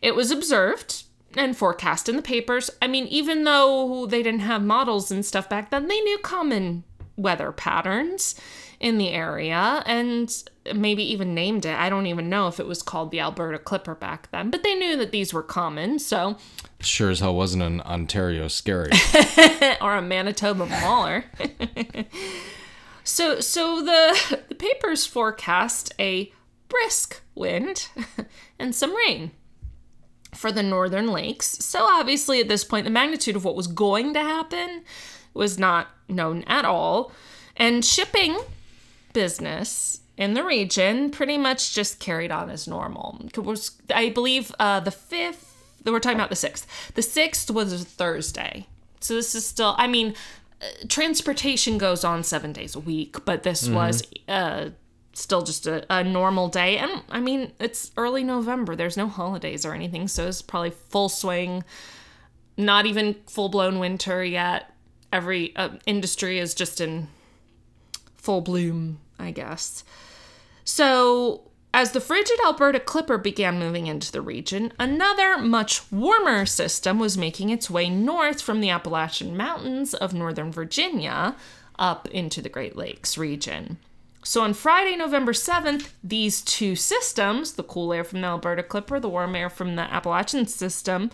It 0.00 0.14
was 0.14 0.30
observed 0.30 1.04
and 1.36 1.56
forecast 1.56 2.08
in 2.08 2.16
the 2.16 2.22
papers. 2.22 2.70
I 2.80 2.86
mean, 2.86 3.06
even 3.06 3.44
though 3.44 4.06
they 4.06 4.22
didn't 4.22 4.40
have 4.40 4.62
models 4.62 5.10
and 5.10 5.24
stuff 5.24 5.48
back 5.48 5.70
then, 5.70 5.88
they 5.88 6.00
knew 6.00 6.18
common 6.18 6.84
weather 7.16 7.52
patterns 7.52 8.34
in 8.80 8.98
the 8.98 9.10
area 9.10 9.82
and 9.86 10.44
maybe 10.74 11.02
even 11.02 11.34
named 11.34 11.66
it. 11.66 11.76
I 11.76 11.88
don't 11.88 12.06
even 12.06 12.28
know 12.28 12.48
if 12.48 12.58
it 12.58 12.66
was 12.66 12.82
called 12.82 13.10
the 13.10 13.20
Alberta 13.20 13.58
Clipper 13.58 13.94
back 13.94 14.30
then, 14.30 14.50
but 14.50 14.62
they 14.62 14.74
knew 14.74 14.96
that 14.96 15.12
these 15.12 15.32
were 15.32 15.42
common. 15.42 15.98
So, 15.98 16.36
Sure 16.80 17.10
as 17.10 17.20
hell 17.20 17.34
wasn't 17.34 17.62
an 17.62 17.80
Ontario 17.82 18.48
scary. 18.48 18.90
or 19.80 19.96
a 19.96 20.02
Manitoba 20.02 20.66
Mauler. 20.66 21.24
so 23.04 23.40
so 23.40 23.82
the 23.82 24.40
the 24.48 24.54
papers 24.54 25.06
forecast 25.06 25.92
a 25.98 26.32
brisk 26.68 27.22
wind 27.34 27.88
and 28.58 28.74
some 28.74 28.94
rain 28.94 29.30
for 30.34 30.50
the 30.50 30.62
northern 30.62 31.08
lakes. 31.08 31.64
So 31.64 31.84
obviously 31.84 32.40
at 32.40 32.48
this 32.48 32.64
point 32.64 32.84
the 32.84 32.90
magnitude 32.90 33.36
of 33.36 33.44
what 33.44 33.56
was 33.56 33.66
going 33.66 34.14
to 34.14 34.20
happen 34.20 34.84
was 35.32 35.58
not 35.58 35.88
known 36.08 36.42
at 36.46 36.64
all. 36.64 37.12
And 37.56 37.84
shipping 37.84 38.36
business 39.14 40.00
in 40.18 40.34
the 40.34 40.44
region 40.44 41.10
pretty 41.10 41.38
much 41.38 41.74
just 41.74 41.98
carried 41.98 42.30
on 42.30 42.50
as 42.50 42.68
normal. 42.68 43.20
I 43.94 44.10
believe 44.10 44.54
uh, 44.58 44.80
the 44.80 44.90
5th 44.90 45.52
we're 45.86 46.00
talking 46.00 46.18
about 46.18 46.30
the 46.30 46.36
6th. 46.36 46.64
The 46.94 47.02
6th 47.02 47.50
was 47.50 47.72
a 47.72 47.84
Thursday. 47.84 48.66
So 49.00 49.14
this 49.14 49.34
is 49.34 49.46
still 49.46 49.74
I 49.78 49.86
mean 49.86 50.14
uh, 50.60 50.66
transportation 50.88 51.78
goes 51.78 52.04
on 52.04 52.22
7 52.22 52.52
days 52.52 52.74
a 52.74 52.80
week, 52.80 53.24
but 53.24 53.42
this 53.42 53.68
was 53.68 54.02
uh 54.28 54.70
still 55.16 55.42
just 55.42 55.66
a, 55.66 55.84
a 55.94 56.04
normal 56.04 56.48
day. 56.48 56.78
And 56.78 57.02
I 57.08 57.20
mean, 57.20 57.52
it's 57.60 57.92
early 57.96 58.24
November. 58.24 58.76
There's 58.76 58.96
no 58.96 59.08
holidays 59.08 59.64
or 59.64 59.74
anything, 59.74 60.08
so 60.08 60.26
it's 60.26 60.42
probably 60.42 60.70
full 60.70 61.08
swing. 61.08 61.64
Not 62.56 62.86
even 62.86 63.16
full 63.26 63.48
blown 63.48 63.78
winter 63.78 64.24
yet. 64.24 64.72
Every 65.12 65.54
uh, 65.56 65.70
industry 65.86 66.38
is 66.38 66.54
just 66.54 66.80
in 66.80 67.08
full 68.16 68.40
bloom, 68.40 69.00
I 69.18 69.30
guess. 69.30 69.84
So, 70.64 71.50
as 71.72 71.90
the 71.90 72.00
frigid 72.00 72.38
Alberta 72.44 72.78
Clipper 72.78 73.18
began 73.18 73.58
moving 73.58 73.88
into 73.88 74.12
the 74.12 74.20
region, 74.20 74.72
another 74.78 75.36
much 75.38 75.90
warmer 75.90 76.46
system 76.46 77.00
was 77.00 77.18
making 77.18 77.50
its 77.50 77.68
way 77.68 77.90
north 77.90 78.40
from 78.40 78.60
the 78.60 78.70
Appalachian 78.70 79.36
Mountains 79.36 79.92
of 79.92 80.14
northern 80.14 80.52
Virginia 80.52 81.34
up 81.76 82.06
into 82.10 82.40
the 82.40 82.48
Great 82.48 82.76
Lakes 82.76 83.18
region. 83.18 83.78
So 84.22 84.42
on 84.42 84.54
Friday, 84.54 84.96
November 84.96 85.32
7th, 85.32 85.90
these 86.02 86.42
two 86.42 86.76
systems, 86.76 87.54
the 87.54 87.64
cool 87.64 87.92
air 87.92 88.04
from 88.04 88.20
the 88.20 88.28
Alberta 88.28 88.62
Clipper, 88.62 89.00
the 89.00 89.08
warm 89.08 89.34
air 89.34 89.50
from 89.50 89.74
the 89.74 89.82
Appalachian 89.82 90.46
system, 90.46 91.10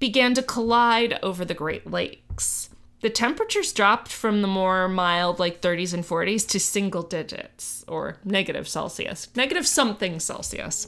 began 0.00 0.32
to 0.34 0.42
collide 0.42 1.18
over 1.22 1.44
the 1.44 1.54
Great 1.54 1.88
Lakes. 1.88 2.69
The 3.00 3.10
temperatures 3.10 3.72
dropped 3.72 4.08
from 4.08 4.42
the 4.42 4.48
more 4.48 4.86
mild, 4.88 5.38
like 5.38 5.62
30s 5.62 5.94
and 5.94 6.04
40s, 6.04 6.46
to 6.48 6.60
single 6.60 7.02
digits 7.02 7.82
or 7.88 8.18
negative 8.24 8.68
Celsius, 8.68 9.28
negative 9.34 9.66
something 9.66 10.20
Celsius. 10.20 10.86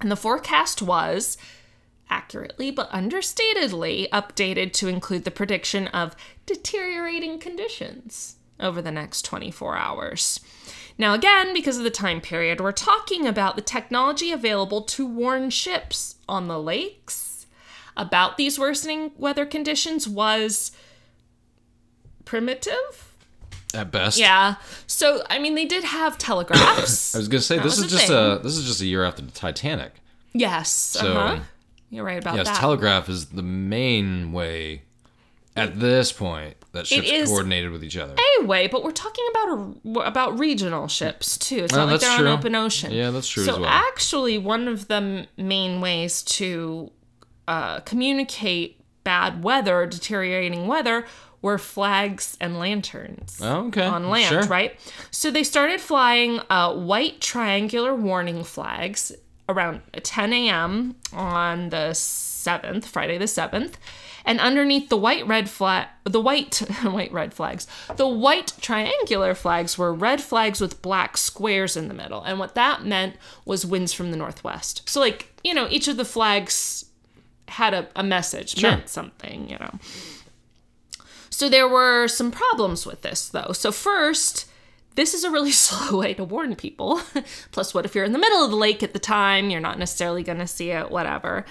And 0.00 0.10
the 0.10 0.16
forecast 0.16 0.80
was 0.80 1.36
accurately 2.08 2.70
but 2.70 2.90
understatedly 2.90 4.08
updated 4.10 4.72
to 4.72 4.88
include 4.88 5.24
the 5.24 5.30
prediction 5.30 5.88
of 5.88 6.16
deteriorating 6.46 7.38
conditions 7.38 8.36
over 8.58 8.80
the 8.80 8.92
next 8.92 9.22
24 9.22 9.76
hours. 9.76 10.40
Now, 10.96 11.12
again, 11.12 11.52
because 11.52 11.76
of 11.76 11.84
the 11.84 11.90
time 11.90 12.22
period, 12.22 12.60
we're 12.60 12.72
talking 12.72 13.26
about 13.26 13.56
the 13.56 13.62
technology 13.62 14.32
available 14.32 14.82
to 14.82 15.06
warn 15.06 15.50
ships 15.50 16.16
on 16.26 16.48
the 16.48 16.60
lakes 16.60 17.46
about 17.96 18.36
these 18.36 18.58
worsening 18.58 19.10
weather 19.16 19.44
conditions 19.44 20.08
was 20.08 20.72
primitive. 22.26 23.14
At 23.74 23.90
best. 23.90 24.18
Yeah. 24.18 24.56
So, 24.86 25.22
I 25.30 25.38
mean, 25.38 25.54
they 25.54 25.64
did 25.64 25.84
have 25.84 26.18
telegraphs. 26.18 27.14
I 27.14 27.18
was 27.18 27.28
gonna 27.28 27.40
say 27.40 27.58
this 27.58 27.78
is 27.78 27.84
a 27.84 27.88
just 27.88 28.06
thing. 28.08 28.16
a 28.16 28.38
this 28.38 28.56
is 28.56 28.66
just 28.66 28.82
a 28.82 28.86
year 28.86 29.02
after 29.04 29.22
the 29.22 29.32
Titanic. 29.32 29.92
yes. 30.34 30.70
So 30.70 31.12
uh-huh. 31.12 31.40
You're 31.90 32.04
right 32.04 32.18
about 32.18 32.36
yes, 32.36 32.46
that. 32.46 32.52
Yes, 32.52 32.60
telegraph 32.60 33.08
is 33.08 33.26
the 33.26 33.42
main 33.42 34.32
way 34.32 34.82
at 35.54 35.78
this 35.80 36.12
point 36.12 36.56
that 36.72 36.86
ships 36.86 37.28
coordinated 37.28 37.70
with 37.70 37.82
each 37.82 37.96
other. 37.96 38.14
way, 38.42 38.66
but 38.66 38.84
we're 38.84 38.90
talking 38.92 39.24
about 39.30 39.48
a, 39.48 40.00
about 40.00 40.38
regional 40.38 40.88
ships 40.88 41.38
too. 41.38 41.64
It's 41.64 41.72
Oh, 41.72 41.78
not 41.78 41.88
like 41.88 42.00
they're 42.00 42.18
true. 42.18 42.26
on 42.28 42.38
open 42.38 42.54
ocean. 42.54 42.92
Yeah, 42.92 43.10
that's 43.10 43.28
true 43.28 43.44
So 43.44 43.54
as 43.54 43.58
well. 43.60 43.68
actually, 43.68 44.36
one 44.36 44.68
of 44.68 44.88
the 44.88 45.26
main 45.36 45.80
ways 45.80 46.22
to 46.24 46.90
uh, 47.48 47.80
communicate 47.80 48.80
bad 49.04 49.42
weather, 49.42 49.86
deteriorating 49.86 50.66
weather, 50.66 51.06
were 51.42 51.58
flags 51.58 52.36
and 52.40 52.58
lanterns 52.58 53.38
Oh, 53.42 53.66
okay. 53.68 53.84
on 53.86 54.08
land, 54.10 54.28
Sure. 54.28 54.42
right? 54.44 54.78
So 55.10 55.30
they 55.30 55.44
started 55.44 55.80
flying 55.80 56.40
uh, 56.50 56.74
white 56.74 57.20
triangular 57.20 57.94
warning 57.94 58.42
flags 58.44 59.12
around 59.48 59.80
10 60.02 60.32
a.m. 60.32 60.96
on 61.12 61.68
the 61.68 61.90
7th, 61.92 62.84
Friday 62.86 63.16
the 63.18 63.26
7th. 63.26 63.74
And 64.24 64.40
underneath 64.40 64.88
the 64.88 64.96
white 64.96 65.24
red 65.28 65.48
flag, 65.48 65.86
the 66.02 66.20
white 66.20 66.56
white 66.82 67.12
red 67.12 67.32
flags, 67.32 67.68
the 67.94 68.08
white 68.08 68.54
triangular 68.60 69.34
flags 69.36 69.78
were 69.78 69.94
red 69.94 70.20
flags 70.20 70.60
with 70.60 70.82
black 70.82 71.16
squares 71.16 71.76
in 71.76 71.86
the 71.86 71.94
middle. 71.94 72.22
And 72.24 72.40
what 72.40 72.56
that 72.56 72.84
meant 72.84 73.14
was 73.44 73.64
winds 73.64 73.92
from 73.92 74.10
the 74.10 74.16
northwest. 74.16 74.82
So 74.88 74.98
like, 74.98 75.32
you 75.44 75.54
know, 75.54 75.68
each 75.70 75.86
of 75.86 75.96
the 75.96 76.04
flags 76.04 76.86
had 77.46 77.72
a, 77.72 77.86
a 77.94 78.02
message, 78.02 78.56
Sure. 78.58 78.70
meant 78.70 78.88
something, 78.88 79.48
you 79.48 79.58
know. 79.60 79.78
So 81.36 81.50
there 81.50 81.68
were 81.68 82.08
some 82.08 82.30
problems 82.30 82.86
with 82.86 83.02
this, 83.02 83.28
though. 83.28 83.52
So, 83.52 83.70
first, 83.70 84.46
this 84.94 85.12
is 85.12 85.22
a 85.22 85.30
really 85.30 85.52
slow 85.66 85.98
way 85.98 86.14
to 86.14 86.24
warn 86.24 86.56
people. 86.56 87.02
plus, 87.52 87.74
what 87.74 87.84
if 87.84 87.94
you're 87.94 88.04
in 88.06 88.12
the 88.12 88.18
middle 88.18 88.42
of 88.42 88.50
the 88.50 88.56
lake 88.56 88.82
at 88.82 88.94
the 88.94 88.98
time? 88.98 89.50
You're 89.50 89.60
not 89.60 89.78
necessarily 89.78 90.22
going 90.22 90.38
to 90.38 90.46
see 90.46 90.70
it, 90.70 90.90
whatever. 90.90 91.44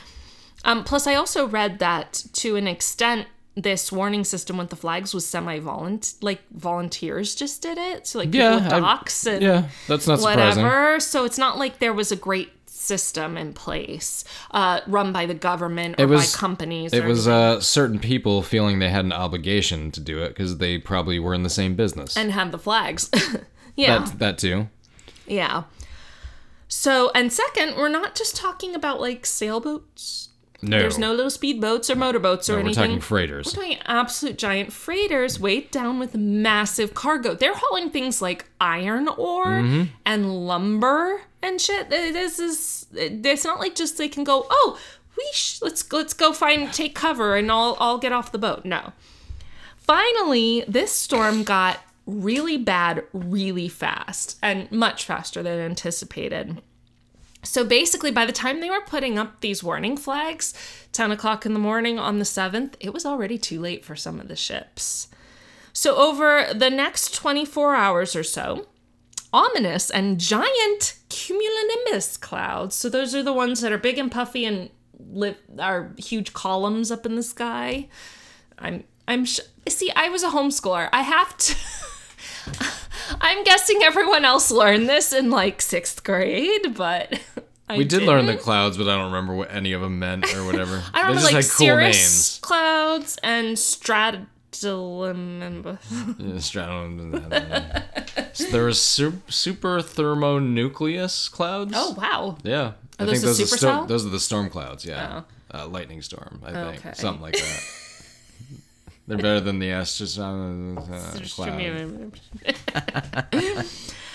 Um, 0.63 0.83
plus, 0.83 1.05
I 1.05 1.13
also 1.13 1.47
read 1.47 1.77
that 1.77 2.23
to 2.33 2.55
an 2.55 2.67
extent, 2.67 3.27
this 3.53 3.91
warning 3.91 4.23
system 4.23 4.57
with 4.57 4.69
the 4.71 4.75
flags 4.75 5.13
was 5.13 5.25
semi 5.25 5.59
volunteer, 5.59 6.17
like 6.21 6.41
volunteers 6.51 7.35
just 7.35 7.61
did 7.61 7.77
it. 7.77 8.07
So, 8.07 8.17
like 8.17 8.31
people 8.31 8.47
Yeah, 8.49 8.55
with 8.55 8.73
I- 8.73 8.79
docks 8.79 9.27
and 9.27 9.41
Yeah, 9.43 9.67
that's 9.87 10.07
not 10.07 10.19
surprising. 10.19 10.63
whatever. 10.63 10.99
So, 10.99 11.25
it's 11.25 11.37
not 11.37 11.59
like 11.59 11.77
there 11.77 11.93
was 11.93 12.11
a 12.11 12.15
great 12.15 12.49
system 12.85 13.37
in 13.37 13.53
place 13.53 14.23
uh, 14.51 14.79
run 14.87 15.11
by 15.11 15.25
the 15.25 15.33
government 15.33 15.99
or 15.99 16.07
was- 16.07 16.33
by 16.33 16.37
companies. 16.39 16.93
It 16.93 17.03
was 17.05 17.27
uh, 17.27 17.59
certain 17.61 17.99
people 17.99 18.41
feeling 18.41 18.79
they 18.79 18.89
had 18.89 19.05
an 19.05 19.13
obligation 19.13 19.91
to 19.91 19.99
do 19.99 20.21
it 20.23 20.29
because 20.29 20.57
they 20.57 20.77
probably 20.77 21.19
were 21.19 21.33
in 21.33 21.43
the 21.43 21.49
same 21.49 21.75
business. 21.75 22.15
and 22.15 22.31
had 22.31 22.51
the 22.51 22.59
flags. 22.59 23.09
yeah. 23.75 23.99
that 23.99 24.19
that 24.19 24.37
too. 24.37 24.67
Yeah. 25.27 25.63
So, 26.67 27.11
and 27.13 27.31
second, 27.31 27.75
we're 27.77 27.89
not 27.89 28.15
just 28.15 28.35
talking 28.35 28.75
about 28.75 28.99
like 28.99 29.25
sailboats. 29.25 30.24
No, 30.61 30.79
There's 30.79 30.97
no 30.97 31.11
little 31.13 31.29
speedboats 31.31 31.89
or 31.89 31.95
motorboats 31.95 32.49
or 32.49 32.53
No, 32.53 32.57
we're 32.57 32.65
anything. 32.65 32.83
talking 32.89 33.01
freighters. 33.01 33.45
We're 33.55 33.63
talking 33.63 33.77
absolute 33.85 34.37
giant 34.37 34.73
freighters 34.73 35.39
weighed 35.39 35.69
down 35.71 35.99
with 35.99 36.15
massive 36.15 36.93
cargo. 36.93 37.35
They're 37.35 37.53
hauling 37.55 37.89
things 37.91 38.21
like 38.21 38.45
iron 38.59 39.07
ore 39.09 39.45
Mm-hmm. 39.45 39.83
and 40.05 40.47
lumber 40.47 41.21
and 41.43 41.61
shit. 41.61 41.89
This 41.89 42.39
is 42.39 42.87
it's 42.93 43.43
not 43.43 43.59
like 43.59 43.75
just 43.75 43.97
they 43.97 44.07
can 44.07 44.23
go, 44.23 44.47
"Oh, 44.49 44.79
we 45.17 45.27
sh- 45.33 45.59
let's 45.61 45.91
let's 45.91 46.13
go 46.13 46.33
find 46.33 46.71
take 46.73 46.95
cover 46.95 47.35
and 47.35 47.51
I'll 47.51 47.77
I'll 47.79 47.97
get 47.99 48.11
off 48.11 48.31
the 48.31 48.37
boat." 48.39 48.65
No. 48.65 48.93
Finally, 49.77 50.63
this 50.67 50.91
storm 50.91 51.43
got 51.43 51.79
really 52.07 52.57
bad 52.57 53.03
really 53.13 53.67
fast 53.67 54.37
and 54.41 54.71
much 54.71 55.05
faster 55.05 55.43
than 55.43 55.59
anticipated. 55.59 56.61
So 57.45 57.63
basically, 57.63 58.11
by 58.11 58.25
the 58.25 58.31
time 58.31 58.59
they 58.59 58.69
were 58.69 58.81
putting 58.81 59.17
up 59.17 59.41
these 59.41 59.63
warning 59.63 59.97
flags, 59.97 60.53
10 60.91 61.11
o'clock 61.11 61.45
in 61.45 61.53
the 61.53 61.59
morning 61.59 61.99
on 61.99 62.19
the 62.19 62.25
7th, 62.25 62.73
it 62.79 62.93
was 62.93 63.05
already 63.05 63.37
too 63.37 63.59
late 63.61 63.85
for 63.85 63.95
some 63.95 64.19
of 64.19 64.27
the 64.27 64.35
ships. 64.35 65.07
So, 65.71 65.95
over 65.97 66.53
the 66.53 66.69
next 66.69 67.13
24 67.13 67.75
hours 67.75 68.15
or 68.15 68.23
so, 68.23 68.67
ominous 69.33 69.89
and 69.89 70.19
giant 70.19 70.97
cumulonimbus 71.09 72.19
clouds, 72.19 72.75
so 72.75 72.89
those 72.89 73.13
are 73.13 73.23
the 73.23 73.33
ones 73.33 73.61
that 73.61 73.73
are 73.73 73.77
big 73.77 73.97
and 73.97 74.11
puffy 74.11 74.45
and 74.45 74.69
live, 75.11 75.37
are 75.59 75.93
huge 75.97 76.33
columns 76.33 76.91
up 76.91 77.05
in 77.05 77.15
the 77.15 77.23
sky. 77.23 77.89
I'm, 78.57 78.85
I'm, 79.07 79.25
sh- 79.25 79.41
see, 79.67 79.91
I 79.95 80.07
was 80.09 80.23
a 80.23 80.29
homeschooler. 80.29 80.89
I 80.93 81.01
have 81.01 81.37
to. 81.37 81.55
I'm 83.21 83.43
guessing 83.43 83.79
everyone 83.83 84.25
else 84.25 84.51
learned 84.51 84.87
this 84.89 85.11
in 85.13 85.29
like 85.29 85.61
sixth 85.61 86.03
grade, 86.03 86.75
but 86.75 87.19
I 87.69 87.77
we 87.77 87.83
did 87.83 88.03
learn 88.03 88.25
the 88.25 88.33
didn't. 88.33 88.43
but 88.77 88.87
I 88.87 88.95
don't 88.95 89.05
remember 89.05 89.33
what 89.33 89.51
any 89.51 89.73
of 89.73 89.81
them 89.81 89.97
meant 89.99 90.25
or 90.35 90.45
whatever. 90.45 90.83
I 90.93 91.01
remember 91.01 91.21
just 91.21 91.33
like 91.33 91.45
cool 91.49 91.67
cirrus 91.67 91.97
names. 91.97 92.39
clouds 92.41 93.17
and 93.23 93.57
stratolum. 93.57 94.25
Yeah, 96.19 96.37
stratum- 96.39 97.23
so 98.33 98.45
there 98.51 98.65
was 98.65 98.81
su- 98.81 99.21
super 99.27 99.81
thermonucleus 99.81 101.29
clouds. 101.29 101.73
Oh 101.75 101.93
wow! 101.97 102.37
yeah. 102.43 102.73
I 102.99 103.03
Are 103.03 103.07
those 103.07 103.21
the 103.21 103.27
those 103.27 103.63
are 103.63 103.87
those 103.87 104.05
are 104.05 104.09
the 104.09 104.19
storm 104.19 104.49
clouds. 104.49 104.85
Yeah, 104.85 105.23
uh, 105.53 105.67
lightning 105.67 106.01
storm. 106.01 106.41
I 106.45 106.51
think 106.51 106.77
Okay. 106.85 106.93
something 106.93 107.21
like 107.21 107.33
that. 107.33 107.63
They're 109.07 109.17
better 109.17 109.39
than 109.39 109.59
the 109.59 109.69
Astros 109.69 110.17
uh, 110.17 110.23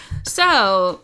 so, 0.24 1.00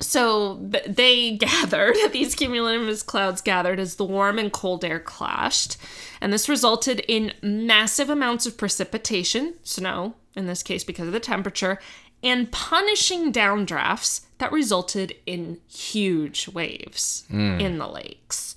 so 0.00 0.54
they 0.86 1.36
gathered. 1.36 1.94
These 2.12 2.34
cumulonimbus 2.34 3.06
clouds 3.06 3.40
gathered 3.40 3.78
as 3.78 3.94
the 3.96 4.04
warm 4.04 4.38
and 4.38 4.52
cold 4.52 4.84
air 4.84 4.98
clashed, 4.98 5.76
and 6.20 6.32
this 6.32 6.48
resulted 6.48 7.04
in 7.06 7.32
massive 7.40 8.10
amounts 8.10 8.46
of 8.46 8.56
precipitation, 8.56 9.54
snow 9.62 10.14
in 10.34 10.46
this 10.46 10.64
case 10.64 10.82
because 10.82 11.06
of 11.06 11.12
the 11.12 11.20
temperature, 11.20 11.78
and 12.22 12.50
punishing 12.50 13.32
downdrafts 13.32 14.22
that 14.38 14.50
resulted 14.50 15.14
in 15.24 15.58
huge 15.68 16.48
waves 16.48 17.24
in 17.30 17.78
the 17.78 17.86
lakes. 17.86 18.55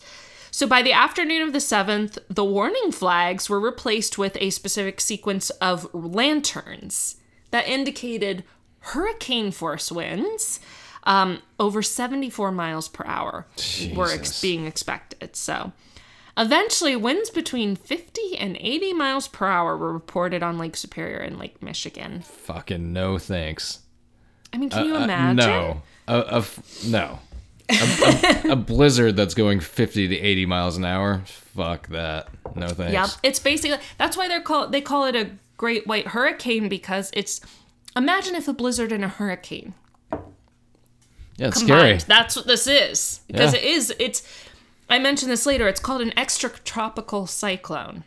So 0.59 0.67
by 0.67 0.81
the 0.81 0.91
afternoon 0.91 1.41
of 1.41 1.53
the 1.53 1.59
7th, 1.59 2.17
the 2.29 2.43
warning 2.43 2.91
flags 2.91 3.49
were 3.49 3.61
replaced 3.61 4.17
with 4.17 4.35
a 4.41 4.49
specific 4.49 4.99
sequence 4.99 5.51
of 5.61 5.87
lanterns 5.93 7.15
that 7.51 7.65
indicated 7.65 8.43
hurricane 8.79 9.51
force 9.51 9.89
winds 9.89 10.59
um, 11.05 11.41
over 11.61 11.81
74 11.81 12.51
miles 12.51 12.89
per 12.89 13.05
hour 13.05 13.47
were 13.95 14.11
ex- 14.11 14.41
being 14.41 14.65
expected. 14.65 15.37
So 15.37 15.71
eventually, 16.35 16.97
winds 16.97 17.29
between 17.29 17.77
50 17.77 18.35
and 18.37 18.57
80 18.59 18.91
miles 18.91 19.29
per 19.29 19.47
hour 19.47 19.77
were 19.77 19.93
reported 19.93 20.43
on 20.43 20.57
Lake 20.57 20.75
Superior 20.75 21.19
and 21.19 21.39
Lake 21.39 21.63
Michigan. 21.63 22.19
Fucking 22.19 22.91
no 22.91 23.17
thanks. 23.17 23.79
I 24.51 24.57
mean, 24.57 24.69
can 24.69 24.83
you 24.87 24.97
Uh, 24.97 25.05
imagine? 25.05 25.37
no. 25.37 25.83
A, 26.09 26.19
a 26.19 26.37
f- 26.39 26.83
no. 26.85 27.19
A, 27.69 28.41
a- 28.49 28.51
a 28.51 28.55
blizzard 28.55 29.15
that's 29.15 29.33
going 29.33 29.59
50 29.59 30.07
to 30.07 30.15
80 30.19 30.45
miles 30.45 30.77
an 30.77 30.85
hour. 30.85 31.21
Fuck 31.25 31.87
that. 31.89 32.27
No 32.55 32.67
thanks. 32.69 32.93
Yep. 32.93 33.09
It's 33.23 33.39
basically 33.39 33.77
that's 33.97 34.17
why 34.17 34.27
they're 34.27 34.41
call 34.41 34.67
they 34.69 34.81
call 34.81 35.05
it 35.05 35.15
a 35.15 35.31
great 35.57 35.85
white 35.87 36.07
hurricane 36.07 36.69
because 36.69 37.11
it's 37.13 37.41
imagine 37.95 38.33
if 38.35 38.47
a 38.47 38.53
blizzard 38.53 38.91
and 38.91 39.03
a 39.03 39.07
hurricane 39.09 39.73
Yeah, 41.37 41.47
it's 41.49 41.59
combined. 41.59 42.01
scary. 42.01 42.17
That's 42.19 42.35
what 42.35 42.47
this 42.47 42.65
is. 42.67 43.21
Because 43.27 43.53
Yeah. 43.53 43.59
it 43.59 43.65
is 43.65 43.93
it's 43.99 44.23
I 44.89 44.97
mentioned 44.99 45.31
this 45.31 45.45
later, 45.45 45.67
it's 45.67 45.79
called 45.79 46.01
an 46.01 46.11
extratropical 46.11 47.29
cyclone. 47.29 48.03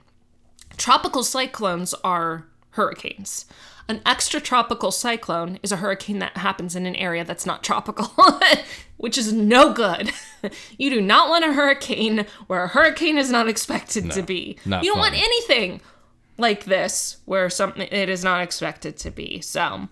Tropical 0.77 1.23
cyclones 1.23 1.95
are 2.03 2.47
hurricanes. 2.73 3.47
An 3.89 4.01
extratropical 4.01 4.93
cyclone 4.93 5.59
is 5.63 5.73
a 5.73 5.77
hurricane 5.77 6.19
that 6.21 6.37
happens 6.37 6.77
in 6.77 6.87
an 6.87 6.97
area 6.97 7.25
that's 7.25 7.47
not 7.47 7.63
tropical, 7.65 8.13
which 8.97 9.19
is 9.19 9.33
no 9.33 9.73
good. 9.73 10.13
you 10.79 10.91
do 10.91 11.01
not 11.01 11.29
want 11.29 11.45
a 11.45 11.53
hurricane 11.53 12.27
where 12.47 12.65
a 12.65 12.69
hurricane 12.69 13.19
is 13.19 13.31
not 13.31 13.49
expected 13.49 14.11
to 14.13 14.23
be. 14.23 14.57
you 14.65 14.93
don't 14.93 14.99
want 14.99 15.15
anything 15.15 15.81
like 16.39 16.65
this 16.65 17.19
where 17.25 17.51
something 17.51 17.89
it 17.91 18.09
is 18.09 18.25
not 18.25 18.43
expected 18.43 18.97
to 18.99 19.11
be. 19.11 19.41
So, 19.41 19.89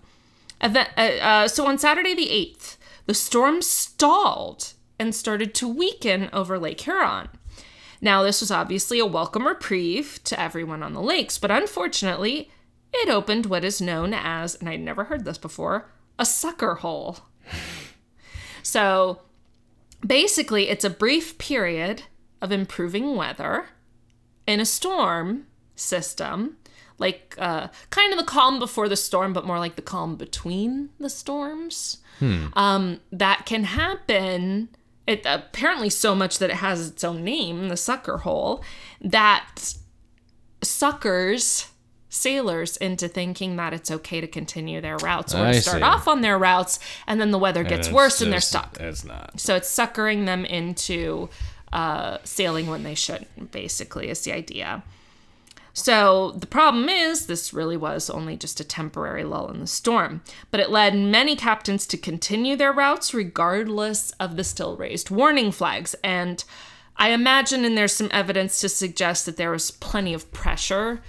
event, 0.61 0.89
uh, 0.97 1.01
uh, 1.01 1.47
so 1.47 1.67
on 1.67 1.77
Saturday 1.77 2.15
the 2.15 2.27
8th, 2.27 2.77
the 3.05 3.13
storm 3.13 3.61
stalled 3.61 4.73
and 4.99 5.13
started 5.13 5.53
to 5.55 5.67
weaken 5.67 6.29
over 6.31 6.57
Lake 6.57 6.81
Huron. 6.81 7.29
Now, 8.01 8.23
this 8.23 8.41
was 8.41 8.49
obviously 8.49 8.97
a 8.99 9.05
welcome 9.05 9.45
reprieve 9.45 10.19
to 10.23 10.39
everyone 10.39 10.81
on 10.81 10.93
the 10.93 11.01
lakes, 11.01 11.37
but 11.37 11.51
unfortunately, 11.51 12.49
it 12.93 13.09
opened 13.09 13.45
what 13.45 13.63
is 13.63 13.81
known 13.81 14.13
as, 14.13 14.55
and 14.55 14.67
I'd 14.69 14.81
never 14.81 15.05
heard 15.05 15.25
this 15.25 15.37
before, 15.37 15.89
a 16.19 16.25
sucker 16.25 16.75
hole. 16.75 17.19
So 18.63 19.21
basically, 20.05 20.69
it's 20.69 20.85
a 20.85 20.89
brief 20.89 21.37
period 21.37 22.03
of 22.41 22.51
improving 22.51 23.15
weather 23.15 23.65
in 24.47 24.59
a 24.59 24.65
storm 24.65 25.47
system, 25.75 26.57
like 26.97 27.35
uh, 27.39 27.69
kind 27.89 28.13
of 28.13 28.19
the 28.19 28.25
calm 28.25 28.59
before 28.59 28.87
the 28.87 28.95
storm, 28.95 29.33
but 29.33 29.45
more 29.45 29.59
like 29.59 29.75
the 29.75 29.81
calm 29.81 30.15
between 30.15 30.89
the 30.99 31.09
storms. 31.09 31.97
Um, 32.53 32.99
that 33.11 33.47
can 33.47 33.63
happen. 33.63 34.69
It 35.07 35.23
apparently 35.25 35.89
so 35.89 36.13
much 36.13 36.37
that 36.37 36.51
it 36.51 36.57
has 36.57 36.87
its 36.89 37.03
own 37.03 37.23
name, 37.23 37.69
the 37.69 37.77
sucker 37.77 38.17
hole, 38.19 38.63
that 39.01 39.73
suckers 40.61 41.70
sailors 42.11 42.75
into 42.77 43.07
thinking 43.07 43.55
that 43.55 43.73
it's 43.73 43.89
okay 43.89 44.19
to 44.21 44.27
continue 44.27 44.81
their 44.81 44.97
routes 44.97 45.33
or 45.33 45.45
I 45.45 45.53
start 45.53 45.77
see. 45.77 45.83
off 45.83 46.07
on 46.07 46.21
their 46.21 46.37
routes, 46.37 46.77
and 47.07 47.19
then 47.19 47.31
the 47.31 47.39
weather 47.39 47.63
gets 47.63 47.87
it's 47.87 47.93
worse 47.93 48.21
and 48.21 48.31
they're 48.31 48.41
stuck. 48.41 48.77
It's 48.79 49.05
not. 49.05 49.39
So 49.39 49.55
it's 49.55 49.69
suckering 49.69 50.25
them 50.25 50.43
into 50.43 51.29
uh, 51.71 52.17
sailing 52.25 52.67
when 52.67 52.83
they 52.83 52.95
shouldn't, 52.95 53.51
basically, 53.51 54.09
is 54.09 54.23
the 54.25 54.33
idea. 54.33 54.83
So 55.73 56.31
the 56.31 56.47
problem 56.47 56.89
is, 56.89 57.27
this 57.27 57.53
really 57.53 57.77
was 57.77 58.09
only 58.09 58.35
just 58.35 58.59
a 58.59 58.65
temporary 58.65 59.23
lull 59.23 59.49
in 59.49 59.61
the 59.61 59.67
storm, 59.67 60.21
but 60.51 60.59
it 60.59 60.69
led 60.69 60.93
many 60.93 61.37
captains 61.37 61.87
to 61.87 61.97
continue 61.97 62.57
their 62.57 62.73
routes 62.73 63.13
regardless 63.13 64.11
of 64.19 64.35
the 64.35 64.43
still 64.43 64.75
raised 64.75 65.09
warning 65.09 65.53
flags. 65.53 65.95
And 66.03 66.43
I 66.97 67.11
imagine, 67.11 67.63
and 67.63 67.77
there's 67.77 67.93
some 67.93 68.09
evidence 68.11 68.59
to 68.59 68.67
suggest 68.67 69.25
that 69.25 69.37
there 69.37 69.51
was 69.51 69.71
plenty 69.71 70.13
of 70.13 70.29
pressure 70.33 71.01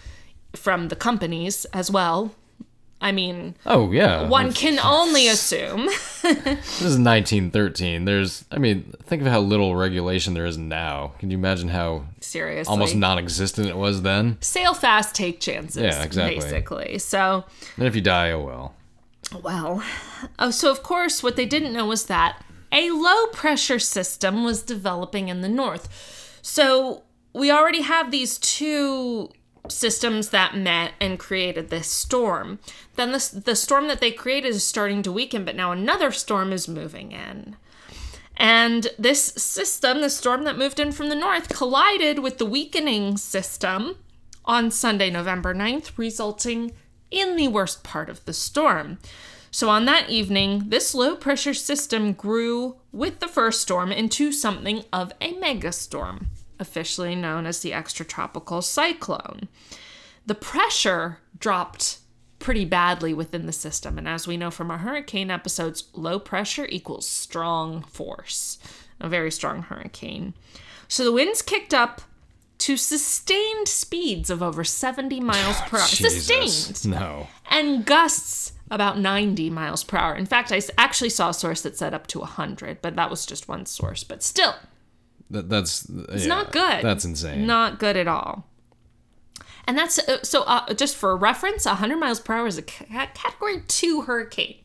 from 0.55 0.89
the 0.89 0.97
companies 0.97 1.65
as 1.73 1.91
well. 1.91 2.35
I 3.01 3.11
mean, 3.11 3.57
Oh 3.67 3.91
yeah. 3.91 4.29
one 4.29 4.53
can 4.53 4.79
only 4.85 5.27
assume. 5.29 5.87
This 6.23 6.81
is 6.81 6.99
1913. 6.99 8.05
There's, 8.05 8.45
I 8.53 8.59
mean, 8.59 8.95
think 9.03 9.23
of 9.23 9.29
how 9.29 9.41
little 9.41 9.75
regulation 9.75 10.35
there 10.35 10.47
is 10.47 10.57
now. 10.57 11.15
Can 11.19 11.31
you 11.31 11.37
imagine 11.37 11.69
how 11.69 12.05
Seriously. 12.21 12.71
almost 12.71 12.95
non-existent 12.95 13.67
it 13.69 13.77
was 13.77 14.03
then? 14.03 14.39
sail 14.41 14.73
fast, 14.73 15.17
take 15.17 15.41
chances. 15.41 15.83
Yeah, 15.83 16.03
exactly. 16.05 16.37
Basically. 16.41 16.99
So, 16.99 17.45
And 17.77 17.87
if 17.87 17.97
you 17.97 18.03
die, 18.03 18.31
oh 18.31 18.45
well. 18.45 18.75
well, 19.43 19.83
oh, 20.39 20.51
so 20.53 20.71
of 20.71 20.83
course, 20.85 21.23
what 21.25 21.35
they 21.35 21.47
didn't 21.47 21.73
know 21.73 21.87
was 21.87 22.07
that 22.07 22.41
a 22.71 22.91
low 22.93 23.27
pressure 23.33 23.81
system 23.81 24.45
was 24.45 24.63
developing 24.63 25.29
in 25.29 25.41
the 25.41 25.49
north. 25.49 26.39
So 26.41 27.03
we 27.35 27.51
already 27.51 27.83
have 27.83 28.13
these 28.13 28.39
two 28.39 29.31
systems 29.69 30.31
that 30.31 30.57
met 30.57 30.93
and 31.01 31.19
created 31.19 31.71
this 31.71 31.89
storm. 31.89 32.59
Then 32.97 33.13
this, 33.13 33.29
the 33.29 33.57
storm 33.57 33.89
that 33.89 34.01
they 34.01 34.11
created 34.11 34.49
is 34.49 34.65
starting 34.65 35.03
to 35.03 35.13
weaken, 35.13 35.45
but 35.45 35.57
now 35.57 35.73
another 35.73 36.11
storm 36.11 36.53
is 36.53 36.69
moving 36.69 37.13
in. 37.13 37.57
And 38.37 38.89
this 38.99 39.23
system, 39.23 40.01
the 40.01 40.11
storm 40.11 40.45
that 40.45 40.59
moved 40.59 40.81
in 40.81 40.93
from 40.93 41.09
the 41.09 41.15
north, 41.15 41.49
collided 41.49 42.19
with 42.19 42.39
the 42.39 42.47
weakening 42.47 43.17
system 43.17 43.97
on 44.45 44.71
Sunday, 44.71 45.11
November 45.11 45.55
9th, 45.55 45.97
resulting 45.97 46.73
in 47.11 47.37
the 47.37 47.49
worst 47.49 47.85
part 47.85 48.09
of 48.09 48.25
the 48.25 48.33
storm. 48.33 48.99
So 49.51 49.69
on 49.69 49.85
that 49.85 50.09
evening, 50.09 50.65
this 50.69 50.95
low 50.95 51.15
pressure 51.15 51.55
system 51.55 52.15
grew 52.15 52.77
with 52.91 53.21
the 53.21 53.29
first 53.29 53.61
storm 53.61 53.93
into 53.93 54.33
something 54.33 54.85
of 54.93 55.13
a 55.21 55.35
megastorm, 55.35 56.27
officially 56.63 57.15
known 57.15 57.45
as 57.45 57.61
the 57.61 57.73
extratropical 57.73 58.63
cyclone. 58.65 59.49
The 60.25 60.35
pressure 60.35 61.19
dropped 61.39 61.99
pretty 62.39 62.65
badly 62.65 63.13
within 63.13 63.45
the 63.47 63.53
system, 63.53 63.99
and 63.99 64.09
as 64.09 64.27
we 64.27 64.37
know 64.39 64.51
from 64.51 64.71
our 64.71 64.79
hurricane 64.79 65.31
episodes, 65.31 65.85
low 65.93 66.19
pressure 66.19 66.67
equals 66.71 67.07
strong 67.07 67.83
force, 67.83 68.59
a 68.99 69.09
very 69.09 69.31
strong 69.31 69.63
hurricane. 69.63 70.33
So 70.89 71.05
the 71.05 71.13
winds 71.13 71.43
kicked 71.43 71.75
up 71.75 72.01
to 72.59 72.77
sustained 72.77 73.67
speeds 73.67 74.31
of 74.31 74.43
over 74.43 74.63
70 74.63 75.21
miles 75.21 75.61
per 75.63 75.79
hour. 75.79 75.83
Sustained 75.87 76.85
No. 76.87 77.27
and 77.51 77.85
gusts 77.85 78.53
about 78.71 78.99
90 78.99 79.51
miles 79.51 79.83
per 79.85 79.97
hour. 79.97 80.15
In 80.15 80.27
fact, 80.27 80.53
I 80.53 80.63
actually 80.79 81.11
saw 81.11 81.31
a 81.31 81.35
source 81.35 81.63
that 81.63 81.77
said 81.77 81.93
up 81.93 82.07
to 82.09 82.21
100, 82.21 82.81
but 82.81 82.95
that 82.97 83.11
was 83.11 83.27
just 83.27 83.49
one 83.49 83.67
source. 83.67 84.05
But 84.05 84.23
still, 84.23 84.55
That, 85.33 85.49
that's 85.49 85.89
it's 85.89 86.27
not 86.27 86.53
good. 86.53 86.83
That's 86.83 87.05
insane. 87.05 87.47
Not 87.47 87.79
good 87.79 87.97
at 87.97 88.07
all. 88.07 88.47
And 89.67 89.79
that's 89.79 89.99
uh, 89.99 90.23
so. 90.23 90.43
Uh, 90.43 90.75
just 90.75 90.97
for 90.97 91.17
reference, 91.17 91.65
100 91.65 91.97
miles 91.97 92.21
per 92.21 92.35
hour 92.35 92.47
is 92.47 92.59
a 92.59 92.63
category 92.63 93.63
two 93.67 94.03
hurricane 94.03 94.57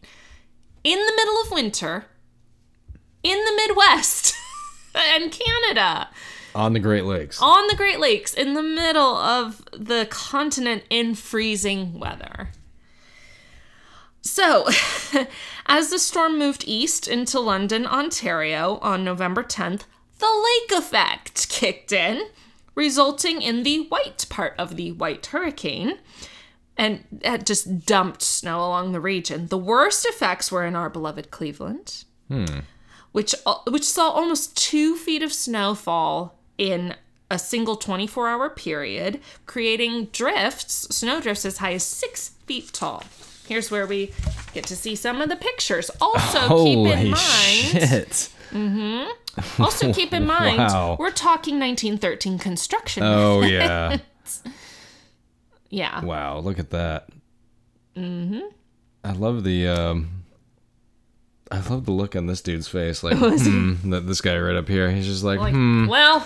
in 0.84 1.00
the 1.00 1.14
middle 1.16 1.42
of 1.42 1.52
winter 1.52 2.06
in 3.24 3.38
the 3.46 3.62
Midwest 3.68 4.34
and 4.96 5.32
Canada 5.32 6.10
On 6.56 6.74
the 6.74 6.80
Great 6.80 7.04
Lakes. 7.06 7.42
on 7.42 7.68
the 7.68 7.76
Great 7.76 8.00
Lakes 8.00 8.34
in 8.34 8.54
the 8.54 8.64
middle 8.64 9.16
of 9.18 9.64
the 9.72 10.08
continent 10.10 10.84
in 10.90 11.16
freezing 11.16 12.00
weather. 12.00 12.50
So, 14.22 14.68
as 15.66 15.90
the 15.90 16.00
storm 16.00 16.38
moved 16.38 16.64
east 16.68 17.08
into 17.08 17.40
London, 17.40 17.86
Ontario 17.86 18.78
on 18.82 19.04
November 19.04 19.44
10th, 19.44 19.84
the 20.20 20.26
lake 20.72 20.80
effect 20.80 21.50
kicked 21.50 21.92
in, 21.92 22.28
resulting 22.76 23.42
in 23.42 23.64
the 23.64 23.86
white 23.88 24.26
part 24.30 24.54
of 24.58 24.76
the 24.76 24.92
white 24.92 25.26
hurricane 25.28 25.98
and 26.78 27.04
that 27.12 27.46
just 27.46 27.86
dumped 27.86 28.22
snow 28.22 28.60
along 28.60 28.92
the 28.92 29.00
region. 29.00 29.48
The 29.48 29.58
worst 29.58 30.06
effects 30.06 30.52
were 30.52 30.66
in 30.66 30.76
our 30.76 30.90
beloved 30.90 31.32
Cleveland, 31.32 32.04
hmm. 32.28 32.60
which 33.12 33.34
which 33.68 33.84
saw 33.84 34.10
almost 34.12 34.56
two 34.56 34.96
feet 34.96 35.24
of 35.24 35.34
snowfall 35.34 36.38
in 36.58 36.96
a 37.30 37.40
single 37.40 37.76
24 37.76 38.28
hour 38.28 38.50
period, 38.50 39.20
creating 39.48 40.06
drifts, 40.06 40.96
snow 40.96 41.20
drifts 41.20 41.46
as 41.46 41.58
high 41.58 41.74
as 41.74 41.84
six 41.84 42.30
feet 42.46 42.72
tall. 42.72 43.04
Here's 43.48 43.72
where 43.72 43.88
we 43.88 44.12
get 44.54 44.66
to 44.66 44.76
see 44.76 44.96
some 44.96 45.22
of 45.22 45.30
the 45.30 45.36
pictures. 45.36 45.90
Also, 46.02 46.64
keep 46.64 46.78
in 46.80 47.12
mind. 47.12 47.18
shit. 47.18 48.30
Also, 49.60 49.94
keep 50.00 50.14
in 50.14 50.26
mind, 50.26 50.58
Wow. 50.58 50.98
we're 51.00 51.12
talking 51.12 51.60
1913 51.60 52.40
construction. 52.40 53.04
Oh 53.04 53.42
yeah. 53.44 53.98
yeah. 55.70 56.04
wow, 56.04 56.40
look 56.40 56.60
at 56.60 56.70
that. 56.72 57.10
Mm-hmm. 57.96 58.40
I 59.04 59.12
love 59.14 59.44
the 59.44 59.68
um 59.68 60.24
I 61.52 61.60
love 61.70 61.86
the 61.86 61.92
look 61.92 62.16
on 62.16 62.26
this 62.26 62.42
dude's 62.42 62.68
face. 62.68 63.04
Like 63.04 63.18
hmm, 63.20 63.90
that 63.92 64.08
this 64.08 64.22
guy 64.22 64.38
right 64.38 64.56
up 64.56 64.68
here. 64.68 64.92
He's 64.92 65.06
just 65.06 65.24
like, 65.24 65.40
Like, 65.40 65.54
hmm. 65.54 65.88
well, 65.88 66.26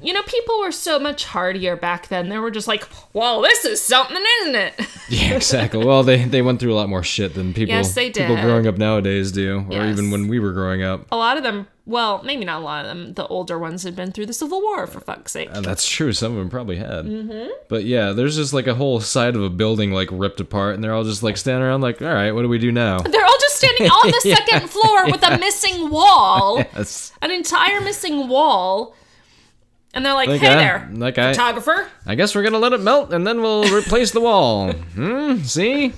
you 0.00 0.12
know, 0.12 0.22
people 0.22 0.60
were 0.60 0.72
so 0.72 0.98
much 0.98 1.24
hardier 1.24 1.76
back 1.76 2.08
then. 2.08 2.28
They 2.28 2.38
were 2.38 2.50
just 2.50 2.68
like, 2.68 2.86
well, 3.12 3.40
this 3.42 3.64
is 3.64 3.80
something, 3.82 4.22
isn't 4.42 4.54
it? 4.54 4.74
Yeah, 5.10 5.36
exactly. 5.36 5.82
Well, 5.82 6.02
they 6.02 6.24
they 6.26 6.42
went 6.42 6.60
through 6.60 6.74
a 6.74 6.76
lot 6.76 6.90
more 6.90 7.02
shit 7.02 7.32
than 7.32 7.54
people 7.54 7.74
Yes, 7.74 7.94
they 7.94 8.10
did. 8.10 8.26
people 8.28 8.42
growing 8.42 8.66
up 8.66 8.76
nowadays 8.76 9.32
do, 9.32 9.64
or 9.70 9.72
Yes. 9.72 9.92
even 9.98 10.10
when 10.10 10.28
we 10.28 10.38
were 10.38 10.52
growing 10.52 10.82
up. 10.82 11.06
a 11.10 11.16
lot 11.16 11.38
of 11.38 11.42
them, 11.42 11.66
well, 11.86 12.20
maybe 12.22 12.44
not 12.44 12.60
a 12.60 12.62
lot 12.62 12.84
of 12.84 12.90
them, 12.94 13.14
the 13.14 13.26
older 13.28 13.58
ones 13.58 13.84
had 13.84 13.96
been 13.96 14.12
through 14.12 14.26
the 14.26 14.34
Civil 14.34 14.60
War, 14.60 14.86
for 14.86 15.00
fuck's 15.00 15.32
sake. 15.32 15.48
And 15.50 15.64
that's 15.64 15.88
true. 15.88 16.12
Some 16.12 16.32
of 16.32 16.38
them 16.38 16.50
probably 16.50 16.76
had. 16.76 17.06
Mm-hmm. 17.06 17.48
But 17.70 17.84
yeah, 17.84 18.12
there's 18.12 18.36
just 18.36 18.52
like 18.52 18.66
a 18.66 18.74
whole 18.74 19.00
side 19.00 19.34
of 19.34 19.42
a 19.42 19.48
building 19.48 19.92
like 19.92 20.10
ripped 20.12 20.40
apart, 20.40 20.74
and 20.74 20.84
they're 20.84 20.92
all 20.92 21.04
just 21.04 21.22
like 21.22 21.38
standing 21.38 21.62
around 21.66 21.80
like, 21.80 22.02
all 22.02 22.12
right, 22.12 22.32
what 22.32 22.42
do 22.42 22.48
we 22.50 22.58
do 22.58 22.70
now? 22.70 22.98
They're 22.98 23.24
all 23.24 23.38
just 23.40 23.56
standing 23.56 23.86
on 23.88 24.08
the 24.10 24.20
second 24.36 24.68
floor 24.68 25.06
with 25.10 25.22
a 25.26 25.38
missing 25.38 25.88
wall, 25.88 26.58
Yes. 26.58 27.12
an 27.22 27.30
entire 27.30 27.80
missing 27.80 28.28
wall. 28.28 28.94
And 29.94 30.04
they're 30.04 30.14
like, 30.14 30.28
Like, 30.28 30.40
hey 30.40 30.48
uh, 30.48 30.56
there, 30.56 30.88
like 30.92 31.14
photographer. 31.14 31.88
I 32.06 32.14
guess 32.14 32.34
we're 32.34 32.42
gonna 32.42 32.58
let 32.58 32.72
it 32.72 32.80
melt, 32.80 33.12
and 33.12 33.26
then 33.26 33.40
we'll 33.42 33.74
replace 33.74 34.10
the 34.12 34.20
wall. 34.20 34.72
Hmm. 34.72 35.38
See? 35.42 35.92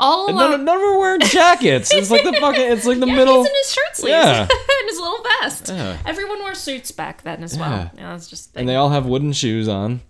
All 0.00 0.28
And 0.28 0.36
none, 0.36 0.50
alone. 0.52 0.64
none 0.64 0.76
of 0.76 0.80
them 0.80 0.90
are 0.94 0.98
wearing 0.98 1.20
jackets. 1.20 1.92
It's 1.92 2.10
like 2.10 2.22
the 2.24 2.32
fucking. 2.32 2.60
It's 2.72 2.86
like 2.86 3.00
the 3.00 3.06
Yeah, 3.06 3.16
middle. 3.16 3.38
he's 3.42 3.48
in 3.50 3.54
his 3.56 3.72
shirt 3.72 3.96
sleeves 3.96 4.10
Yeah. 4.12 4.40
and 4.50 4.88
his 4.88 4.98
little 4.98 5.22
vest. 5.40 5.68
Yeah. 5.68 5.98
Everyone 6.06 6.38
wore 6.40 6.54
suits 6.54 6.92
back 6.92 7.22
then 7.22 7.42
as 7.42 7.58
well. 7.58 7.70
Yeah. 7.70 7.90
Yeah, 7.96 8.12
that's 8.12 8.28
just 8.28 8.56
and 8.56 8.68
they 8.68 8.76
all 8.76 8.90
have 8.90 9.06
wooden 9.06 9.32
shoes 9.32 9.66
on. 9.68 10.00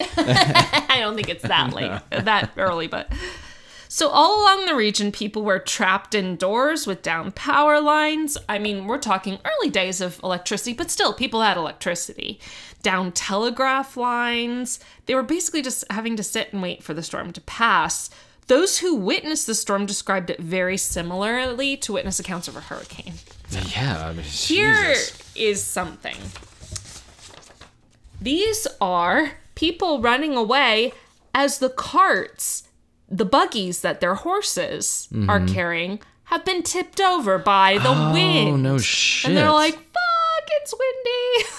I 0.16 0.96
don't 1.00 1.14
think 1.14 1.28
it's 1.28 1.42
that 1.42 1.74
late, 1.74 2.00
that 2.10 2.50
early, 2.56 2.86
but. 2.86 3.12
So, 3.92 4.08
all 4.08 4.40
along 4.40 4.66
the 4.66 4.76
region, 4.76 5.10
people 5.10 5.42
were 5.42 5.58
trapped 5.58 6.14
indoors 6.14 6.86
with 6.86 7.02
down 7.02 7.32
power 7.32 7.80
lines. 7.80 8.38
I 8.48 8.56
mean, 8.60 8.86
we're 8.86 8.98
talking 8.98 9.40
early 9.44 9.68
days 9.68 10.00
of 10.00 10.20
electricity, 10.22 10.74
but 10.74 10.92
still, 10.92 11.12
people 11.12 11.42
had 11.42 11.56
electricity. 11.56 12.38
Down 12.84 13.10
telegraph 13.10 13.96
lines. 13.96 14.78
They 15.06 15.16
were 15.16 15.24
basically 15.24 15.60
just 15.60 15.84
having 15.90 16.14
to 16.14 16.22
sit 16.22 16.52
and 16.52 16.62
wait 16.62 16.84
for 16.84 16.94
the 16.94 17.02
storm 17.02 17.32
to 17.32 17.40
pass. 17.40 18.10
Those 18.46 18.78
who 18.78 18.94
witnessed 18.94 19.48
the 19.48 19.56
storm 19.56 19.86
described 19.86 20.30
it 20.30 20.38
very 20.38 20.76
similarly 20.76 21.76
to 21.78 21.92
witness 21.92 22.20
accounts 22.20 22.46
of 22.46 22.54
a 22.54 22.60
hurricane. 22.60 23.14
Yeah, 23.74 24.06
I 24.06 24.12
mean, 24.12 24.22
Here 24.22 24.94
is 25.34 25.64
something. 25.64 26.16
These 28.20 28.68
are 28.80 29.32
people 29.56 30.00
running 30.00 30.36
away 30.36 30.92
as 31.34 31.58
the 31.58 31.70
carts, 31.70 32.68
the 33.10 33.24
buggies 33.24 33.80
that 33.82 34.00
their 34.00 34.14
horses 34.14 35.08
are 35.28 35.40
mm-hmm. 35.40 35.52
carrying, 35.52 36.00
have 36.24 36.44
been 36.44 36.62
tipped 36.62 37.00
over 37.00 37.38
by 37.38 37.78
the 37.78 37.88
Oh 37.88 38.12
wind. 38.12 38.62
no 38.62 38.78
shit! 38.78 39.28
and 39.28 39.36
they're 39.36 39.50
like, 39.52 39.74
fuck, 39.74 40.48
it's 40.60 40.72
windy. 40.72 41.50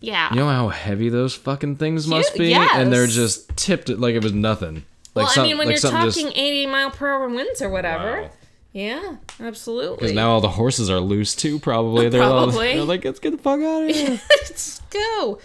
yeah. 0.00 0.30
you 0.30 0.36
know 0.36 0.48
how 0.48 0.68
heavy 0.68 1.08
those 1.08 1.34
fucking 1.34 1.76
things 1.76 2.06
must 2.08 2.32
You- 2.34 2.38
be, 2.40 2.54
and 2.54 2.92
they're 2.92 3.06
just 3.06 3.56
tipped 3.56 3.88
like 3.88 4.14
it 4.14 4.22
was 4.22 4.32
nothing. 4.32 4.84
Like 5.14 5.26
well, 5.26 5.34
some- 5.34 5.44
I 5.44 5.48
mean, 5.48 5.58
when 5.58 5.68
like 5.68 5.82
you're 5.82 5.90
talking 5.90 6.26
just- 6.26 6.36
80 6.38 6.66
mile 6.66 6.90
per 6.90 7.12
hour 7.12 7.28
winds 7.28 7.62
or 7.62 7.70
whatever. 7.70 8.22
Wow. 8.22 8.30
Yeah, 8.72 9.16
absolutely. 9.38 9.96
Because 9.96 10.12
now 10.12 10.30
all 10.30 10.40
the 10.40 10.48
horses 10.48 10.88
are 10.88 10.98
loose 10.98 11.36
too, 11.36 11.58
probably. 11.58 12.08
They're, 12.08 12.22
all- 12.22 12.44
Probably. 12.46 12.68
they're 12.74 12.84
like, 12.84 13.04
let's 13.04 13.18
get 13.20 13.32
the 13.32 13.38
fuck 13.38 13.60
out 13.60 13.82
of 13.82 13.94
here. 13.94 14.08
Let's 14.30 14.80
go. 14.88 15.38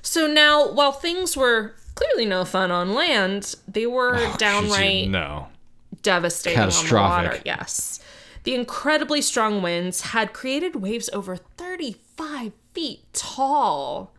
So 0.00 0.26
now, 0.26 0.72
while 0.72 0.92
things 0.92 1.36
were 1.36 1.74
clearly 1.94 2.26
no 2.26 2.44
fun 2.44 2.70
on 2.70 2.94
land, 2.94 3.54
they 3.68 3.86
were 3.86 4.16
oh, 4.16 4.34
downright 4.38 5.08
no. 5.08 5.48
devastating 6.02 6.58
on 6.60 6.66
the 6.68 6.72
Catastrophic. 6.72 7.30
water. 7.30 7.42
Yes. 7.44 8.00
The 8.44 8.54
incredibly 8.54 9.22
strong 9.22 9.62
winds 9.62 10.02
had 10.02 10.32
created 10.32 10.76
waves 10.76 11.08
over 11.12 11.36
35 11.36 12.52
feet 12.74 13.00
tall. 13.12 14.12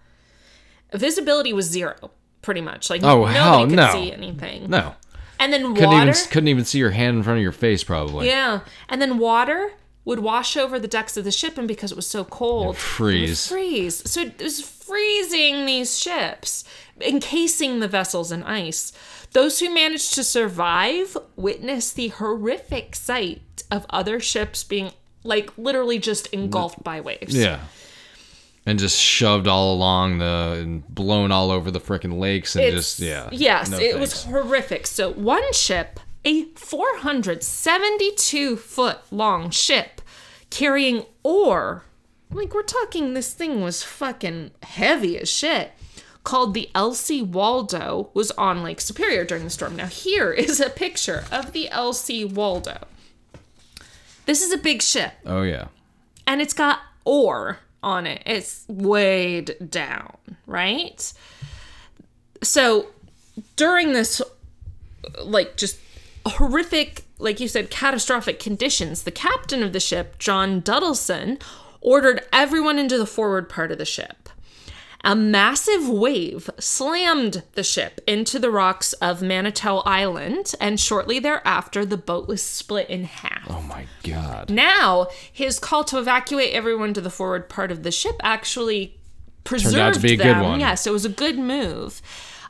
Visibility 0.94 1.54
was 1.54 1.66
zero, 1.66 2.12
pretty 2.42 2.62
much. 2.62 2.90
Like 2.90 3.04
Oh, 3.04 3.20
nobody 3.26 3.34
hell 3.36 3.66
could 3.68 3.76
no. 3.76 3.92
see 3.92 4.12
anything. 4.12 4.70
No. 4.70 4.96
And 5.40 5.52
then 5.52 5.74
Couldn't 5.76 5.90
water. 5.92 6.10
even 6.10 6.14
couldn't 6.32 6.48
even 6.48 6.66
see 6.66 6.80
your 6.80 6.92
hand 6.92 7.18
in 7.18 7.24
front 7.24 7.38
of 7.38 7.44
your 7.44 7.52
face, 7.52 7.84
probably. 7.84 8.28
Yeah. 8.28 8.62
And 8.90 9.02
then 9.02 9.18
water 9.18 9.72
would 10.06 10.20
wash 10.20 10.56
over 10.56 10.80
the 10.80 10.88
decks 10.88 11.18
of 11.18 11.24
the 11.24 11.32
ship, 11.32 11.58
and 11.58 11.68
because 11.68 11.92
it 11.92 11.96
was 11.96 12.08
so 12.08 12.24
cold, 12.24 12.78
freeze. 12.78 13.52
It 13.52 13.54
would 13.54 13.62
freeze. 13.62 14.10
So 14.10 14.22
it 14.22 14.42
was 14.42 14.62
freezing 14.62 15.66
these 15.66 16.00
ships, 16.00 16.64
encasing 17.02 17.80
the 17.80 17.88
vessels 17.88 18.32
in 18.32 18.44
ice. 18.44 18.92
Those 19.34 19.60
who 19.60 19.74
managed 19.74 20.14
to 20.16 20.24
survive 20.24 21.18
witnessed 21.36 21.96
the 21.96 22.10
horrific 22.10 22.96
sight 22.96 23.64
of 23.70 23.86
other 23.90 24.20
ships 24.20 24.64
being 24.64 24.92
like 25.24 25.58
literally 25.58 26.00
just 26.00 26.28
engulfed 26.28 26.84
by 26.84 27.02
waves. 27.02 27.36
Yeah. 27.36 27.60
And 28.68 28.80
just 28.80 29.00
shoved 29.00 29.48
all 29.48 29.74
along 29.74 30.20
the 30.20 30.60
and 30.62 30.88
blown 30.88 31.32
all 31.32 31.52
over 31.52 31.70
the 31.70 31.80
freaking 31.80 32.18
lakes 32.20 32.56
and 32.56 32.66
It's- 32.66 32.98
just 32.98 33.00
yeah. 33.00 33.30
Yes, 33.32 33.70
No 33.70 33.80
it 33.80 34.00
was 34.00 34.24
horrific. 34.24 34.88
So 34.88 35.12
one 35.12 35.54
ship, 35.54 36.00
a 36.24 36.46
472 36.56 38.58
foot 38.58 39.00
long 39.12 39.50
ship, 39.50 40.02
carrying 40.50 41.06
ore. 41.24 41.84
Like 42.32 42.54
we're 42.54 42.64
talking, 42.64 43.14
this 43.14 43.34
thing 43.34 43.62
was 43.62 43.84
fucking 43.84 44.52
heavy 44.64 45.20
as 45.20 45.30
shit. 45.30 45.72
Called 46.26 46.54
the 46.54 46.70
L.C. 46.76 47.22
Waldo 47.22 48.10
was 48.14 48.32
on 48.32 48.62
Lake 48.64 48.82
Superior 48.82 49.24
during 49.24 49.46
the 49.46 49.50
storm. 49.50 49.76
Now 49.78 49.86
here 49.88 50.32
is 50.46 50.60
a 50.60 50.70
picture 50.70 51.24
of 51.32 51.54
the 51.54 51.70
L.C. 51.70 52.26
Waldo. 52.26 52.80
This 54.26 54.42
is 54.42 54.52
a 54.52 54.58
big 54.58 54.82
ship 54.82 55.14
Oh 55.26 55.44
yeah. 55.44 55.68
and 56.28 56.42
it's 56.42 56.54
got 56.54 56.80
ore 57.06 57.60
on 57.84 58.08
it. 58.08 58.24
It's 58.26 58.66
weighed 58.68 59.56
down, 59.70 60.18
right? 60.48 61.14
So 62.42 62.88
during 63.56 63.94
this, 63.94 64.22
like, 65.24 65.56
just 65.58 65.78
horrific, 66.26 67.04
like 67.20 67.40
you 67.40 67.48
said, 67.48 67.70
catastrophic 67.70 68.40
conditions, 68.40 69.04
the 69.04 69.12
captain 69.12 69.62
of 69.62 69.72
the 69.74 69.80
ship, 69.80 70.18
John 70.18 70.62
Duddleson, 70.64 71.40
ordered 71.82 72.24
everyone 72.34 72.80
into 72.80 72.98
the 72.98 73.06
forward 73.06 73.48
part 73.50 73.72
of 73.72 73.78
the 73.78 73.86
ship. 73.86 74.30
A 75.06 75.16
massive 75.16 75.88
wave 75.88 76.50
slammed 76.60 77.44
the 77.54 77.64
ship 77.64 78.02
into 78.08 78.40
the 78.40 78.50
rocks 78.50 78.94
of 78.94 79.22
Manitou 79.22 79.78
Island, 79.86 80.56
and 80.60 80.80
shortly 80.80 81.20
thereafter, 81.20 81.86
the 81.86 81.96
boat 81.96 82.28
was 82.28 82.42
split 82.42 82.90
in 82.90 83.04
half. 83.04 83.46
Oh 83.48 83.62
my 83.62 83.86
god. 84.02 84.50
Now, 84.50 85.10
his 85.32 85.60
call 85.60 85.84
to 85.86 86.00
evacuate 86.00 86.54
everyone 86.54 86.96
to 86.96 87.02
the 87.02 87.12
forward 87.12 87.50
part 87.50 87.72
of 87.72 87.84
the 87.84 87.92
ship 87.92 88.16
actually 88.24 88.98
preserved 89.44 89.78
out 89.78 89.94
to 89.94 90.00
be 90.00 90.14
a 90.14 90.18
good 90.18 90.26
them. 90.26 90.44
one. 90.44 90.60
Yes, 90.60 90.88
it 90.88 90.92
was 90.92 91.06
a 91.06 91.10
good 91.10 91.38
move. 91.38 92.02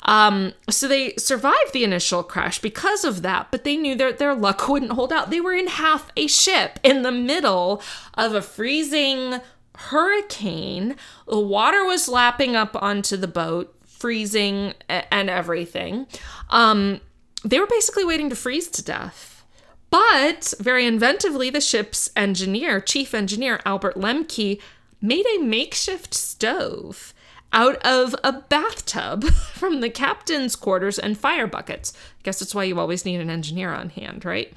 Um, 0.03 0.53
so 0.69 0.87
they 0.87 1.13
survived 1.17 1.73
the 1.73 1.83
initial 1.83 2.23
crash 2.23 2.59
because 2.59 3.03
of 3.03 3.21
that, 3.23 3.47
but 3.51 3.63
they 3.63 3.75
knew 3.75 3.95
their 3.95 4.13
their 4.13 4.33
luck 4.33 4.69
wouldn't 4.69 4.93
hold 4.93 5.11
out. 5.11 5.29
They 5.29 5.41
were 5.41 5.53
in 5.53 5.67
half 5.67 6.09
a 6.15 6.27
ship 6.27 6.79
in 6.83 7.01
the 7.01 7.11
middle 7.11 7.81
of 8.13 8.33
a 8.33 8.41
freezing 8.41 9.41
hurricane. 9.77 10.95
The 11.27 11.39
water 11.39 11.83
was 11.83 12.07
lapping 12.07 12.55
up 12.55 12.81
onto 12.81 13.17
the 13.17 13.27
boat, 13.27 13.75
freezing 13.85 14.73
and 14.89 15.29
everything. 15.29 16.07
Um, 16.49 17.01
they 17.43 17.59
were 17.59 17.67
basically 17.67 18.05
waiting 18.05 18.29
to 18.29 18.35
freeze 18.35 18.69
to 18.69 18.83
death. 18.83 19.43
But 19.89 20.53
very 20.59 20.83
inventively, 20.83 21.51
the 21.53 21.61
ship's 21.61 22.09
engineer, 22.15 22.81
chief 22.81 23.13
engineer 23.13 23.61
Albert 23.65 23.95
Lemke, 23.95 24.59
made 25.01 25.25
a 25.25 25.41
makeshift 25.41 26.13
stove 26.13 27.13
out 27.53 27.77
of 27.85 28.15
a 28.23 28.33
bathtub 28.33 29.23
from 29.53 29.79
the 29.79 29.89
captain's 29.89 30.55
quarters 30.55 30.99
and 30.99 31.17
fire 31.17 31.47
buckets. 31.47 31.93
I 31.95 32.23
guess 32.23 32.39
that's 32.39 32.53
why 32.53 32.63
you 32.65 32.79
always 32.79 33.05
need 33.05 33.21
an 33.21 33.29
engineer 33.29 33.73
on 33.73 33.89
hand, 33.89 34.25
right? 34.25 34.51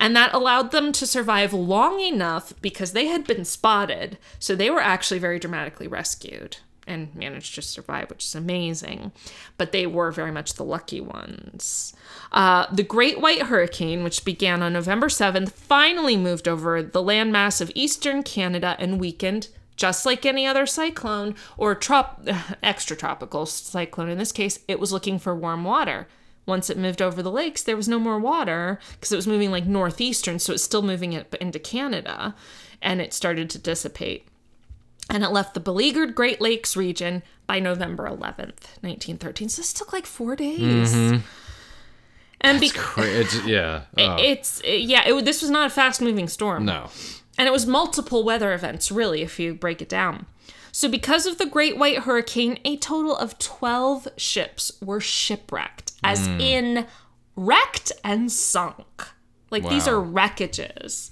And 0.00 0.16
that 0.16 0.34
allowed 0.34 0.72
them 0.72 0.92
to 0.92 1.06
survive 1.06 1.52
long 1.52 2.00
enough 2.00 2.54
because 2.62 2.92
they 2.92 3.06
had 3.06 3.26
been 3.26 3.44
spotted. 3.44 4.16
So 4.38 4.56
they 4.56 4.70
were 4.70 4.80
actually 4.80 5.20
very 5.20 5.38
dramatically 5.38 5.86
rescued 5.86 6.56
and 6.86 7.14
managed 7.14 7.54
to 7.54 7.62
survive, 7.62 8.08
which 8.08 8.24
is 8.24 8.34
amazing. 8.34 9.12
But 9.58 9.72
they 9.72 9.86
were 9.86 10.10
very 10.10 10.32
much 10.32 10.54
the 10.54 10.64
lucky 10.64 11.00
ones. 11.00 11.94
Uh, 12.32 12.66
the 12.74 12.82
Great 12.82 13.20
White 13.20 13.42
Hurricane, 13.42 14.02
which 14.02 14.24
began 14.24 14.62
on 14.62 14.72
November 14.72 15.08
7th, 15.08 15.52
finally 15.52 16.16
moved 16.16 16.48
over 16.48 16.82
the 16.82 17.02
landmass 17.02 17.60
of 17.60 17.70
eastern 17.74 18.22
Canada 18.22 18.76
and 18.78 18.98
weakened, 18.98 19.48
just 19.76 20.06
like 20.06 20.24
any 20.24 20.46
other 20.46 20.66
cyclone 20.66 21.34
or 21.56 21.74
trop- 21.74 22.24
extratropical 22.64 23.46
cyclone. 23.46 24.08
In 24.08 24.18
this 24.18 24.32
case, 24.32 24.60
it 24.66 24.80
was 24.80 24.92
looking 24.92 25.18
for 25.18 25.34
warm 25.36 25.64
water. 25.64 26.08
Once 26.46 26.70
it 26.70 26.78
moved 26.78 27.02
over 27.02 27.22
the 27.22 27.30
lakes, 27.30 27.62
there 27.62 27.76
was 27.76 27.88
no 27.88 27.98
more 27.98 28.18
water 28.18 28.78
because 28.92 29.12
it 29.12 29.16
was 29.16 29.26
moving 29.26 29.50
like 29.50 29.66
northeastern, 29.66 30.38
so 30.38 30.52
it's 30.52 30.62
still 30.62 30.82
moving 30.82 31.12
it 31.12 31.34
into 31.40 31.58
Canada, 31.58 32.34
and 32.82 33.00
it 33.00 33.12
started 33.12 33.48
to 33.50 33.58
dissipate 33.58 34.26
and 35.10 35.24
it 35.24 35.30
left 35.30 35.54
the 35.54 35.60
beleaguered 35.60 36.14
Great 36.14 36.40
Lakes 36.40 36.76
region 36.76 37.22
by 37.46 37.58
November 37.58 38.04
11th, 38.04 38.78
1913. 38.80 39.48
So 39.48 39.60
this 39.60 39.72
took 39.72 39.92
like 39.92 40.06
four 40.06 40.36
days. 40.36 40.94
Mm-hmm. 40.94 41.18
And 42.42 42.60
because 42.60 42.82
Cra- 42.82 43.04
it's, 43.04 43.44
yeah. 43.44 43.82
Oh, 43.98 44.16
it's 44.18 44.62
yeah, 44.64 45.06
it, 45.06 45.24
this 45.24 45.42
was 45.42 45.50
not 45.50 45.66
a 45.66 45.70
fast 45.70 46.00
moving 46.00 46.28
storm. 46.28 46.64
no. 46.64 46.88
And 47.36 47.48
it 47.48 47.52
was 47.52 47.66
multiple 47.66 48.22
weather 48.22 48.52
events, 48.52 48.92
really, 48.92 49.22
if 49.22 49.38
you 49.38 49.54
break 49.54 49.80
it 49.80 49.88
down. 49.88 50.26
So, 50.72 50.90
because 50.90 51.24
of 51.24 51.38
the 51.38 51.46
Great 51.46 51.78
White 51.78 52.00
Hurricane, 52.00 52.58
a 52.66 52.76
total 52.76 53.16
of 53.16 53.38
12 53.38 54.08
ships 54.18 54.72
were 54.82 55.00
shipwrecked, 55.00 55.89
as 56.02 56.26
Hmm. 56.26 56.40
in 56.40 56.86
wrecked 57.36 57.92
and 58.04 58.30
sunk. 58.30 59.08
Like 59.50 59.68
these 59.68 59.88
are 59.88 59.94
wreckages. 59.94 61.10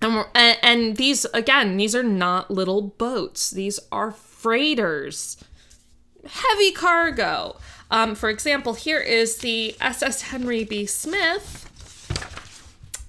And, 0.00 0.14
we're, 0.14 0.26
and, 0.34 0.58
and 0.62 0.96
these, 0.96 1.24
again, 1.34 1.76
these 1.76 1.94
are 1.96 2.02
not 2.04 2.50
little 2.50 2.82
boats, 2.82 3.50
these 3.50 3.80
are 3.90 4.12
freighters. 4.12 5.36
Heavy 6.26 6.72
cargo. 6.72 7.56
Um, 7.90 8.14
for 8.14 8.28
example, 8.28 8.74
here 8.74 9.00
is 9.00 9.38
the 9.38 9.74
SS 9.80 10.22
Henry 10.22 10.62
B. 10.64 10.86
Smith. 10.86 11.64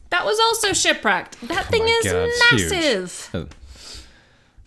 That 0.10 0.26
was 0.26 0.40
also 0.40 0.74
shipwrecked. 0.74 1.40
That 1.48 1.66
thing 1.68 1.84
Oh 1.84 2.00
is 2.04 2.12
God, 2.12 2.30
massive. 2.52 3.50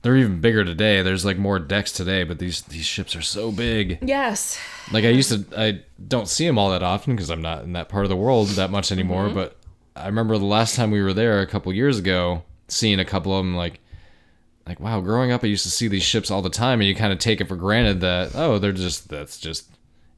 They're 0.02 0.16
even 0.16 0.40
bigger 0.40 0.64
today. 0.64 1.02
There's 1.02 1.24
like 1.24 1.38
more 1.38 1.60
decks 1.60 1.92
today, 1.92 2.24
but 2.24 2.40
these 2.40 2.62
these 2.62 2.84
ships 2.84 3.14
are 3.14 3.22
so 3.22 3.52
big. 3.52 3.98
Yes. 4.02 4.58
Like 4.90 5.04
I 5.04 5.10
used 5.10 5.30
to, 5.30 5.60
I 5.60 5.82
don't 6.08 6.28
see 6.28 6.44
them 6.44 6.58
all 6.58 6.70
that 6.70 6.82
often 6.82 7.14
because 7.14 7.30
I'm 7.30 7.40
not 7.40 7.62
in 7.62 7.72
that 7.74 7.88
part 7.88 8.04
of 8.04 8.08
the 8.08 8.16
world 8.16 8.48
that 8.48 8.70
much 8.70 8.90
anymore. 8.90 9.26
Mm-hmm. 9.26 9.34
But 9.34 9.56
I 9.94 10.06
remember 10.06 10.36
the 10.38 10.44
last 10.44 10.74
time 10.74 10.90
we 10.90 11.02
were 11.02 11.12
there 11.12 11.40
a 11.40 11.46
couple 11.46 11.72
years 11.72 12.00
ago, 12.00 12.42
seeing 12.66 12.98
a 12.98 13.04
couple 13.04 13.32
of 13.32 13.44
them 13.44 13.54
like 13.54 13.78
like 14.66 14.80
wow, 14.80 15.00
growing 15.00 15.30
up 15.30 15.44
I 15.44 15.46
used 15.46 15.64
to 15.64 15.70
see 15.70 15.86
these 15.86 16.02
ships 16.02 16.32
all 16.32 16.42
the 16.42 16.50
time, 16.50 16.80
and 16.80 16.88
you 16.88 16.96
kind 16.96 17.12
of 17.12 17.20
take 17.20 17.40
it 17.40 17.48
for 17.48 17.56
granted 17.56 18.00
that 18.00 18.32
oh 18.34 18.58
they're 18.58 18.72
just 18.72 19.08
that's 19.08 19.38
just, 19.38 19.68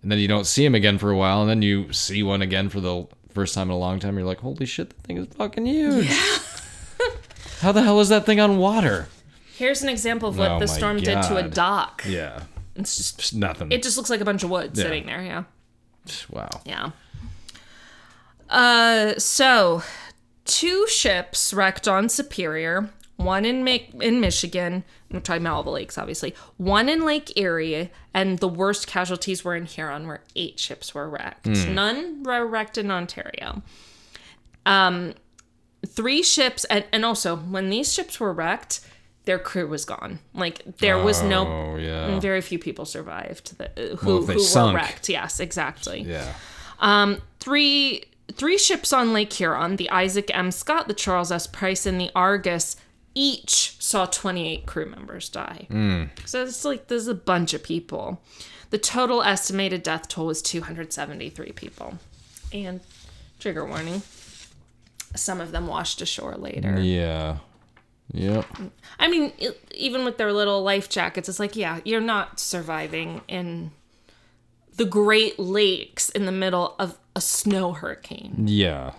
and 0.03 0.11
then 0.11 0.19
you 0.19 0.29
don't 0.29 0.47
see 0.47 0.65
them 0.65 0.75
again 0.75 0.97
for 0.97 1.11
a 1.11 1.17
while, 1.17 1.43
and 1.43 1.51
then 1.51 1.61
you 1.61 1.93
see 1.93 2.23
one 2.23 2.41
again 2.41 2.71
for 2.71 2.81
the 2.81 3.07
first 3.35 3.55
time 3.55 3.69
in 3.69 3.75
a 3.75 3.79
long 3.79 4.01
time. 4.01 4.17
You're 4.17 4.27
like, 4.27 4.41
holy 4.41 4.65
shit, 4.65 4.91
that 4.91 5.03
thing 5.03 5.19
is 5.19 5.27
fucking 5.35 5.67
huge. 5.67 6.09
Yeah. 6.09 6.39
How 7.61 7.73
the 7.73 7.83
hell 7.83 8.01
is 8.01 8.09
that 8.09 8.25
thing 8.25 8.41
on 8.41 8.59
water? 8.59 9.09
Here's 9.57 9.83
an 9.83 9.89
example 9.89 10.29
of 10.29 10.39
what 10.39 10.51
Oh 10.53 10.59
the 10.59 10.67
storm 10.69 10.99
did 10.99 11.23
to 11.25 11.37
a 11.37 11.43
dock. 11.49 12.03
Yeah, 12.07 12.43
It's 12.77 12.97
just 12.97 13.19
just 13.19 13.35
nothing. 13.35 13.71
it 13.73 13.83
just 13.83 13.97
looks 13.97 14.11
like 14.11 14.21
a 14.21 14.25
bunch 14.25 14.43
of 14.43 14.51
wood 14.51 14.73
Yeah. 14.75 14.83
sitting 14.85 15.07
there. 15.07 15.23
Yeah. 15.23 15.45
wow. 16.31 16.49
Yeah. 16.65 16.91
Uh, 18.51 19.15
so 19.19 19.83
two 20.45 20.87
ships 20.89 21.53
wrecked 21.55 21.89
on 21.89 22.09
Superior. 22.09 22.91
One 23.17 23.45
in 23.45 23.63
Mi- 23.63 23.91
in 24.01 24.21
Michigan. 24.21 24.83
I'm 25.13 25.21
talking 25.21 25.43
about 25.43 25.55
all 25.55 25.63
the 25.63 25.71
lakes, 25.71 25.97
obviously. 25.97 26.35
One 26.57 26.89
in 26.89 27.05
Lake 27.05 27.37
Erie, 27.39 27.93
and 28.13 28.39
the 28.41 28.49
worst 28.49 28.89
casualties 28.89 29.45
were 29.45 29.55
in 29.55 29.67
Huron, 29.67 30.09
where 30.09 30.23
eight 30.35 30.59
ships 30.59 30.95
were 30.95 31.09
wrecked. 31.09 31.47
None 31.47 32.25
were 32.25 32.45
wrecked 32.45 32.77
in 32.77 32.91
Ontario. 32.91 33.63
Um, 34.67 35.15
three 35.87 36.25
ships, 36.25 36.65
and, 36.65 36.85
and 36.93 37.05
also 37.05 37.37
when 37.37 37.71
these 37.71 37.93
ships 37.93 38.19
were 38.19 38.33
wrecked, 38.33 38.81
their 39.25 39.39
crew 39.39 39.67
was 39.67 39.85
gone. 39.85 40.19
Like 40.35 40.63
there 40.79 40.99
was 40.99 41.23
no 41.23 41.47
Oh 41.47 41.77
yeah. 41.77 42.19
very 42.21 42.41
few 42.41 42.59
people 42.59 42.85
survived 42.85 43.57
that, 43.59 43.71
uh, 43.79 43.97
Well, 44.03 44.19
who, 44.21 44.27
they 44.27 44.33
who 44.35 44.41
sunk. 44.41 44.73
were 44.75 44.79
wrecked. 44.81 45.09
Yes, 45.09 45.41
exactly. 45.41 46.03
Yeah. 46.03 46.33
Um, 46.81 47.21
Three 47.41 48.05
three 48.33 48.57
ships 48.59 48.93
on 48.93 49.13
Lake 49.13 49.33
Huron, 49.35 49.77
the 49.77 49.91
Isaac 49.91 50.31
M. 50.35 50.51
Scott, 50.51 50.89
the 50.89 50.95
Charles 50.95 51.31
S. 51.31 51.47
Price, 51.47 51.85
and 51.85 52.01
the 52.01 52.11
Argus, 52.15 52.75
each 53.15 53.77
saw 53.81 54.07
28 54.07 54.65
crew 54.67 54.87
members 54.87 55.29
die. 55.29 55.67
So 56.25 56.43
it's 56.43 56.65
like 56.65 56.89
there's 56.89 57.07
a 57.07 57.15
bunch 57.15 57.53
of 57.55 57.63
people. 57.63 58.23
The 58.71 58.79
total 58.79 59.23
estimated 59.23 59.83
death 59.83 60.09
toll 60.09 60.27
was 60.27 60.41
273 60.43 61.53
people. 61.53 61.99
And 62.53 62.81
trigger 63.39 63.65
warning, 63.67 64.03
some 65.15 65.41
of 65.41 65.53
them 65.53 65.67
washed 65.67 66.01
ashore 66.01 66.35
later. 66.37 66.81
Yeah. 66.81 67.39
Yep. 68.13 68.47
I 68.99 69.09
mean, 69.09 69.33
it, 69.39 69.59
even 69.75 70.05
with 70.05 70.19
their 70.19 70.33
little 70.33 70.63
life 70.63 70.89
jackets, 70.89 71.29
it's 71.29 71.39
like, 71.41 71.57
yeah, 71.57 71.81
you're 71.85 72.01
not 72.01 72.39
surviving 72.39 73.23
in 73.29 73.71
the 74.77 74.85
Great 74.85 75.39
Lakes 75.39 76.11
in 76.11 76.27
the 76.27 76.33
middle 76.33 76.75
of 76.79 76.99
a 77.17 77.21
snow 77.21 77.73
hurricane. 77.73 78.45
Yeah. 78.47 78.93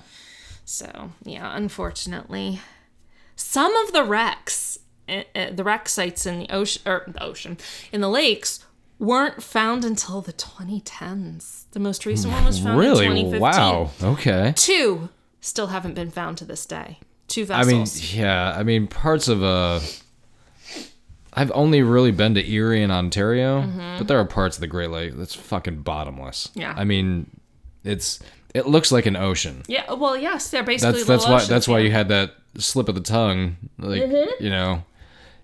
So, 0.66 1.12
yeah, 1.24 1.56
unfortunately, 1.56 2.60
some 3.36 3.76
of 3.78 3.94
the 3.94 4.04
wrecks, 4.04 4.80
uh, 5.08 5.24
uh, 5.36 5.52
the 5.52 5.64
wreck 5.64 5.88
sites 5.88 6.26
in 6.26 6.40
the 6.40 6.50
ocean, 6.50 6.82
or 6.86 7.04
the 7.08 7.22
ocean, 7.24 7.58
in 7.92 8.02
the 8.02 8.10
lakes, 8.10 8.66
weren't 8.98 9.44
found 9.44 9.86
until 9.86 10.22
the 10.22 10.34
2010s. 10.34 11.66
The 11.72 11.80
most 11.80 12.06
recent 12.06 12.34
one 12.34 12.46
was 12.46 12.60
found 12.60 12.80
Really? 12.80 13.06
in 13.06 13.12
2015. 13.12 13.42
Wow. 13.42 13.92
Okay. 14.02 14.54
Two 14.56 15.10
still 15.42 15.68
haven't 15.68 15.94
been 15.94 16.10
found 16.10 16.38
to 16.40 16.46
this 16.46 16.66
day. 16.66 17.00
Two 17.36 17.46
I 17.50 17.66
mean, 17.66 17.86
yeah. 18.14 18.56
I 18.58 18.64
mean, 18.64 18.88
parts 18.88 19.28
of 19.28 19.44
uh 19.44 19.82
I've 21.34 21.52
only 21.54 21.82
really 21.84 22.12
been 22.12 22.34
to 22.36 22.50
Erie 22.50 22.82
and 22.82 22.94
Ontario, 22.94 23.70
but 23.98 24.08
there 24.08 24.18
are 24.18 24.24
parts 24.26 24.56
of 24.56 24.62
the 24.62 24.68
Great 24.68 24.90
Lake 24.90 25.16
that's 25.16 25.36
fucking 25.36 25.82
bottomless. 25.82 26.48
Mm-hmm. 26.48 26.62
Yeah. 26.62 26.74
I 26.78 26.86
mean, 26.86 27.30
it's 27.84 28.22
it 28.54 28.68
looks 28.68 28.90
like 28.90 29.06
an 29.06 29.18
ocean. 29.18 29.64
yeah, 29.68 29.92
well, 29.92 30.16
yes, 30.16 30.50
they're 30.50 30.64
basically 30.64 30.94
That's 31.04 31.06
that's 31.06 31.26
why 31.28 31.36
oceans, 31.36 31.50
that's 31.50 31.68
why 31.68 31.80
you 31.80 31.92
had 31.92 32.08
that 32.08 32.36
slip 32.58 32.88
of 32.88 32.96
the 32.96 33.02
tongue, 33.02 33.58
like 33.78 34.02
Mm-hmm. 34.02 34.42
you 34.44 34.50
know. 34.50 34.84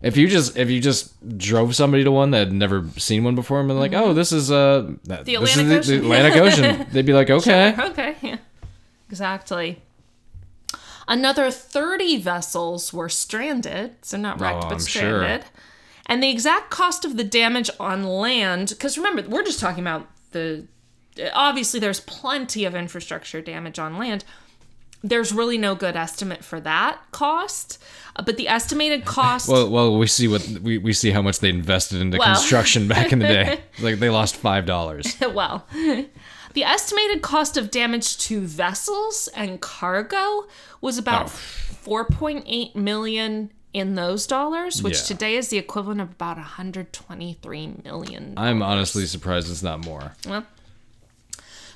If 0.01 0.15
you 0.15 0.27
just 0.29 0.55
if 0.57 0.69
you 0.69 0.79
just 0.79 1.11
drove 1.37 1.75
somebody 1.75 2.05
to 2.05 2.11
one 2.11 2.31
that 2.31 2.39
had 2.39 2.53
never 2.53 2.87
seen 2.95 3.25
one 3.25 3.35
before 3.35 3.59
and 3.59 3.67
been 3.67 3.77
like, 3.77 3.93
oh, 3.93 4.13
this 4.13 4.31
is 4.31 4.49
uh 4.49 4.83
Mm-hmm. 5.07 5.23
The 5.25 5.35
Atlantic 5.35 5.65
is 5.65 5.67
the, 5.67 5.77
Ocean." 5.77 5.87
the 5.87 6.05
Atlantic 6.05 6.41
Ocean, 6.41 6.87
they'd 6.93 7.05
be 7.05 7.13
like, 7.13 7.29
okay, 7.29 7.75
Okay, 7.77 8.15
yeah. 8.21 8.37
Exactly. 9.09 9.81
Another 11.11 11.51
30 11.51 12.21
vessels 12.21 12.93
were 12.93 13.09
stranded, 13.09 13.95
so 14.01 14.17
not 14.17 14.39
wrecked, 14.39 14.63
Oh, 14.63 14.69
but 14.69 14.75
I'm 14.75 14.85
sure. 14.85 15.19
stranded. 15.19 15.45
And 16.05 16.23
the 16.23 16.29
exact 16.29 16.69
cost 16.69 17.03
of 17.03 17.17
the 17.17 17.25
damage 17.25 17.69
on 17.81 18.03
land, 18.05 18.69
because 18.69 18.97
remember, 18.97 19.23
we're 19.27 19.43
just 19.43 19.59
talking 19.59 19.83
about 19.83 20.07
the. 20.31 20.65
Obviously, 21.33 21.81
there's 21.81 21.99
plenty 21.99 22.63
of 22.63 22.73
infrastructure 22.75 23.41
damage 23.41 23.77
on 23.77 23.97
land. 23.97 24.23
There's 25.03 25.33
really 25.33 25.57
no 25.57 25.75
good 25.75 25.97
estimate 25.97 26.45
for 26.45 26.61
that 26.61 26.99
cost, 27.11 27.77
uh, 28.15 28.21
but 28.23 28.37
the 28.37 28.47
estimated 28.47 29.03
cost. 29.17 29.49
Well, 29.49 29.69
well, 29.69 29.97
we 29.97 30.07
see 30.07 30.29
what 30.29 30.47
we, 30.61 30.77
we 30.77 30.93
see 30.93 31.11
how 31.11 31.21
much 31.21 31.39
they 31.39 31.49
invested 31.49 31.99
into 32.01 32.19
Well. 32.19 32.35
construction 32.35 32.87
back 32.87 33.11
in 33.11 33.19
the 33.19 33.27
day. 33.27 33.59
like 33.81 33.99
they 33.99 34.09
lost 34.09 34.37
five 34.37 34.65
dollars. 34.65 35.17
well, 35.33 35.67
the 36.53 36.63
estimated 36.63 37.21
cost 37.21 37.57
of 37.57 37.71
damage 37.71 38.17
to 38.19 38.41
vessels 38.41 39.29
and 39.35 39.61
cargo 39.61 40.47
was 40.81 40.97
about 40.97 41.27
Oh. 41.27 41.29
4.8 41.85 42.75
million 42.75 43.51
in 43.73 43.95
those 43.95 44.27
dollars, 44.27 44.83
which 44.83 44.97
Yeah. 44.97 45.03
today 45.05 45.35
is 45.37 45.47
the 45.47 45.57
equivalent 45.57 46.01
of 46.01 46.11
about 46.11 46.37
123 46.37 47.75
million. 47.83 48.33
I'm 48.37 48.61
honestly 48.61 49.05
surprised 49.05 49.49
it's 49.49 49.63
not 49.63 49.83
more. 49.85 50.13
Well, 50.27 50.45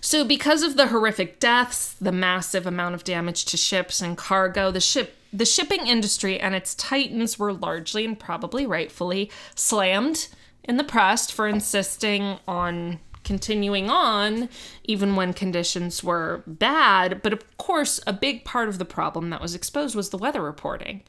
so 0.02 0.24
because 0.24 0.62
of 0.62 0.76
the 0.76 0.88
horrific 0.88 1.40
deaths, 1.40 1.96
the 2.00 2.12
massive 2.12 2.68
amount 2.68 2.96
of 2.96 3.04
damage 3.04 3.46
to 3.46 3.58
ships 3.58 4.02
and 4.02 4.18
cargo, 4.18 4.72
the 4.72 4.82
ship 4.82 5.16
the 5.34 5.46
shipping 5.46 5.86
industry 5.86 6.40
and 6.40 6.56
its 6.56 6.74
titans 6.76 7.38
were 7.38 7.52
largely 7.52 8.06
and 8.06 8.18
probably 8.18 8.66
rightfully 8.66 9.30
slammed 9.54 10.28
in 10.64 10.78
the 10.78 10.84
press 10.84 11.30
for 11.30 11.46
insisting 11.46 12.40
on 12.48 13.00
continuing 13.26 13.90
on 13.90 14.48
even 14.86 15.16
when 15.18 15.34
conditions 15.34 16.04
were 16.04 16.44
bad, 16.48 17.22
but 17.22 17.34
of 17.34 17.58
course 17.58 18.00
a 18.08 18.14
big 18.14 18.46
part 18.46 18.70
of 18.70 18.78
the 18.78 18.86
problem 18.86 19.30
that 19.32 19.42
was 19.42 19.54
exposed 19.54 19.96
was 19.96 20.10
the 20.10 20.18
weather 20.18 20.42
reporting. 20.42 21.02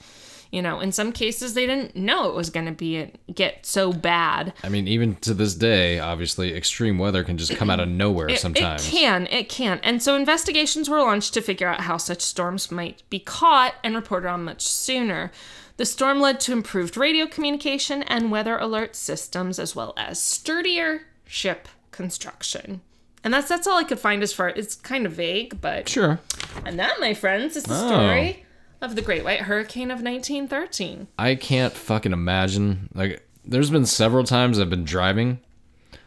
You 0.52 0.62
know, 0.62 0.78
in 0.80 0.92
some 0.92 1.12
cases 1.12 1.54
they 1.54 1.66
didn't 1.66 1.96
know 1.96 2.28
it 2.28 2.34
was 2.34 2.50
going 2.50 2.66
to 2.66 2.72
be 2.72 3.12
get 3.34 3.66
so 3.66 3.92
bad. 3.92 4.54
I 4.62 4.68
mean, 4.68 4.86
even 4.88 5.16
to 5.16 5.34
this 5.34 5.54
day, 5.54 5.98
obviously, 5.98 6.54
extreme 6.54 6.98
weather 6.98 7.24
can 7.24 7.36
just 7.36 7.56
come 7.56 7.68
out 7.68 7.80
of 7.80 7.88
nowhere 7.88 8.28
It- 8.30 8.38
sometimes. 8.38 8.86
It 8.86 8.90
can, 8.90 9.26
it 9.26 9.48
can. 9.48 9.80
And 9.82 10.02
so 10.02 10.14
investigations 10.14 10.88
were 10.88 11.00
launched 11.00 11.34
to 11.34 11.42
figure 11.42 11.66
out 11.68 11.80
how 11.80 11.96
such 11.96 12.22
storms 12.22 12.70
might 12.70 13.02
be 13.10 13.18
caught 13.18 13.74
and 13.82 13.94
reported 13.96 14.28
on 14.28 14.44
much 14.44 14.66
sooner. 14.66 15.32
The 15.78 15.84
storm 15.84 16.20
led 16.20 16.40
to 16.40 16.52
improved 16.52 16.96
radio 16.96 17.26
communication 17.26 18.02
and 18.04 18.30
weather 18.30 18.56
alert 18.56 18.96
systems, 18.96 19.58
as 19.58 19.76
well 19.76 19.92
as 19.98 20.22
sturdier 20.22 21.02
ship 21.26 21.68
construction. 21.96 22.80
And 23.24 23.34
that's 23.34 23.48
that's 23.48 23.66
all 23.66 23.78
I 23.78 23.84
could 23.84 23.98
find 23.98 24.22
as 24.22 24.32
far. 24.32 24.48
It's 24.50 24.74
kind 24.76 25.04
of 25.06 25.12
vague, 25.12 25.60
but 25.60 25.88
Sure. 25.88 26.20
and 26.64 26.78
that, 26.78 27.00
my 27.00 27.12
friends, 27.14 27.56
is 27.56 27.64
the 27.64 27.74
Oh. 27.74 27.88
story 27.88 28.44
of 28.80 28.94
the 28.94 29.02
Great 29.02 29.24
White 29.24 29.40
Hurricane 29.42 29.90
of 29.90 30.00
1913. 30.02 31.08
I 31.18 31.34
can't 31.34 31.72
fucking 31.72 32.12
imagine. 32.12 32.88
Like, 32.94 33.26
there's 33.44 33.70
been 33.70 33.86
several 33.86 34.22
times 34.24 34.60
I've 34.60 34.70
been 34.70 34.84
driving 34.84 35.40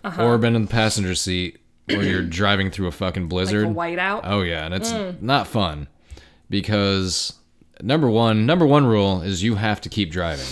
Uh-huh. 0.04 0.24
or 0.24 0.38
been 0.38 0.56
in 0.56 0.62
the 0.64 0.68
passenger 0.72 1.16
seat 1.16 1.60
where 1.88 2.04
you're 2.04 2.22
driving 2.42 2.70
through 2.72 2.88
a 2.88 2.92
fucking 2.92 3.28
blizzard. 3.28 3.66
A 3.66 3.70
whiteout. 3.70 4.22
Oh 4.24 4.42
yeah, 4.42 4.66
and 4.66 4.74
it's 4.74 4.92
Mm. 4.94 5.22
not 5.22 5.48
fun 5.48 5.88
because 6.50 7.34
number 7.82 8.10
one, 8.10 8.46
number 8.46 8.66
one 8.66 8.86
rule 8.86 9.22
is 9.22 9.44
you 9.44 9.56
have 9.56 9.82
to 9.82 9.90
keep 9.90 10.12
driving. 10.12 10.46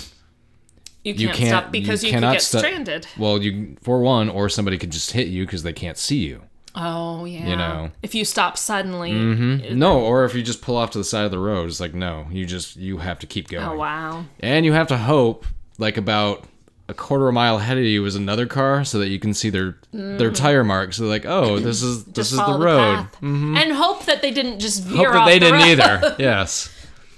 You 1.07 1.13
can't, 1.13 1.21
You 1.39 1.45
can't 1.45 1.49
stop 1.63 1.71
because 1.71 2.03
you, 2.03 2.09
could 2.11 2.15
cannot 2.17 2.33
get 2.33 2.41
stu- 2.41 2.57
stranded. 2.59 3.07
Well, 3.17 3.41
you 3.41 3.77
for 3.81 3.99
one, 4.01 4.29
or 4.29 4.49
somebody 4.49 4.77
could 4.77 4.91
just 4.91 5.11
hit 5.11 5.27
you 5.27 5.45
because 5.45 5.63
they 5.63 5.73
can't 5.73 5.97
see 5.97 6.17
you. 6.25 6.43
Oh 6.75 7.25
yeah. 7.25 7.47
You 7.47 7.55
know. 7.55 7.91
if 8.03 8.13
you 8.13 8.23
stop 8.23 8.57
suddenly. 8.57 9.11
No, 9.11 9.99
or 9.99 10.25
if 10.25 10.35
you 10.35 10.43
just 10.43 10.61
pull 10.61 10.77
off 10.77 10.91
to 10.91 10.97
the 10.99 11.03
side 11.03 11.25
of 11.25 11.31
the 11.31 11.39
road, 11.39 11.67
it's 11.69 11.79
like 11.79 11.93
no, 11.95 12.27
you 12.31 12.45
just 12.45 12.75
you 12.75 12.97
have 12.99 13.19
to 13.19 13.27
keep 13.27 13.47
going, 13.49 13.65
Oh 13.65 13.75
wow. 13.75 14.25
and 14.41 14.65
you 14.65 14.73
have 14.73 14.87
to 14.87 14.97
hope 14.97 15.45
like 15.79 15.97
about 15.97 16.43
a 16.89 16.93
quarter 16.93 17.25
of 17.25 17.29
a 17.29 17.31
mile 17.33 17.57
ahead 17.57 17.77
of 17.77 17.83
you 17.83 18.05
is 18.05 18.15
another 18.15 18.45
car, 18.45 18.85
so 18.85 18.99
that 18.99 19.09
you 19.09 19.19
can 19.19 19.33
see 19.33 19.49
their 19.49 19.77
their 19.91 20.31
tire 20.31 20.63
marks. 20.63 20.97
So 20.97 21.05
like, 21.05 21.25
oh, 21.25 21.57
this 21.67 21.81
is 21.81 22.05
this 22.05 22.31
Mm. 22.31 22.39
Is 22.41 22.45
the 22.47 22.59
road. 22.59 23.07
and 23.21 23.73
hope 23.73 24.05
that 24.05 24.21
they 24.21 24.31
didn't 24.31 24.59
just 24.59 24.83
veer 24.83 25.11
Hope 25.11 25.13
that 25.13 25.25
they 25.25 25.39
the 25.39 25.45
didn't 25.45 25.59
road. 25.79 26.01
either. 26.03 26.15
Yes. 26.19 26.73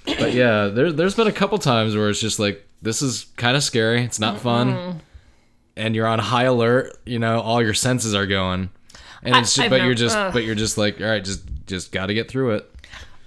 But 0.06 0.34
yeah, 0.34 0.68
there, 0.68 0.92
there's 0.92 1.14
been 1.16 1.28
a 1.28 1.32
couple 1.32 1.58
times 1.60 1.96
where 1.96 2.10
it's 2.10 2.20
just 2.22 2.40
like, 2.40 2.66
this 2.82 3.02
is 3.02 3.26
kind 3.38 3.56
of 3.58 3.64
scary. 3.64 4.04
It's 4.04 4.20
not 4.20 4.40
fun. 4.40 5.02
And 5.76 5.96
you're 5.96 6.08
on 6.08 6.20
high 6.20 6.44
alert. 6.44 6.98
You 7.06 7.20
know, 7.20 7.40
all 7.42 7.62
your 7.62 7.74
senses 7.74 8.14
are 8.14 8.26
going. 8.28 8.70
And 9.24 9.36
I- 9.36 9.40
it's 9.42 9.56
just, 9.56 9.66
I've 9.66 9.70
but 9.70 9.78
never- 9.78 9.88
you're 9.88 9.96
just, 9.96 10.16
ugh. 10.18 10.34
but 10.34 10.44
you're 10.44 10.56
just 10.56 10.78
like, 10.78 11.00
all 11.02 11.08
right, 11.08 11.24
just, 11.24 11.44
just 11.66 11.92
got 11.92 12.08
to 12.08 12.14
get 12.14 12.30
through 12.30 12.52
it. 12.56 12.70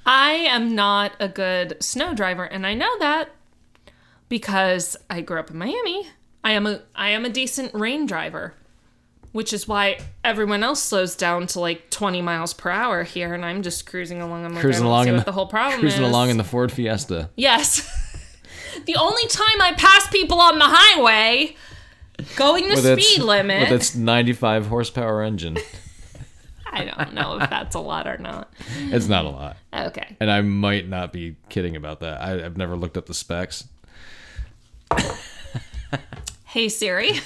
I 0.04 0.32
am 0.32 0.74
not 0.74 1.12
a 1.20 1.28
good 1.28 1.76
snow 1.82 2.12
driver, 2.12 2.44
and 2.44 2.66
I 2.66 2.74
know 2.74 2.98
that 2.98 3.28
because 4.28 4.96
I 5.10 5.20
grew 5.20 5.38
up 5.38 5.50
in 5.50 5.58
Miami. 5.58 6.08
I 6.44 6.52
am 6.52 6.66
a 6.66 6.80
I 6.94 7.10
am 7.10 7.24
a 7.24 7.28
decent 7.28 7.72
rain 7.72 8.06
driver, 8.06 8.54
which 9.30 9.52
is 9.52 9.68
why 9.68 9.98
everyone 10.24 10.64
else 10.64 10.82
slows 10.82 11.14
down 11.14 11.46
to 11.48 11.60
like 11.60 11.88
20 11.90 12.20
miles 12.20 12.52
per 12.52 12.70
hour 12.70 13.04
here, 13.04 13.32
and 13.32 13.44
I'm 13.44 13.62
just 13.62 13.86
cruising 13.86 14.20
along. 14.20 14.44
I'm 14.44 14.52
like, 14.54 14.60
Cruising 14.62 14.84
along 14.86 15.06
in 15.08 15.16
the, 15.18 15.22
the 15.24 15.32
whole 15.32 15.46
problem 15.46 15.78
cruising 15.80 16.02
is. 16.02 16.08
along 16.08 16.30
in 16.30 16.36
the 16.36 16.44
Ford 16.44 16.72
Fiesta. 16.72 17.30
Yes. 17.36 17.88
the 18.86 18.96
only 18.96 19.26
time 19.28 19.60
I 19.60 19.72
pass 19.76 20.08
people 20.08 20.40
on 20.40 20.58
the 20.58 20.66
highway 20.68 21.56
going 22.36 22.68
the 22.68 22.74
With 22.74 22.84
speed 22.84 23.16
its, 23.16 23.18
limit. 23.18 23.70
with 23.70 23.80
its 23.80 23.94
95 23.94 24.66
horsepower 24.66 25.22
engine. 25.22 25.58
I 26.74 26.84
don't 26.84 27.12
know 27.12 27.38
if 27.38 27.50
that's 27.50 27.74
a 27.74 27.80
lot 27.80 28.06
or 28.06 28.16
not. 28.16 28.50
It's 28.78 29.06
not 29.06 29.26
a 29.26 29.28
lot. 29.28 29.56
Okay. 29.74 30.16
And 30.20 30.30
I 30.30 30.40
might 30.40 30.88
not 30.88 31.12
be 31.12 31.36
kidding 31.50 31.76
about 31.76 32.00
that. 32.00 32.22
I, 32.22 32.44
I've 32.44 32.56
never 32.56 32.76
looked 32.76 32.96
up 32.96 33.06
the 33.06 33.14
specs. 33.14 33.64
Hey 36.46 36.68
Siri. 36.68 37.20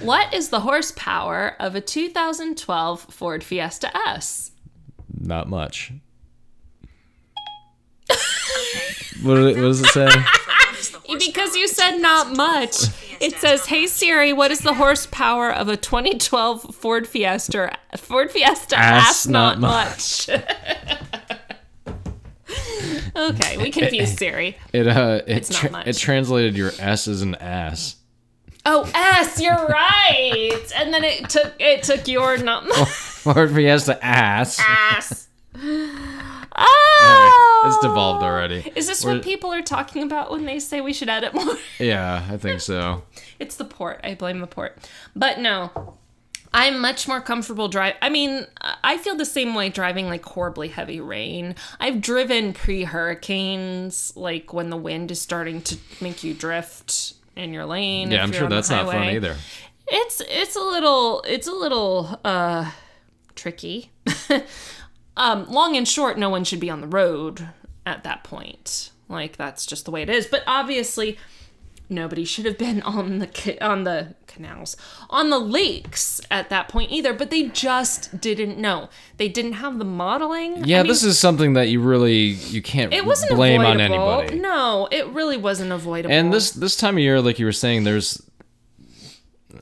what 0.00 0.32
is 0.34 0.48
the 0.48 0.60
horsepower 0.60 1.54
of 1.60 1.74
a 1.74 1.80
2012 1.80 3.00
Ford 3.10 3.44
Fiesta 3.44 3.96
S? 4.08 4.50
Not 5.18 5.48
much. 5.48 5.92
What, 9.22 9.38
it, 9.38 9.56
what 9.56 9.62
does 9.62 9.80
it 9.80 9.88
say? 9.88 10.08
Because 11.18 11.54
you 11.54 11.68
said 11.68 11.98
not 11.98 12.36
much. 12.36 12.74
It 13.20 13.34
says, 13.36 13.66
"Hey 13.66 13.86
Siri, 13.86 14.32
what 14.32 14.50
is 14.50 14.60
the 14.60 14.74
horsepower 14.74 15.52
of 15.52 15.68
a 15.68 15.76
2012 15.76 16.74
Ford 16.74 17.06
Fiesta 17.06 17.76
Ford 17.96 18.30
Fiesta 18.30 18.76
Ass 18.76 19.10
S? 19.10 19.26
Not, 19.26 19.60
not 19.60 19.88
much." 19.88 20.28
okay, 23.16 23.56
we 23.56 23.70
confused 23.70 24.18
Siri. 24.18 24.58
It 24.72 24.88
uh, 24.88 25.22
it, 25.26 25.48
tra- 25.50 25.70
much. 25.70 25.86
it 25.86 25.96
translated 25.96 26.56
your 26.56 26.72
S 26.78 27.08
as 27.08 27.22
an 27.22 27.34
ass. 27.36 27.96
Oh, 28.64 28.90
S, 28.94 29.40
you're 29.40 29.54
right. 29.54 30.60
And 30.76 30.92
then 30.92 31.04
it 31.04 31.30
took 31.30 31.54
it 31.58 31.84
took 31.84 32.08
your 32.08 32.36
not 32.38 32.66
much 32.66 32.88
Ford 32.88 33.52
Fiesta 33.52 34.04
ass. 34.04 34.58
ass. 34.60 35.28
Oh, 36.58 37.64
It's 37.66 37.78
devolved 37.78 38.22
already. 38.22 38.72
Is 38.74 38.86
this 38.86 39.04
We're- 39.04 39.16
what 39.18 39.24
people 39.24 39.52
are 39.52 39.62
talking 39.62 40.02
about 40.02 40.30
when 40.30 40.44
they 40.44 40.58
say 40.58 40.80
we 40.80 40.92
should 40.92 41.08
edit 41.08 41.34
more? 41.34 41.56
Yeah, 41.78 42.24
I 42.30 42.36
think 42.38 42.60
so. 42.60 43.02
It's 43.38 43.56
the 43.56 43.64
port. 43.64 44.00
I 44.02 44.14
blame 44.14 44.38
the 44.40 44.46
port. 44.46 44.78
But 45.14 45.38
no, 45.40 45.94
I'm 46.54 46.80
much 46.80 47.06
more 47.06 47.20
comfortable 47.20 47.68
driving. 47.68 47.98
I 48.00 48.08
mean, 48.08 48.46
I 48.82 48.96
feel 48.96 49.14
the 49.14 49.26
same 49.26 49.54
way 49.54 49.68
driving 49.68 50.06
like 50.06 50.24
horribly 50.24 50.68
heavy 50.68 51.00
rain. 51.00 51.54
I've 51.78 52.00
driven 52.00 52.54
pre-hurricanes, 52.54 54.14
like 54.16 54.52
when 54.54 54.70
the 54.70 54.76
wind 54.78 55.10
is 55.10 55.20
starting 55.20 55.60
to 55.62 55.76
make 56.00 56.24
you 56.24 56.32
drift 56.32 57.14
in 57.36 57.52
your 57.52 57.66
lane. 57.66 58.10
Yeah, 58.10 58.22
I'm 58.22 58.32
sure 58.32 58.48
that's 58.48 58.70
not 58.70 58.86
fun 58.86 59.04
either. 59.10 59.36
It's 59.88 60.22
it's 60.26 60.56
a 60.56 60.60
little 60.60 61.22
it's 61.28 61.46
a 61.46 61.52
little 61.52 62.18
uh 62.24 62.70
tricky. 63.34 63.90
um, 65.16 65.46
long 65.50 65.76
and 65.76 65.86
short, 65.88 66.18
no 66.18 66.28
one 66.30 66.44
should 66.44 66.60
be 66.60 66.70
on 66.70 66.80
the 66.80 66.86
road 66.86 67.48
at 67.84 68.04
that 68.04 68.24
point. 68.24 68.90
Like 69.08 69.36
that's 69.36 69.66
just 69.66 69.84
the 69.84 69.90
way 69.90 70.02
it 70.02 70.10
is. 70.10 70.26
But 70.26 70.42
obviously, 70.46 71.16
nobody 71.88 72.24
should 72.24 72.44
have 72.44 72.58
been 72.58 72.82
on 72.82 73.18
the 73.20 73.64
on 73.64 73.84
the 73.84 74.14
canals 74.26 74.76
on 75.08 75.30
the 75.30 75.38
lakes 75.38 76.20
at 76.30 76.50
that 76.50 76.68
point 76.68 76.90
either. 76.90 77.12
But 77.14 77.30
they 77.30 77.44
just 77.44 78.20
didn't 78.20 78.58
know. 78.58 78.90
They 79.16 79.28
didn't 79.28 79.54
have 79.54 79.78
the 79.78 79.84
modeling. 79.84 80.64
Yeah, 80.64 80.80
I 80.80 80.82
mean, 80.82 80.88
this 80.88 81.04
is 81.04 81.18
something 81.18 81.52
that 81.54 81.68
you 81.68 81.80
really 81.80 82.16
you 82.24 82.60
can't 82.60 82.92
it 82.92 83.06
wasn't 83.06 83.36
blame 83.36 83.60
on 83.60 83.80
avoidable. 83.80 84.10
anybody. 84.20 84.38
No, 84.40 84.88
it 84.90 85.06
really 85.08 85.36
wasn't 85.36 85.70
avoidable. 85.72 86.12
And 86.14 86.32
this 86.32 86.50
this 86.50 86.76
time 86.76 86.96
of 86.96 87.00
year, 87.00 87.20
like 87.20 87.38
you 87.38 87.46
were 87.46 87.52
saying, 87.52 87.84
there's 87.84 88.20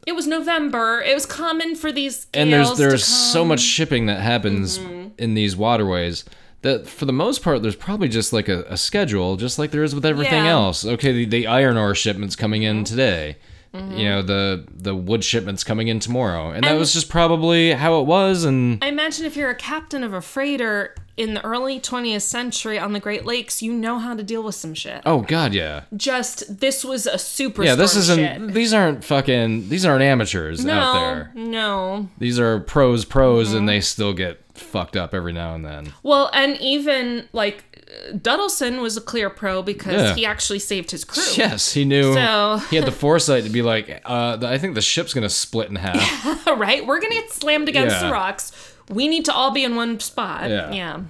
it 0.06 0.12
was 0.12 0.26
November. 0.26 1.02
It 1.02 1.14
was 1.14 1.26
common 1.26 1.76
for 1.76 1.92
these 1.92 2.26
and 2.34 2.52
there's 2.52 2.76
there's 2.76 3.04
so 3.04 3.44
much 3.44 3.60
shipping 3.60 4.06
that 4.06 4.20
happens 4.20 4.78
Mm-hmm. 4.78 5.03
In 5.18 5.34
these 5.34 5.56
waterways 5.56 6.24
that 6.62 6.86
for 6.86 7.04
the 7.04 7.12
most 7.12 7.42
part 7.42 7.62
there's 7.62 7.76
probably 7.76 8.08
just 8.08 8.32
like 8.32 8.48
a, 8.48 8.62
a 8.68 8.76
schedule 8.76 9.36
just 9.36 9.58
like 9.58 9.70
there 9.70 9.82
is 9.84 9.94
with 9.94 10.06
everything 10.06 10.32
Yeah. 10.44 10.50
Mm-hmm. 10.50 10.64
else 10.66 10.84
okay 10.86 11.12
the, 11.12 11.24
the 11.26 11.46
iron 11.46 11.76
ore 11.76 11.94
shipments 11.94 12.36
coming 12.36 12.62
in 12.62 12.84
today 12.84 13.36
you 13.74 14.04
know 14.08 14.22
the 14.22 14.64
the 14.72 14.94
wood 14.94 15.24
shipments 15.24 15.64
coming 15.64 15.88
in 15.88 15.98
tomorrow 15.98 16.52
and, 16.52 16.62
that 16.62 16.78
was 16.78 16.92
just 16.92 17.08
probably 17.08 17.72
how 17.72 17.98
it 18.00 18.04
was 18.06 18.44
and 18.44 18.78
I 18.84 18.86
imagine 18.86 19.26
if 19.26 19.36
you're 19.36 19.50
a 19.50 19.54
captain 19.56 20.04
of 20.04 20.12
a 20.14 20.20
freighter 20.20 20.94
in 21.16 21.34
the 21.34 21.44
early 21.44 21.80
20th 21.80 22.22
century 22.22 22.78
on 22.78 22.92
the 22.92 22.98
Great 23.00 23.24
Lakes, 23.24 23.62
you 23.62 23.72
know 23.72 23.98
how 24.00 24.14
to 24.14 24.22
deal 24.22 24.44
with 24.44 24.54
some 24.54 24.74
shit. 24.74 25.02
oh 25.04 25.22
god 25.22 25.54
yeah 25.54 25.82
Just 25.96 26.60
this 26.60 26.84
was 26.84 27.08
a 27.08 27.18
super 27.18 27.64
yeah 27.64 27.74
this 27.74 27.96
isn't 27.96 28.16
shit. 28.46 28.54
these 28.54 28.72
aren't 28.72 29.02
fucking 29.02 29.68
these 29.68 29.84
aren't 29.84 30.02
amateurs 30.04 30.64
No, 30.64 30.72
out 30.72 30.92
there 30.94 31.32
no. 31.34 32.08
these 32.18 32.38
are 32.38 32.60
pros 32.60 33.04
pros 33.04 33.48
Mm-hmm. 33.48 33.56
and 33.58 33.68
they 33.68 33.80
still 33.80 34.12
get 34.12 34.40
fucked 34.54 34.96
up 34.96 35.12
every 35.14 35.32
now 35.32 35.54
and 35.54 35.64
then 35.64 35.92
Well, 36.02 36.30
and 36.32 36.56
even 36.60 37.28
like 37.32 37.64
Duddleson 38.12 38.80
was 38.80 38.96
a 38.96 39.00
clear 39.00 39.28
pro 39.30 39.62
because 39.62 39.94
Yeah. 39.94 40.14
he 40.14 40.24
actually 40.26 40.60
saved 40.60 40.90
his 40.92 41.04
crew. 41.04 41.22
yes 41.36 41.72
he 41.72 41.84
knew 41.84 42.14
So- 42.14 42.58
he 42.70 42.76
had 42.76 42.86
the 42.86 42.92
foresight 43.04 43.44
to 43.44 43.50
be 43.50 43.62
like 43.62 44.00
uh 44.04 44.38
i 44.42 44.56
think 44.58 44.74
the 44.74 44.80
ship's 44.82 45.12
gonna 45.12 45.28
split 45.28 45.68
in 45.70 45.76
half 45.76 46.46
right? 46.46 46.86
We're 46.86 47.00
gonna 47.00 47.14
get 47.16 47.30
slammed 47.32 47.68
against 47.68 47.96
Yeah. 47.96 48.06
the 48.06 48.12
rocks. 48.12 48.52
We 48.88 49.08
need 49.08 49.24
to 49.26 49.32
all 49.32 49.50
be 49.50 49.64
in 49.64 49.74
one 49.76 49.98
spot. 50.00 50.48
Yeah. 50.50 51.00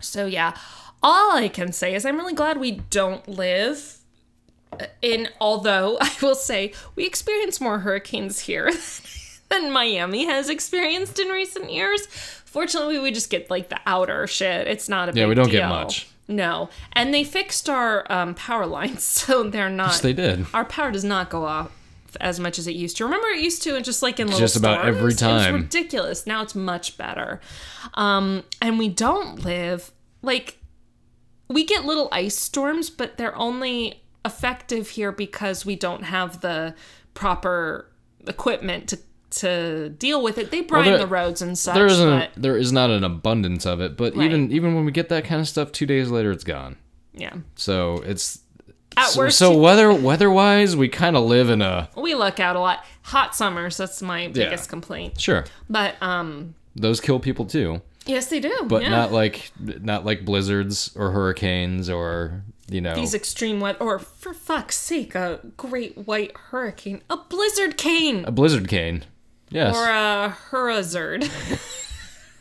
So 0.00 0.26
yeah, 0.26 0.56
all 1.02 1.36
I 1.36 1.48
can 1.48 1.72
say 1.72 1.94
is 1.94 2.04
I'm 2.06 2.16
really 2.16 2.34
glad 2.34 2.58
we 2.58 2.72
don't 2.90 3.26
live 3.28 3.98
in. 5.02 5.28
Although 5.40 5.98
I 6.00 6.10
will 6.22 6.34
say 6.34 6.72
we 6.96 7.04
experience 7.06 7.60
more 7.60 7.80
hurricanes 7.80 8.40
here 8.40 8.70
than 9.48 9.70
Miami 9.70 10.26
has 10.26 10.48
experienced 10.48 11.18
in 11.18 11.28
recent 11.28 11.70
years. 11.72 12.06
Fortunately, 12.48 12.98
we 12.98 13.10
just 13.10 13.30
get 13.30 13.50
like 13.50 13.68
the 13.68 13.78
outer 13.86 14.26
shit. 14.26 14.66
It's 14.66 14.88
not 14.88 15.08
a 15.08 15.12
Yeah, 15.12 15.26
we 15.26 15.34
don't 15.34 15.50
get 15.50 15.68
much. 15.68 16.08
No, 16.26 16.68
and 16.92 17.12
they 17.14 17.24
fixed 17.24 17.68
our 17.70 18.10
um, 18.12 18.34
power 18.34 18.66
lines, 18.66 19.02
so 19.22 19.44
they're 19.44 19.70
not. 19.70 19.88
yes 19.88 20.00
they 20.00 20.12
did 20.12 20.46
Our 20.52 20.64
power 20.64 20.90
does 20.90 21.04
not 21.04 21.30
go 21.30 21.44
off 21.44 21.70
as 22.20 22.40
much 22.40 22.58
as 22.58 22.66
it 22.66 22.74
used 22.74 22.96
to. 22.98 23.04
Remember, 23.04 23.28
it 23.28 23.40
used 23.40 23.62
to, 23.62 23.76
and 23.76 23.84
just 23.84 24.02
like 24.02 24.18
in 24.18 24.26
little 24.26 24.40
Just 24.40 24.56
about 24.56 24.80
storms? 24.80 24.96
every 24.96 25.12
It 25.12 25.18
time. 25.18 25.52
was 25.54 25.62
ridiculous. 25.62 26.26
Now 26.26 26.42
it's 26.42 26.54
much 26.54 26.96
better. 26.98 27.40
Um, 27.94 28.44
and 28.62 28.78
we 28.78 28.88
don't 28.88 29.44
live 29.44 29.90
like 30.22 30.58
we 31.48 31.64
get 31.64 31.84
little 31.84 32.08
ice 32.12 32.36
storms, 32.36 32.90
but 32.90 33.16
they're 33.18 33.36
only 33.36 34.02
effective 34.24 34.90
here 34.90 35.12
because 35.12 35.64
we 35.64 35.76
don't 35.76 36.02
have 36.04 36.40
the 36.42 36.74
proper 37.14 37.90
equipment 38.26 38.88
to 38.88 38.98
to 39.30 39.88
deal 39.90 40.22
with 40.22 40.38
it. 40.38 40.50
They 40.50 40.60
brine 40.62 40.84
there- 40.86 40.98
the 40.98 41.06
roads 41.06 41.42
and 41.42 41.56
such. 41.58 41.74
there 41.74 41.86
isn't 41.86 42.08
but 42.08 42.30
there 42.36 42.56
is 42.56 42.72
not 42.72 42.90
an 42.90 43.04
abundance 43.04 43.66
of 43.66 43.80
it 43.80 43.96
but 43.96 44.16
Right. 44.16 44.24
even 44.26 44.50
even 44.52 44.74
when 44.74 44.84
we 44.84 44.92
get 44.92 45.08
that 45.10 45.24
kind 45.24 45.40
of 45.40 45.48
stuff 45.48 45.70
two 45.72 45.86
days 45.86 46.08
later 46.10 46.30
it's 46.32 46.44
gone 46.44 46.76
yeah. 47.14 47.34
so 47.54 48.02
it's 48.06 48.40
At 48.96 49.08
so, 49.08 49.18
worst, 49.20 49.38
so 49.38 49.52
you- 49.52 49.58
weather 49.58 49.92
weather 49.92 50.30
wise 50.30 50.76
we 50.76 50.88
kind 50.88 51.16
of 51.16 51.24
live 51.24 51.50
in 51.50 51.60
a 51.62 51.88
we 51.96 52.14
luck 52.14 52.40
out 52.40 52.56
a 52.56 52.60
lot. 52.60 52.84
Hot 53.02 53.34
summers, 53.36 53.76
that's 53.76 54.00
my 54.02 54.28
biggest 54.28 54.68
complaint. 54.68 55.20
sure 55.20 55.44
But 55.68 55.94
um, 56.02 56.54
those 56.76 57.00
kill 57.00 57.18
people 57.20 57.44
too 57.44 57.82
yes, 58.06 58.26
they 58.26 58.40
do. 58.40 58.64
but 58.66 58.82
yeah. 58.82 58.88
not 58.88 59.12
like 59.12 59.50
not 59.60 60.04
like 60.06 60.24
blizzards 60.24 60.90
or 60.96 61.10
hurricanes 61.10 61.90
or 61.90 62.42
you 62.70 62.80
know 62.82 62.94
these 62.94 63.14
extreme 63.14 63.60
weather, 63.60 63.78
or 63.80 63.98
for 63.98 64.34
fuck's 64.34 64.76
sake, 64.76 65.14
a 65.14 65.40
great 65.56 65.96
white 66.06 66.32
hurricane, 66.50 67.00
a 67.08 67.16
blizzard 67.16 67.76
cane, 67.78 68.24
a 68.26 68.30
blizzard 68.32 68.68
cane 68.68 69.04
yes 69.50 69.74
or 69.76 69.88
a 69.88 70.28
hurrizard. 70.50 71.28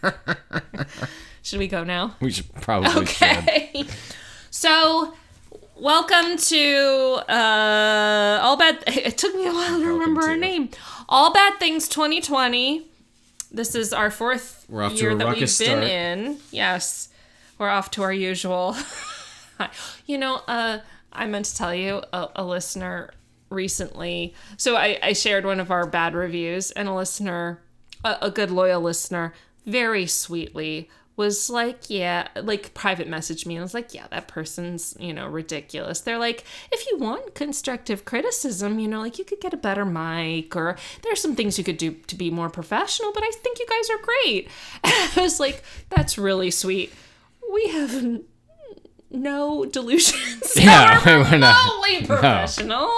should 1.42 1.60
we 1.60 1.68
go 1.68 1.84
now? 1.84 2.16
we 2.20 2.32
should 2.32 2.52
probably 2.56 2.90
should 3.06 3.28
Okay. 3.28 3.86
so, 4.50 5.14
welcome 5.76 6.38
to 6.38 7.22
uh, 7.30 8.40
All 8.42 8.58
Bad. 8.58 8.84
It 8.88 9.18
took 9.18 9.36
me 9.36 9.48
a 9.48 9.52
while 9.54 9.80
to 9.80 9.86
remember 9.86 10.22
our 10.22 10.34
to. 10.34 10.38
name. 10.38 10.70
All 11.10 11.32
Bad 11.34 11.60
Things 11.60 11.88
2020. 11.88 12.86
This 13.52 13.76
is 13.76 13.94
our 13.94 14.12
fourth 14.12 14.66
We're 14.68 14.84
off 14.84 14.94
to 14.94 14.98
year 14.98 15.12
a 15.12 15.16
that 15.16 15.28
we've 15.28 15.40
been 15.40 15.48
start. 15.48 15.84
in. 15.84 16.38
Yes, 16.52 17.10
we're 17.58 17.70
off 17.70 17.90
to 17.92 18.04
our 18.04 18.12
usual. 18.14 18.76
you 20.06 20.18
know, 20.18 20.42
uh, 20.48 20.80
I 21.14 21.26
meant 21.28 21.46
to 21.46 21.56
tell 21.56 21.74
you 21.74 22.04
a, 22.12 22.28
a 22.36 22.44
listener 22.44 23.12
recently. 23.50 24.34
So 24.58 24.76
I, 24.76 24.98
I 25.02 25.14
shared 25.14 25.46
one 25.46 25.60
of 25.60 25.72
our 25.72 25.86
bad 25.86 26.14
reviews, 26.16 26.72
and 26.72 26.88
a 26.88 26.94
listener, 26.94 27.62
a, 28.04 28.18
a 28.24 28.32
good 28.32 28.52
loyal 28.52 28.82
listener, 28.82 29.34
very 29.66 30.06
sweetly 30.06 30.90
was 31.18 31.50
like, 31.50 31.90
yeah, 31.90 32.28
like 32.44 32.76
private 32.76 33.08
message 33.08 33.48
me 33.48 33.56
and 33.56 33.64
was 33.64 33.74
like, 33.74 33.92
yeah, 33.92 34.06
that 34.12 34.28
person's, 34.28 34.96
you 35.00 35.12
know, 35.12 35.28
ridiculous. 35.28 36.00
They're 36.02 36.20
like, 36.20 36.44
if 36.72 36.86
you 36.92 36.98
want 37.00 37.34
constructive 37.34 38.06
criticism, 38.06 38.78
you 38.78 38.88
know, 38.88 39.00
like 39.00 39.18
you 39.18 39.26
could 39.26 39.42
get 39.42 39.52
a 39.52 39.58
better 39.58 39.84
mic 39.84 40.56
or 40.56 40.78
there's 41.02 41.20
some 41.20 41.36
things 41.36 41.58
you 41.58 41.64
could 41.64 41.78
do 41.78 41.92
to 42.06 42.16
be 42.16 42.30
more 42.30 42.52
professional, 42.52 43.12
but 43.14 43.24
I 43.24 43.32
think 43.32 43.58
you 43.58 43.66
guys 43.68 43.90
are 43.90 43.98
great. 44.04 44.48
And 44.84 44.94
I 45.16 45.22
was 45.24 45.40
like, 45.40 45.64
that's 45.90 46.20
really 46.20 46.52
sweet. 46.52 46.94
We 47.52 47.68
have 47.70 48.22
no 49.10 49.66
delusions. 49.66 50.54
Yeah, 50.56 51.02
we're 51.04 51.24
we're 51.32 51.38
not- 51.40 51.58
remotely 51.66 52.06
professional. 52.06 52.92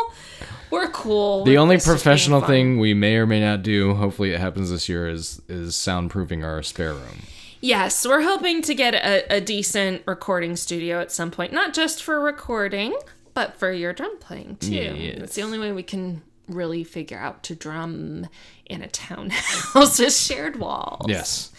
We're 0.72 0.90
cool. 0.90 1.44
the 1.44 1.52
We're 1.52 1.60
only 1.60 1.78
professional 1.78 2.42
thing 2.42 2.80
we 2.80 2.94
may 2.94 3.16
or 3.16 3.26
may 3.26 3.40
not 3.40 3.64
do 3.64 3.96
hopefully 3.96 4.32
it 4.32 4.40
happens 4.40 4.70
this 4.70 4.88
year 4.88 5.10
is 5.10 5.42
is 5.48 5.74
soundproofing 5.74 6.44
our 6.44 6.62
spare 6.64 6.94
room 6.94 7.22
Yes, 7.62 8.06
we're 8.06 8.22
hoping 8.22 8.62
to 8.64 8.74
get 8.74 8.96
a, 8.96 9.36
a 9.36 9.42
decent 9.42 10.04
recording 10.06 10.56
studio 10.56 11.02
at 11.02 11.12
some 11.12 11.30
point, 11.30 11.52
not 11.52 11.74
just 11.74 12.02
for 12.02 12.20
recording, 12.20 12.96
but 13.34 13.58
for 13.58 13.72
your 13.72 13.92
drum 13.92 14.18
playing 14.20 14.58
too. 14.58 14.74
Yes. 14.76 15.18
It's 15.18 15.36
the 15.36 15.42
only 15.42 15.60
way 15.60 15.72
we 15.72 15.84
can 15.84 16.22
really 16.48 16.84
figure 16.84 17.20
out 17.20 17.44
to 17.44 17.56
drum 17.56 18.28
in 18.66 18.82
a 18.82 18.88
townhouse 18.88 20.00
with 20.00 20.14
shared 20.14 20.56
walls. 20.56 21.06
Yes. 21.10 21.52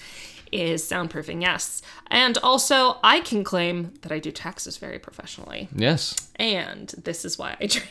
Is 0.53 0.83
soundproofing, 0.83 1.43
yes. 1.43 1.81
And 2.09 2.37
also, 2.39 2.99
I 3.05 3.21
can 3.21 3.45
claim 3.45 3.95
that 4.03 4.11
I 4.11 4.19
do 4.19 4.33
taxes 4.33 4.79
very 4.79 4.99
professionally. 4.99 5.69
Yes. 5.75 6.29
And 6.37 6.89
this 7.05 7.25
is 7.25 7.39
why 7.39 7.57
I 7.61 7.67
drink. 7.69 7.89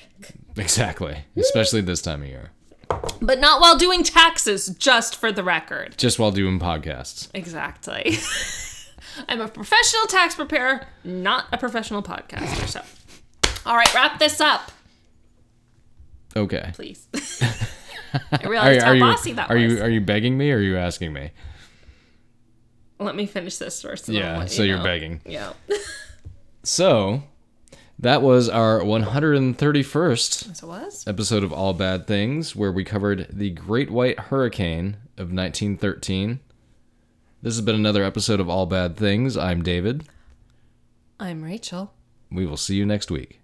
Exactly. 0.58 1.20
Especially 1.38 1.80
this 1.82 2.02
time 2.02 2.22
of 2.22 2.28
year. 2.28 2.50
But 3.22 3.40
not 3.40 3.62
while 3.62 3.78
doing 3.78 4.04
taxes, 4.04 4.68
just 4.78 5.16
for 5.16 5.32
the 5.32 5.44
record. 5.44 5.98
Just 5.98 6.20
while 6.20 6.32
doing 6.32 6.60
podcasts. 6.60 7.30
Exactly. 7.34 8.18
I'm 9.30 9.40
a 9.42 9.48
professional 9.48 10.06
tax 10.08 10.36
preparer, 10.36 10.82
not 11.06 11.46
a 11.54 11.58
professional 11.58 12.04
podcaster. 12.04 12.68
So, 12.68 12.82
all 13.66 13.76
right, 13.78 13.94
wrap 13.94 14.20
this 14.20 14.42
up, 14.42 14.72
Okay. 16.36 16.72
please. 16.74 17.08
I 18.32 18.44
Are, 18.44 18.50
realized 18.50 18.82
are 18.82 18.86
how 18.88 18.92
you 18.94 19.00
bossy 19.02 19.34
that 19.34 19.50
are 19.50 19.56
was. 19.56 19.64
you 19.74 19.82
are 19.82 19.90
you 19.90 20.02
begging 20.02 20.38
me 20.38 20.52
or 20.52 20.58
are 20.58 20.62
you 20.62 20.78
asking 20.78 21.14
me? 21.14 21.32
Let 23.00 23.16
me 23.16 23.26
finish 23.26 23.58
this 23.58 23.82
first. 23.82 24.10
Yeah, 24.10 24.46
so 24.46 24.62
you 24.64 24.70
you're 24.70 24.78
know. 24.80 24.84
begging. 24.84 25.22
Yeah. 25.26 25.54
So, 26.62 27.24
that 27.98 28.22
was 28.22 28.50
our 28.50 28.82
131st 28.82 30.48
Yes, 30.48 30.62
was. 30.62 31.08
episode 31.08 31.44
of 31.44 31.54
All 31.54 31.74
Bad 31.74 32.06
Things, 32.06 32.54
where 32.56 32.72
we 32.72 32.84
covered 32.84 33.28
the 33.32 33.50
Great 33.52 33.90
White 33.90 34.20
Hurricane 34.20 34.98
of 35.18 35.32
1913. 35.32 36.42
This 37.42 37.56
has 37.56 37.62
been 37.66 37.76
another 37.76 38.04
episode 38.04 38.42
of 38.42 38.50
All 38.50 38.66
Bad 38.66 38.98
Things. 38.98 39.38
I'm 39.38 39.64
David. 39.64 40.04
I'm 41.18 41.44
Rachel. 41.44 41.94
We 42.30 42.46
will 42.46 42.58
see 42.58 42.76
you 42.76 42.86
next 42.86 43.10
week. 43.10 43.40